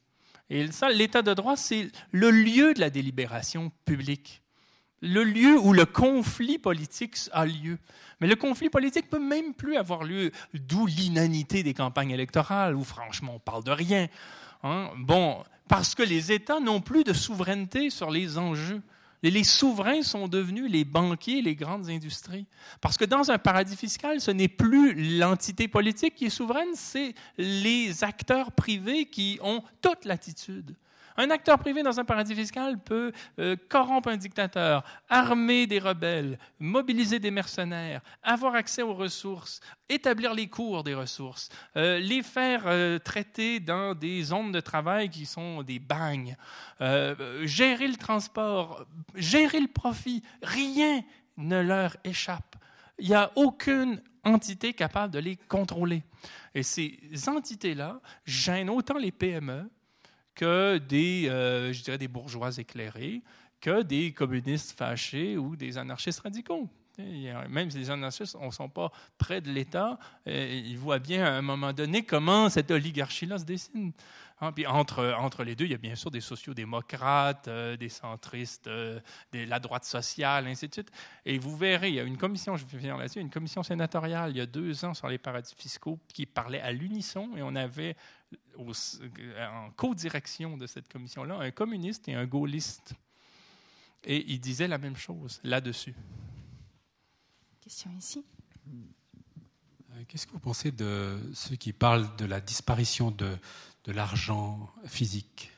[0.48, 4.42] Et ça, l'état de droit, c'est le lieu de la délibération publique
[5.00, 7.78] le lieu où le conflit politique a lieu.
[8.20, 12.82] Mais le conflit politique peut même plus avoir lieu, d'où l'inanité des campagnes électorales, où
[12.82, 14.08] franchement on parle de rien.
[14.64, 14.90] Hein.
[14.98, 18.82] Bon, parce que les États n'ont plus de souveraineté sur les enjeux.
[19.22, 22.46] les souverains sont devenus les banquiers, les grandes industries.
[22.80, 27.14] Parce que dans un paradis fiscal, ce n'est plus l'entité politique qui est souveraine, c'est
[27.36, 30.74] les acteurs privés qui ont toute l'attitude.
[31.20, 36.38] Un acteur privé dans un paradis fiscal peut euh, corrompre un dictateur, armer des rebelles,
[36.60, 42.62] mobiliser des mercenaires, avoir accès aux ressources, établir les cours des ressources, euh, les faire
[42.66, 46.36] euh, traiter dans des zones de travail qui sont des bagnes,
[47.42, 48.86] gérer le transport,
[49.16, 50.22] gérer le profit.
[50.42, 51.02] Rien
[51.36, 52.54] ne leur échappe.
[53.00, 56.04] Il n'y a aucune entité capable de les contrôler.
[56.54, 59.68] Et ces entités-là gênent autant les PME
[60.38, 63.22] que des, euh, je dirais, des bourgeois éclairés,
[63.60, 66.70] que des communistes fâchés ou des anarchistes radicaux.
[67.48, 69.98] Même si les anarchistes ne sont pas près de l'État,
[70.28, 73.92] euh, ils voient bien à un moment donné comment cette oligarchie-là se dessine.
[74.40, 77.88] Hein, puis entre, entre les deux, il y a bien sûr des sociodémocrates, euh, des
[77.88, 79.00] centristes, de
[79.32, 80.90] la droite sociale, ainsi de suite.
[81.24, 84.36] Et vous verrez, il y a une commission, je vais là-dessus, une commission sénatoriale il
[84.36, 87.96] y a deux ans sur les paradis fiscaux qui parlait à l'unisson et on avait
[88.56, 92.94] en co-direction de cette commission-là un communiste et un gaulliste.
[94.04, 95.94] Et ils disaient la même chose là-dessus.
[97.60, 98.24] Question ici.
[98.66, 103.36] Euh, qu'est-ce que vous pensez de ceux qui parlent de la disparition de,
[103.84, 105.52] de l'argent physique?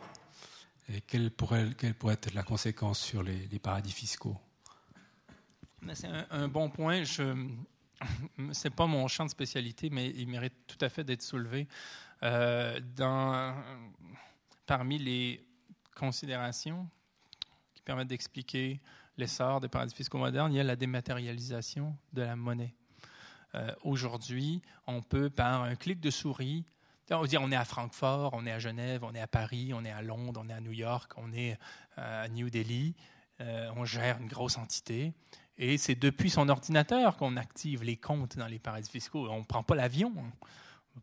[0.93, 4.37] Et quelle pourrait, quelle pourrait, être la conséquence sur les, paradis fiscaux?
[5.95, 7.05] C'est un, bon point.
[7.05, 7.23] Ce
[8.39, 11.69] n'est pas mon champ de spécialité, mais il mérite tout à fait d'être soulevé.
[12.23, 13.55] Euh, dans,
[14.67, 15.45] parmi les
[15.97, 16.89] considérations
[17.75, 18.81] qui permettent d'expliquer
[19.17, 22.75] l'essor des paradis fiscaux modernes, il y a la dématérialisation de la monnaie.
[23.55, 26.65] Euh, aujourd'hui, on peut, par un clic de souris,
[27.11, 29.91] on, on est à Francfort, on est à Genève, on est à Paris, on est
[29.91, 31.59] à Londres, on est à New York, on est
[31.99, 32.95] euh, à New Delhi,
[33.75, 35.15] on gère une grosse entité.
[35.57, 39.29] Et c'est depuis son ordinateur qu'on active les comptes dans les paradis fiscaux.
[39.31, 40.13] On ne prend pas l'avion.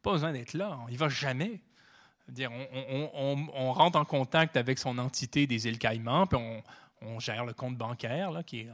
[0.01, 0.77] Pas besoin d'être là.
[0.89, 1.61] Il va jamais.
[2.39, 6.37] On, rentre en contact avec son entité des îles Caïmans, puis
[7.01, 8.67] on, gère le compte bancaire qui,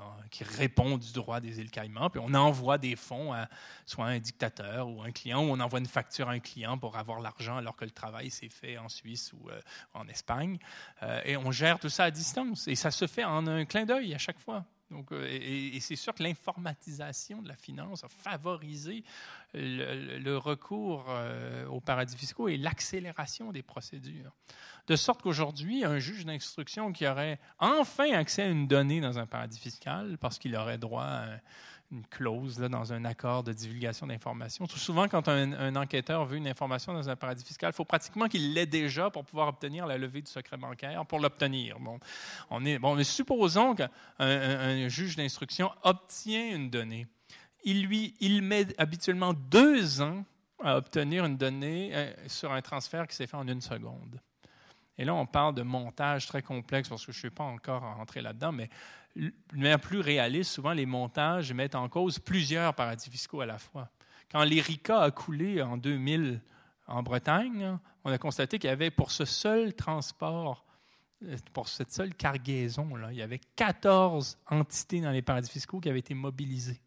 [0.57, 3.47] répond du droit des îles Caïmans, puis on envoie des fonds à
[3.85, 6.97] soit un dictateur ou un client, ou on envoie une facture à un client pour
[6.97, 9.59] avoir l'argent alors que le travail s'est fait en Suisse ou euh,
[9.93, 10.57] en Espagne.
[11.03, 12.67] Euh, et on gère tout ça à distance.
[12.67, 14.65] Et ça se fait en un clin d'œil à chaque fois.
[15.11, 19.03] Euh, et, c'est sûr que l'informatisation de la finance a favorisé
[19.53, 24.31] le, recours euh, aux paradis fiscaux et l'accélération des procédures.
[24.87, 29.25] De sorte qu'aujourd'hui, un juge d'instruction qui aurait enfin accès à une donnée dans un
[29.25, 31.27] paradis fiscal, parce qu'il aurait droit à
[31.93, 34.67] une clause là, dans un accord de divulgation d'informations.
[34.67, 38.53] Souvent, quand un, enquêteur veut une information dans un paradis fiscal, il faut pratiquement qu'il
[38.53, 41.79] l'ait déjà pour pouvoir obtenir la levée du secret bancaire, pour l'obtenir.
[41.79, 41.99] Bon,
[42.49, 43.89] on est, bon, mais supposons qu'un
[44.19, 47.07] un, juge d'instruction obtient une donnée.
[47.63, 50.25] Il, lui, il met habituellement deux ans
[50.61, 54.19] à obtenir une donnée euh, sur un transfert qui s'est fait en une seconde.
[54.97, 57.81] Et là, on parle de montage très complexe, parce que je ne suis pas encore
[57.81, 58.69] rentré là-dedans, mais
[59.15, 63.57] de manière plus réaliste, souvent les montages mettent en cause plusieurs paradis fiscaux à la
[63.57, 63.89] fois.
[64.31, 66.41] Quand l'Erika a coulé en 2000
[66.87, 70.65] en Bretagne, on a constaté qu'il y avait pour ce seul transport,
[71.23, 75.89] euh, pour cette seule cargaison-là, il y avait 14 entités dans les paradis fiscaux qui
[75.89, 76.81] avaient été mobilisées.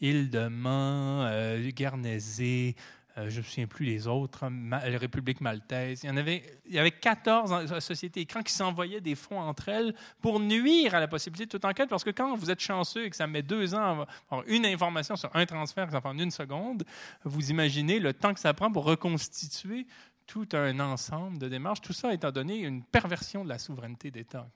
[0.00, 2.74] Île de Man, euh, Guernesey,
[3.18, 6.00] euh, je ne me souviens plus les autres, hein, la République maltaise.
[6.02, 9.68] Il y, en avait, il y avait 14 sociétés écrans qui s'envoyaient des fonds entre
[9.68, 13.04] elles pour nuire à la possibilité de toute enquête, parce que quand vous êtes chanceux
[13.04, 16.30] et que ça met deux ans avoir une information sur un transfert, ça prend une
[16.30, 16.84] seconde,
[17.24, 19.86] vous imaginez le temps que ça prend pour reconstituer
[20.26, 21.82] tout un ensemble de démarches.
[21.82, 24.48] Tout ça étant donné une perversion de la souveraineté d'État.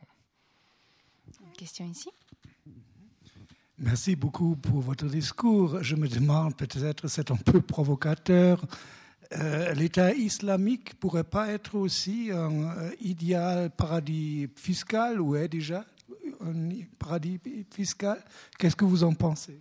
[1.58, 2.10] Question ici?
[3.78, 5.82] Merci beaucoup pour votre discours.
[5.82, 8.64] Je me demande, peut-être c'est un peu provocateur,
[9.32, 15.84] euh, l'État islamique pourrait pas être aussi un euh, idéal paradis fiscal ou est déjà
[16.40, 17.40] un paradis
[17.70, 18.22] fiscal?
[18.58, 19.60] Qu'est-ce que vous en pensez?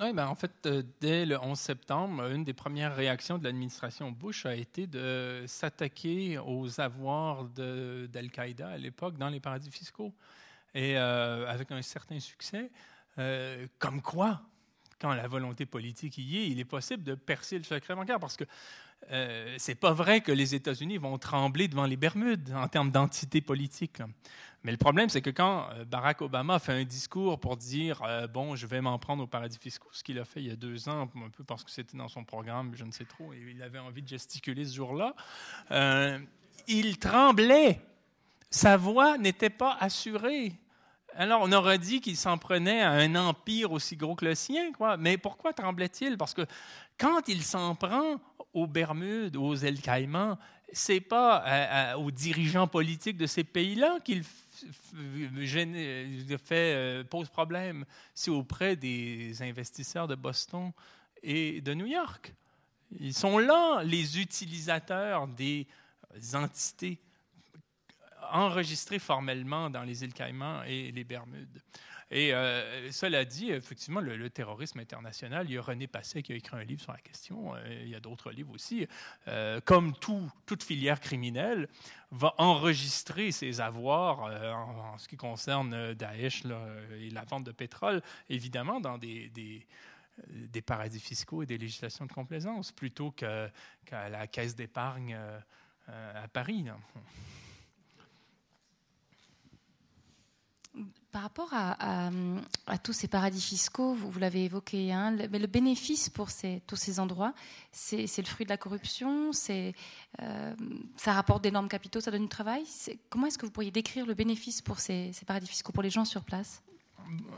[0.00, 4.10] Oui, ben en fait, euh, dès le 11 septembre, une des premières réactions de l'administration
[4.10, 10.12] Bush a été de s'attaquer aux avoirs d'Al-Qaïda à l'époque dans les paradis fiscaux.
[10.74, 12.68] Et avec un certain succès.
[13.18, 14.40] Euh, comme quoi,
[15.00, 18.36] quand la volonté politique y est, il est possible de percer le secret bancaire parce
[18.36, 18.44] que
[19.10, 23.40] euh, c'est pas vrai que les États-Unis vont trembler devant les Bermudes en termes d'entité
[23.40, 24.00] politique.
[24.62, 28.56] Mais le problème, c'est que quand euh, Barack Obama fait un discours pour dire bon,
[28.56, 30.88] je vais m'en prendre aux paradis fiscaux, ce qu'il a fait il y a deux
[30.88, 33.62] ans, un peu parce que c'était dans son programme, je ne sais trop, et il
[33.62, 35.14] avait envie de gesticuler ce jour-là,
[36.66, 37.80] il tremblait.
[38.50, 40.52] Sa voix n'était pas assurée.
[41.16, 44.72] Alors, on aurait dit qu'il s'en prenait à un empire aussi gros que le sien,
[44.72, 44.96] quoi.
[44.96, 46.18] Mais pourquoi tremblait-il?
[46.18, 46.44] Parce que
[46.98, 48.20] quand il s'en prend
[48.52, 50.36] aux Bermudes, aux îles Caïmans,
[50.72, 55.68] c'est pas aux dirigeants politiques de ces pays-là qu'il fait,
[56.52, 60.72] euh, pose problème, c'est auprès des investisseurs de Boston
[61.22, 62.34] et de New York.
[62.98, 65.66] Ils sont là, les utilisateurs des
[66.32, 66.98] entités
[68.32, 71.60] enregistré formellement dans les îles Caïmans et les Bermudes.
[72.10, 76.36] Et euh, cela dit, effectivement, le, terrorisme international, il y a René Passet qui a
[76.36, 78.86] écrit un livre sur la question, euh, il y a d'autres livres aussi,
[79.26, 81.68] euh, comme tout, toute filière criminelle,
[82.10, 88.80] va enregistrer ses avoirs en, ce qui concerne Daesh et la vente de pétrole, évidemment,
[88.80, 93.50] dans des, des, paradis fiscaux et des législations de complaisance, plutôt qu'à
[93.90, 95.18] la caisse d'épargne
[95.88, 96.64] à Paris.
[101.12, 102.10] Par rapport à,
[102.82, 106.28] tous ces paradis fiscaux, vous, l'avez évoqué, hein, mais le bénéfice pour
[106.66, 107.32] tous ces endroits,
[107.70, 110.54] c'est le fruit de la corruption, euh,
[110.96, 112.64] ça rapporte d'énormes capitaux, ça donne du travail.
[113.10, 116.04] Comment est-ce que vous pourriez décrire le bénéfice pour ces, paradis fiscaux, pour les gens
[116.04, 116.64] sur place?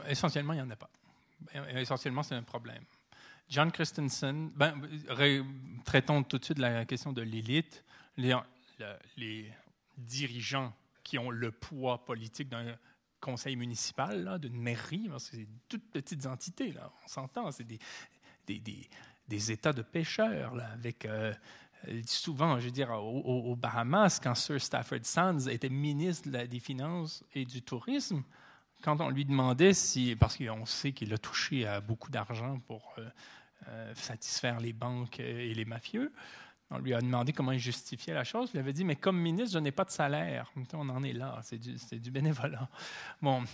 [0.08, 0.88] Essentiellement, il n'y en a pas.
[1.74, 2.82] Essentiellement, c'est un problème.
[3.50, 4.80] John Christensen, ben,
[5.84, 7.84] traitons tout de suite la question de l'élite.
[8.16, 8.34] Les,
[9.18, 9.52] les
[9.98, 10.72] dirigeants
[11.04, 12.74] qui ont le poids politique d'un
[13.20, 17.78] conseil municipal, d'une mairie, c'est toutes petites entités, là, on s'entend, c'est des,
[18.46, 18.88] des,
[19.28, 21.32] des, États de pêcheurs, là, avec euh,
[22.06, 27.44] souvent, je veux dire, aux, Bahamas, quand Sir Stafford Sands était ministre des Finances et
[27.44, 28.22] du Tourisme,
[28.82, 32.94] quand on lui demandait si, parce qu'on sait qu'il a touché à beaucoup d'argent pour
[32.98, 33.08] euh,
[33.68, 36.12] euh, satisfaire les banques et les mafieux,
[36.70, 38.50] on lui a demandé comment il justifiait la chose.
[38.54, 40.50] Il avait dit, mais comme ministre, je n'ai pas de salaire.
[40.72, 42.68] On en est là, c'est du, bénévolat.
[43.22, 43.44] Bon,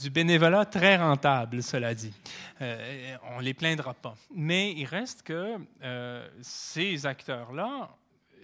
[0.00, 2.12] du bénévolat très rentable, cela dit.
[2.60, 4.16] Euh, on ne les plaindra pas.
[4.34, 7.96] Mais il reste que euh, ces acteurs-là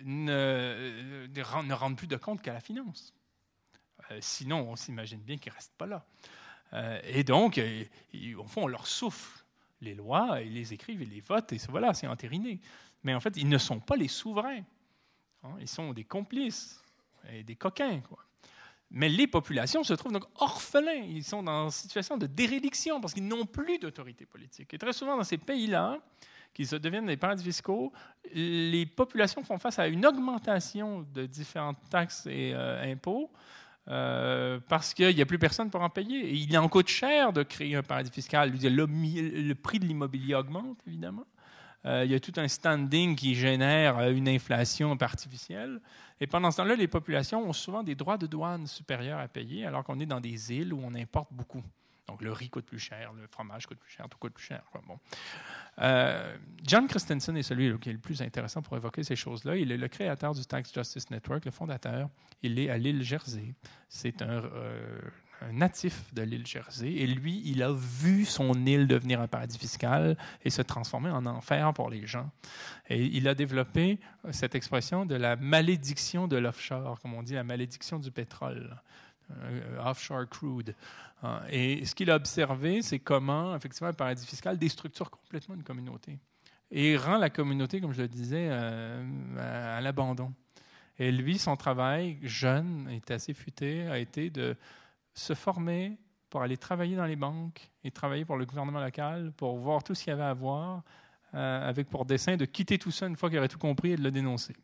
[0.05, 3.12] ne, ne, rendent plus de compte qu'à la finance.
[4.10, 6.05] Euh, sinon, on s'imagine bien qu'ils ne restent pas là.
[7.05, 7.60] et donc,
[8.36, 9.44] au fond, on leur souffle
[9.80, 12.60] les lois, ils les écrivent, ils les votent, et voilà, c'est entériné.
[13.05, 14.62] Mais en fait, ils ne sont pas les souverains.
[15.43, 15.55] Hein.
[15.60, 16.82] Ils sont des complices
[17.31, 18.01] et des coquins.
[18.90, 21.05] Mais les populations se trouvent donc orphelins.
[21.09, 24.72] Ils sont dans une situation de dérédiction parce qu'ils n'ont plus d'autorité politique.
[24.74, 25.98] Et très souvent, dans ces pays-là,
[26.55, 27.93] qui deviennent des paradis fiscaux,
[28.32, 33.31] les populations font face à une augmentation de différentes taxes et euh, impôts
[33.89, 36.31] euh, parce qu'il n'y a plus personne pour en payer.
[36.31, 38.52] Et il en coûte cher de créer un paradis fiscal.
[38.52, 41.26] le prix de l'immobilier augmente, évidemment.
[41.86, 45.81] Euh, il y a tout un standing qui génère euh, une inflation artificielle.
[46.20, 49.66] Et pendant ce temps-là, les populations ont souvent des droits de douane supérieurs à payer,
[49.66, 51.62] alors qu'on est dans des îles où on importe beaucoup.
[52.06, 54.62] Donc le riz coûte plus cher, le fromage coûte plus cher, tout coûte plus cher.
[54.86, 54.98] Bon.
[55.81, 59.56] Euh, John Christensen est celui qui est le plus intéressant pour évoquer ces choses-là.
[59.56, 62.11] Il est le créateur du Tax Justice Network, le fondateur.
[62.43, 63.55] Il est à l'île Jersey.
[63.89, 64.43] C'est un,
[65.52, 66.92] natif de l'île Jersey.
[66.92, 71.26] Et lui, il a vu son île devenir un paradis fiscal et se transformer en
[71.26, 72.30] enfer pour les gens.
[72.88, 73.98] Et il a développé
[74.30, 78.76] cette expression de la malédiction de l'offshore, comme on dit, la malédiction du pétrole.
[79.30, 80.74] Euh, offshore crude.
[81.22, 81.40] Hein.
[81.48, 86.18] Et ce qu'il a observé, c'est comment, effectivement, un paradis fiscal déstructure complètement une communauté
[86.70, 90.32] et rend la communauté, comme je le disais, euh, à l'abandon.
[90.98, 94.56] Et lui, son travail, jeune, était assez futé, a été de
[95.15, 95.97] se former
[96.28, 99.95] pour aller travailler dans les banques et travailler pour le gouvernement local, pour voir tout
[99.95, 100.82] ce qu'il y avait à voir,
[101.35, 103.97] euh, avec pour dessein de quitter tout ça une fois qu'il aurait tout compris et
[103.97, 104.57] de le dénoncer.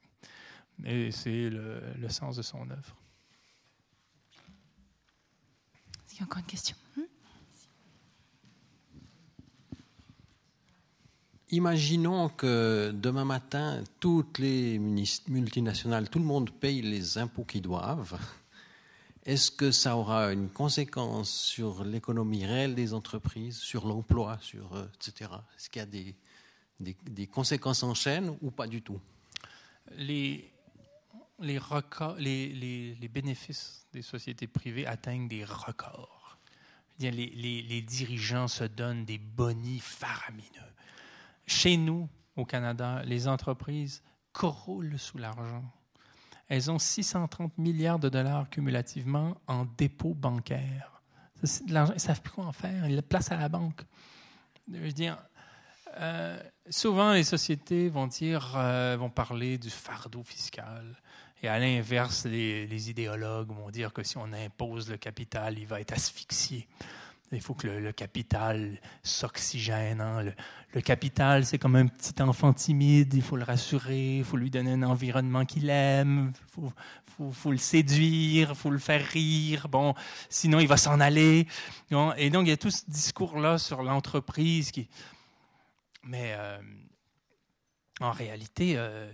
[0.84, 2.96] Et c'est le, le, sens de son œuvre.
[6.06, 6.76] Est-ce qu'il y a encore une question?
[6.96, 7.02] Hmm?
[11.52, 18.18] Imaginons que demain matin, toutes les multinationales, tout le monde paye les impôts qu'ils doivent.
[19.30, 24.86] Est-ce que ça aura une conséquence sur l'économie réelle des entreprises, sur l'emploi, sur euh,
[24.94, 25.30] etc.
[25.56, 26.14] Est-ce qu'il y a
[26.80, 29.00] des, conséquences en chaîne ou pas du tout?
[29.92, 30.52] Les,
[31.38, 36.38] les, records, les, les, bénéfices des sociétés privées atteignent des records.
[36.98, 40.70] Les, les dirigeants se donnent des bonis faramineux
[41.50, 44.02] chez nous, au Canada, les entreprises
[44.32, 45.64] croulent sous l'argent.
[46.50, 51.00] Elles ont 630 milliards de dollars cumulativement en dépôts bancaires.
[51.42, 52.86] Ils ne savent plus quoi en faire.
[52.86, 53.82] Ils le placent à la banque.
[54.70, 55.16] Je veux dire,
[56.68, 60.96] souvent, les sociétés vont dire, euh, vont parler du fardeau fiscal.
[61.42, 65.80] Et à l'inverse, les, idéologues vont dire que si on impose le capital, il va
[65.80, 66.68] être asphyxié.
[67.32, 70.00] Il faut que le, capital s'oxygène.
[70.00, 70.32] Hein.
[70.74, 73.14] Le, capital, c'est comme un petit enfant timide.
[73.14, 77.52] Il faut le rassurer, il faut lui donner un environnement qu'il aime, il faut, faut,
[77.52, 79.68] le séduire, il faut le faire rire.
[79.68, 79.94] Bon,
[80.28, 81.46] sinon, il va s'en aller.
[82.16, 84.88] Et donc, il y a tout ce discours-là sur l'entreprise qui.
[86.02, 86.58] Mais euh,
[88.00, 89.12] en réalité, euh,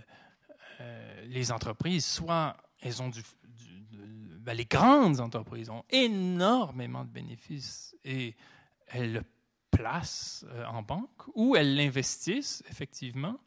[0.79, 3.21] euh, les entreprises, soit elles ont du,
[4.47, 8.33] ben, les grandes entreprises ont énormément de bénéfices et
[8.87, 9.23] elles le
[9.71, 13.37] placent euh, en banque ou elles l'investissent effectivement.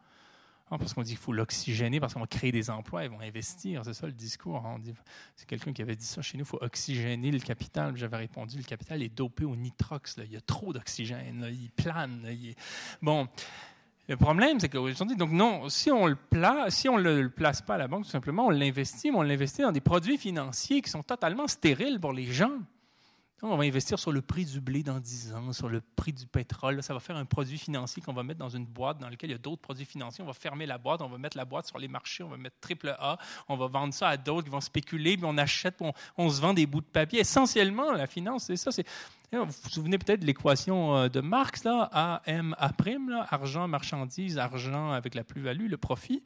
[0.71, 3.21] Hein, parce qu'on dit qu'il faut l'oxygéner, parce qu'on va créer des emplois, ils vont
[3.21, 3.83] investir.
[3.83, 4.65] C'est ça le discours.
[4.67, 4.79] Hein.
[5.37, 7.97] C'est quelqu'un qui avait dit ça chez nous, il faut oxygéner le capital.
[7.97, 10.19] J'avais répondu, le capital est dopé au nitrox.
[10.19, 11.49] Il y a trop d'oxygène.
[11.51, 12.29] Il plane.
[13.01, 13.27] Bon,
[14.11, 17.77] le problème, c'est qu'aujourd'hui, donc non, si on le place, si on le place pas
[17.77, 20.91] à la banque, tout simplement, on l'investit, mais on l'investit dans des produits financiers qui
[20.91, 22.59] sont totalement stériles pour les gens.
[23.43, 26.27] On va investir sur le prix du blé dans 10 ans, sur le prix du
[26.27, 26.83] pétrole.
[26.83, 29.33] Ça va faire un produit financier qu'on va mettre dans une boîte dans laquelle il
[29.33, 30.23] y a d'autres produits financiers.
[30.23, 32.37] On va fermer la boîte, on va mettre la boîte sur les marchés, on va
[32.37, 33.17] mettre triple A,
[33.49, 36.41] on va vendre ça à d'autres qui vont spéculer, puis on achète, on, on, se
[36.41, 37.21] vend des bouts de papier.
[37.21, 38.73] Essentiellement, la finance, c'est ça.
[39.33, 42.73] Vous vous souvenez peut-être de l'équation euh, de Marx, là, A, M, A',
[43.09, 46.23] là, argent, marchandise, argent avec la plus-value, le profit.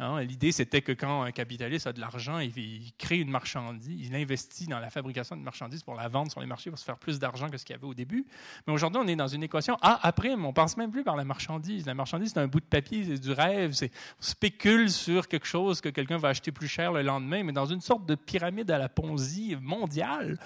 [0.00, 4.16] Hein, l'idée, c'était que quand un capitaliste a de l'argent, il, crée une marchandise, il
[4.16, 6.98] investit dans la fabrication de marchandises pour la vendre sur les marchés pour se faire
[6.98, 8.26] plus d'argent que ce qu'il y avait au début.
[8.66, 10.44] Mais aujourd'hui, on est dans une équation A prime.
[10.44, 11.86] On pense même plus par la marchandise.
[11.86, 13.72] La marchandise, c'est un bout de papier, c'est du rêve.
[13.72, 17.52] C'est, on spécule sur quelque chose que quelqu'un va acheter plus cher le lendemain, mais
[17.52, 20.40] dans une sorte de pyramide à la Ponzi mondiale.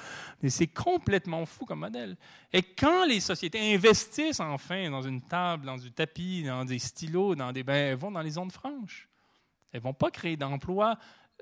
[0.46, 1.97] C'est complètement fou comme modèle.
[2.52, 7.34] Et quand les sociétés investissent enfin dans une table, dans du tapis, dans des stylos,
[7.34, 9.08] dans des, ben, vont dans les zones franches.
[9.72, 10.98] Elles ne vont pas créer d'emplois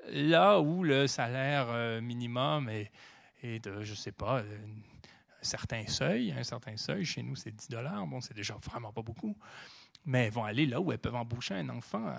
[0.09, 2.91] là où le salaire euh, minimum est,
[3.59, 6.31] de, je ne sais pas, un certain seuil.
[6.31, 8.05] Un certain seuil, chez nous, c'est 10 dollars.
[8.07, 9.35] Bon, c'est déjà vraiment pas beaucoup.
[10.05, 12.13] Mais elles vont aller là où elles peuvent embaucher un enfant,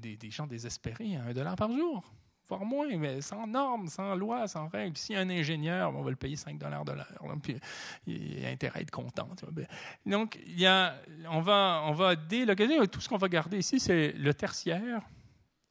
[0.00, 2.02] des, gens désespérés, à un dollar par jour
[2.48, 4.96] voire moins, mais sans normes, sans loi, sans règles.
[4.96, 7.36] Si un ingénieur, on va le payer 5 dollars de l'heure.
[7.42, 7.58] Puis
[8.06, 9.28] il a intérêt à être content.
[9.52, 9.66] Ben,
[10.06, 10.96] donc, il y a,
[11.30, 12.86] on va, on délocaliser.
[12.88, 15.02] Tout ce qu'on va garder ici, c'est le tertiaire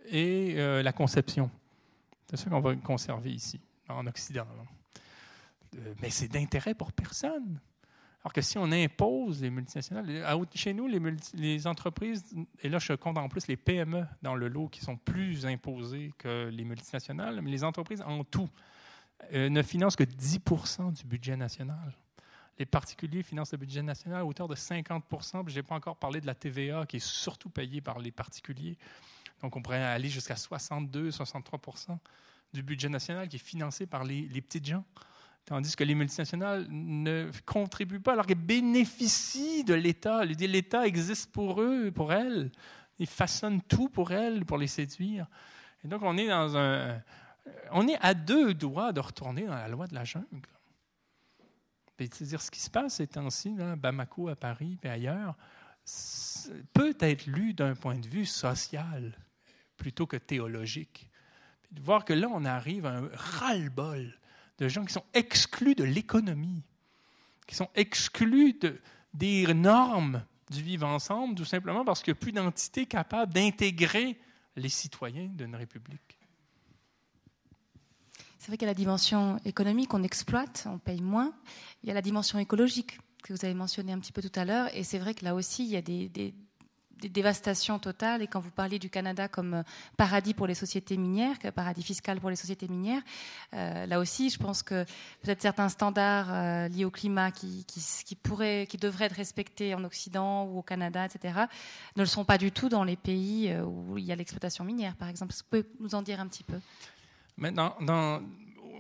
[0.06, 1.50] et euh, la conception.
[2.30, 4.48] C'est ça qu'on va conserver ici, en Occident.
[5.76, 7.60] Euh, mais c'est d'intérêt pour personne.
[8.24, 10.08] Alors que si on impose les multinationales,
[10.56, 12.24] chez nous, les, entreprises,
[12.62, 16.14] et là je compte en plus les PME dans le lot qui sont plus imposées
[16.18, 18.50] que les multinationales, mais les entreprises en tout
[19.34, 21.94] euh, ne financent que 10% du budget national.
[22.58, 25.04] Les particuliers financent le budget national à hauteur de 50
[25.48, 28.78] Je n'ai pas encore parlé de la TVA qui est surtout payée par les particuliers.
[29.42, 31.98] Donc on pourrait aller jusqu'à 62-63%
[32.54, 34.86] du budget national qui est financé par les petites gens.
[35.46, 40.24] Tandis que les multinationales ne contribuent pas alors qu'elles bénéficient de l'État.
[40.24, 42.50] L'État existe pour eux, pour elles.
[42.98, 45.28] Ils façonnent tout pour elles, pour les séduire.
[45.84, 47.02] Et donc, on est dans un,
[47.72, 50.26] on est à deux doigts de retourner dans la loi de la jungle.
[51.98, 55.36] C'est-à-dire, ce qui se passe ces temps-ci, Bamako, à Paris et ailleurs,
[56.74, 59.18] peut être lu d'un point de vue social
[59.78, 61.10] plutôt que théologique.
[61.72, 64.18] de voir que là, on arrive à un ras-le-bol
[64.58, 66.64] de gens qui sont exclus de l'économie,
[67.48, 68.80] qui sont exclus de,
[69.14, 74.20] des normes du vivre ensemble, tout simplement parce qu'il n'y a plus d'entité capable d'intégrer
[74.56, 76.20] les citoyens d'une république.
[78.38, 81.34] C'est vrai qu'il y a la dimension économique, on exploite, on paye moins.
[81.82, 84.44] Il y a la dimension écologique que vous avez mentionné un petit peu tout à
[84.44, 84.68] l'heure.
[84.76, 86.34] Et c'est vrai que là aussi, il y a des,
[87.02, 88.22] dévastations totales.
[88.22, 89.64] Et quand vous parlez du Canada comme euh,
[89.98, 93.02] paradis pour les sociétés minières, paradis fiscal pour les sociétés minières,
[93.54, 94.84] euh, là aussi, je pense que
[95.22, 97.66] peut-être certains standards euh, liés au climat qui,
[98.22, 101.46] pourraient, qui devraient être respectés en Occident ou au Canada, etc.,
[101.96, 104.96] ne le sont pas du tout dans les pays où il y a l'exploitation minière,
[104.96, 105.34] par exemple.
[105.34, 106.60] Vous pouvez nous en dire un petit peu?
[107.38, 107.76] Maintenant,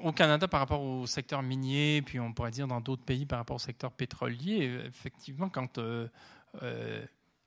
[0.03, 3.39] au Canada, par rapport au secteur minier, puis on pourrait dire dans d'autres pays par
[3.39, 5.79] rapport au secteur pétrolier, effectivement, quand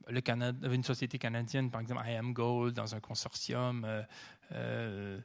[0.08, 3.86] le Canada, une société canadienne, par exemple IM Gold, dans un consortium
[4.52, 5.20] euh,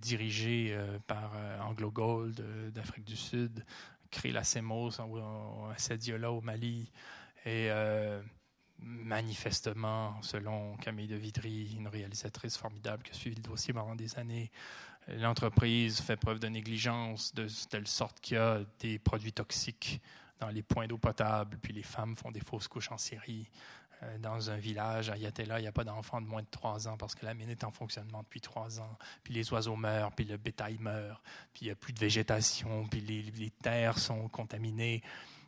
[0.00, 3.64] dirigé par Anglo Gold d'Afrique du Sud,
[4.10, 6.90] crée la CEMOS à Sadiola au Mali,
[7.44, 7.70] et
[8.78, 14.16] manifestement, selon Camille de Vidry, une réalisatrice formidable qui a suivi le dossier pendant des
[14.18, 14.50] années,
[15.08, 20.00] l'entreprise fait preuve de négligence de telle sorte qu'il y a des produits toxiques
[20.40, 23.48] dans les points d'eau potable, puis les femmes font des fausses couches en série.
[24.04, 26.88] Euh, dans un village à Yatela, il n'y a pas d'enfants de moins de trois
[26.88, 28.98] ans parce que la mine est en fonctionnement depuis trois ans.
[29.22, 31.22] Puis les oiseaux meurent, puis le bétail meurt,
[31.52, 35.02] puis il n'y a plus de végétation, puis les, terres sont contaminées.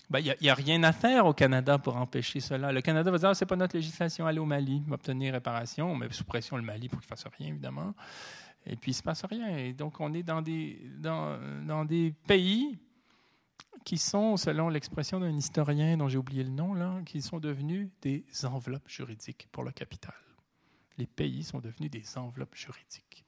[0.09, 2.73] Ben, il n'y a, rien à faire au Canada pour empêcher cela.
[2.73, 6.11] Le Canada va dire, ah, c'est pas notre législation, allez au Mali, obtenir réparation, mais
[6.13, 7.93] sous pression le Mali pour qu'il fasse rien, évidemment.
[8.67, 9.57] Et puis, il ne se passe rien.
[9.57, 12.79] Et donc, on est dans des, dans des pays
[13.85, 17.89] qui sont, selon l'expression d'un historien dont j'ai oublié le nom, là, qui sont devenus
[18.03, 20.15] des enveloppes juridiques pour le capital.
[20.99, 23.25] Les pays sont devenus des enveloppes juridiques.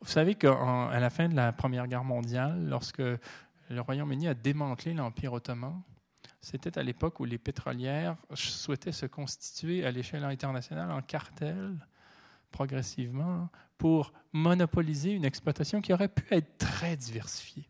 [0.00, 4.94] Vous savez qu'à la fin de la Première Guerre mondiale, lorsque le Royaume-Uni a démantelé
[4.94, 5.82] l'Empire ottoman,
[6.40, 11.76] c'était à l'époque où les pétrolières souhaitaient se constituer à l'échelle internationale en cartel
[12.50, 13.48] progressivement
[13.78, 17.69] pour monopoliser une exploitation qui aurait pu être très diversifiée.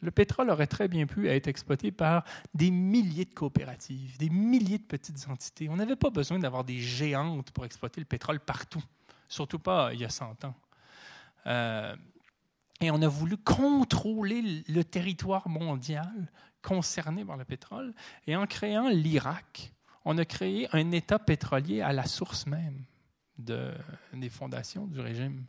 [0.00, 4.78] Le pétrole aurait très bien pu être exploité par des milliers de coopératives, des milliers
[4.78, 5.68] de petites entités.
[5.68, 8.82] On n'avait pas besoin d'avoir des géantes pour exploiter le pétrole partout,
[9.28, 10.54] surtout pas il y a 100 ans.
[11.46, 11.96] Euh,
[12.80, 16.30] et on a voulu contrôler le territoire mondial
[16.60, 17.94] concerné par le pétrole.
[18.26, 19.72] Et en créant l'Irak,
[20.04, 22.84] on a créé un État pétrolier à la source même
[23.38, 23.72] de,
[24.12, 25.44] des fondations du régime,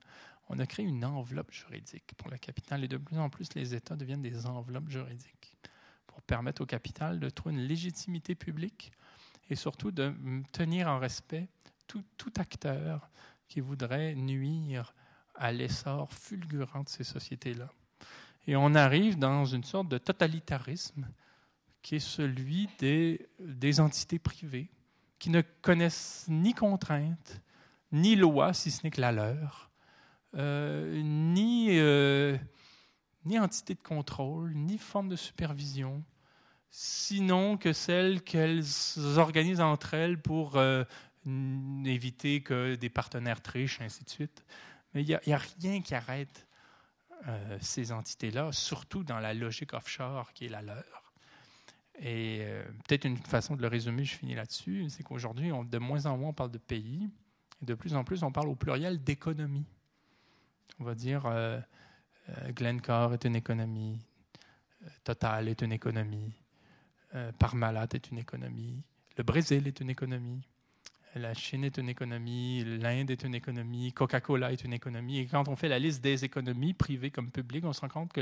[0.48, 3.74] on a créé une enveloppe juridique pour le capital et de plus en plus les
[3.74, 5.58] États deviennent des enveloppes juridiques
[6.08, 8.92] pour permettre au capital de trouver une légitimité publique
[9.50, 10.14] et surtout de
[10.52, 11.48] tenir en respect
[11.88, 13.10] tout, tout acteur
[13.48, 14.94] qui voudrait nuire
[15.36, 17.70] à l'essor fulgurant de ces sociétés-là.
[18.48, 21.08] Et on arrive dans une sorte de totalitarisme
[21.82, 24.70] qui est celui des, entités privées
[25.20, 27.42] qui ne connaissent ni contraintes,
[27.92, 29.70] ni loi, si ce n'est que la leur,
[30.36, 32.38] euh, ni, euh,
[33.24, 36.03] ni entité de contrôle, ni forme de supervision,
[36.70, 38.66] sinon que celle qu'elles
[39.18, 40.84] organisent entre elles pour euh,
[41.86, 44.45] éviter que des partenaires trichent, ainsi de suite.
[44.94, 46.48] Mais il n'y a, a, rien qui arrête
[47.60, 51.14] ces entités-là, surtout dans la logique offshore qui est la leur.
[51.98, 52.45] Et
[52.88, 56.30] peut-être une façon de le résumer, je finis là-dessus, c'est qu'aujourd'hui, de moins en moins,
[56.30, 57.10] on parle de pays,
[57.62, 59.66] et de plus en plus, on parle au pluriel d'économie.
[60.80, 61.60] On va dire euh,
[62.30, 64.00] euh, Glencore est une économie,
[64.84, 66.34] euh, Total est une économie,
[67.40, 68.84] Parmalat est une économie,
[69.18, 70.42] le Brésil est une économie,
[71.16, 75.20] la Chine est une économie, l'Inde est une économie, Coca-Cola est une économie.
[75.20, 78.12] Et quand on fait la liste des économies, privées comme publiques, on se rend compte
[78.12, 78.22] que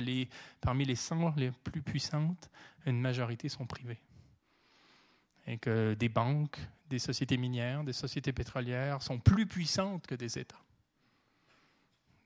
[0.61, 2.51] parmi les 100 les plus puissantes,
[2.85, 3.99] une majorité sont privées
[5.47, 10.37] et que des banques, des sociétés minières, des sociétés pétrolières sont plus puissantes que des
[10.37, 10.63] États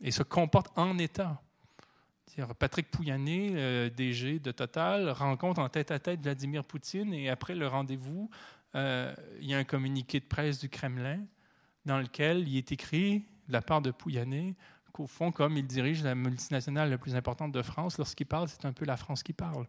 [0.08, 1.42] et se comportent en État.
[2.60, 8.30] Patrick Pouyanné, euh, DG de Total, rencontre en tête-à-tête Vladimir Poutine et après le rendez-vous,
[8.76, 11.20] euh, il y a un communiqué de presse du Kremlin
[11.86, 14.56] dans lequel il est écrit de la part de Pouyanné
[14.94, 18.66] qu'au fond, comme il dirige la multinationale la plus importante de France, lorsqu'il parle, c'est
[18.66, 19.66] un peu la France qui parle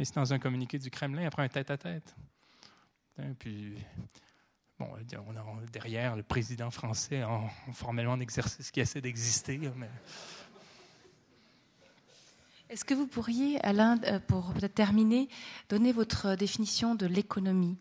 [0.00, 2.16] mais c'est dans un communiqué du Kremlin après un tête-à-tête.
[3.18, 3.76] Hein, puis,
[4.80, 4.88] Bon,
[5.28, 9.58] on a derrière le président français en, formellement en exercice qui essaie d'exister.
[9.76, 9.90] Mais...
[12.70, 15.28] Est-ce que vous pourriez, Alain, euh, pour peut-être terminer,
[15.68, 17.76] donner votre définition de l'économie?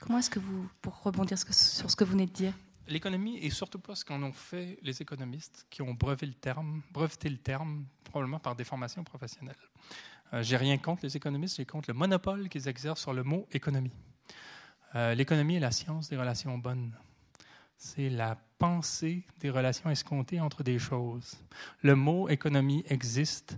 [0.00, 2.54] Comment est-ce que vous, pour rebondir sur ce que vous venez de dire?
[2.86, 6.80] L'économie, et surtout pas ce qu'en ont fait les économistes qui ont breveté le terme,
[6.90, 9.56] breveté le terme probablement par des formations professionnelles.
[10.32, 13.46] Euh, j'ai rien contre les économistes, j'ai contre le monopole qu'ils exercent sur le mot
[13.52, 13.92] économie.
[14.94, 16.92] Euh, l'économie est la science des relations bonnes.
[17.76, 21.36] C'est la pensée des relations escomptées entre des choses.
[21.82, 23.56] Le mot économie existe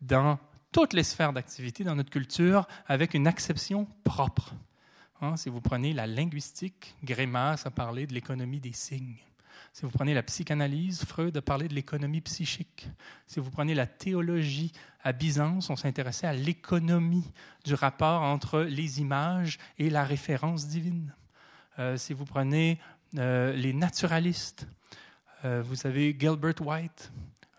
[0.00, 0.38] dans
[0.72, 4.54] toutes les sphères d'activité dans notre culture avec une acception propre.
[5.20, 9.18] Hein, si vous prenez la linguistique, Grémas a parlé de l'économie des signes.
[9.72, 12.88] Si vous prenez la psychanalyse, Freud a parlé de l'économie psychique.
[13.26, 14.72] Si vous prenez la théologie
[15.02, 17.30] à Byzance, on s'intéressait à l'économie
[17.64, 21.14] du rapport entre les images et la référence divine.
[21.78, 22.78] Euh, si vous prenez
[23.18, 24.66] euh, les naturalistes,
[25.44, 27.12] euh, vous avez Gilbert White,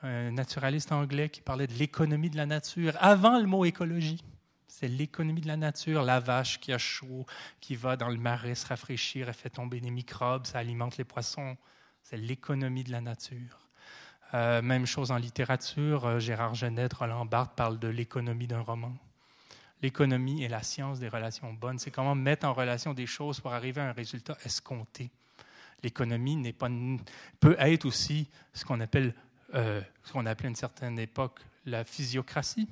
[0.03, 4.23] un naturaliste anglais qui parlait de l'économie de la nature avant le mot écologie.
[4.67, 6.03] C'est l'économie de la nature.
[6.03, 7.25] La vache qui a chaud,
[7.61, 11.03] qui va dans le marais se rafraîchir, elle fait tomber des microbes, ça alimente les
[11.03, 11.55] poissons.
[12.03, 13.69] C'est l'économie de la nature.
[14.33, 16.05] Euh, même chose en littérature.
[16.05, 18.93] Euh, Gérard Genet, Roland Barthes parlent de l'économie d'un roman.
[19.81, 21.79] L'économie est la science des relations bonnes.
[21.79, 25.09] C'est comment mettre en relation des choses pour arriver à un résultat escompté.
[25.81, 26.69] L'économie n'est pas,
[27.39, 29.13] peut être aussi ce qu'on appelle,
[29.53, 32.67] euh, ce qu'on appelait à une certaine époque la physiocratie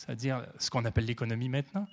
[0.00, 1.86] c'est-à-dire ce qu'on appelle l'économie maintenant,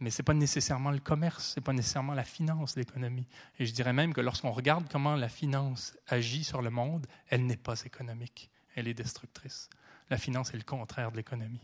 [0.00, 3.26] mais ce n'est pas nécessairement le commerce, ce n'est pas nécessairement la finance, l'économie.
[3.58, 7.46] Et je dirais même que lorsqu'on regarde comment la finance agit sur le monde, elle
[7.46, 9.68] n'est pas économique, elle est destructrice.
[10.08, 11.60] La finance est le contraire de l'économie.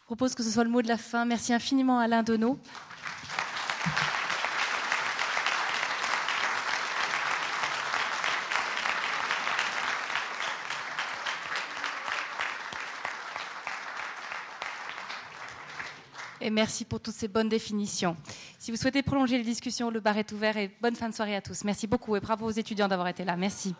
[0.00, 1.24] Je propose que ce soit le mot de la fin.
[1.24, 2.58] Merci infiniment Alain Donneau.
[16.48, 18.16] Et merci pour toutes ces bonnes définitions.
[18.58, 21.36] Si vous souhaitez prolonger les discussions, le bar est ouvert et bonne fin de soirée
[21.36, 21.62] à tous.
[21.64, 23.36] Merci beaucoup et bravo aux étudiants d'avoir été là.
[23.36, 23.74] Merci.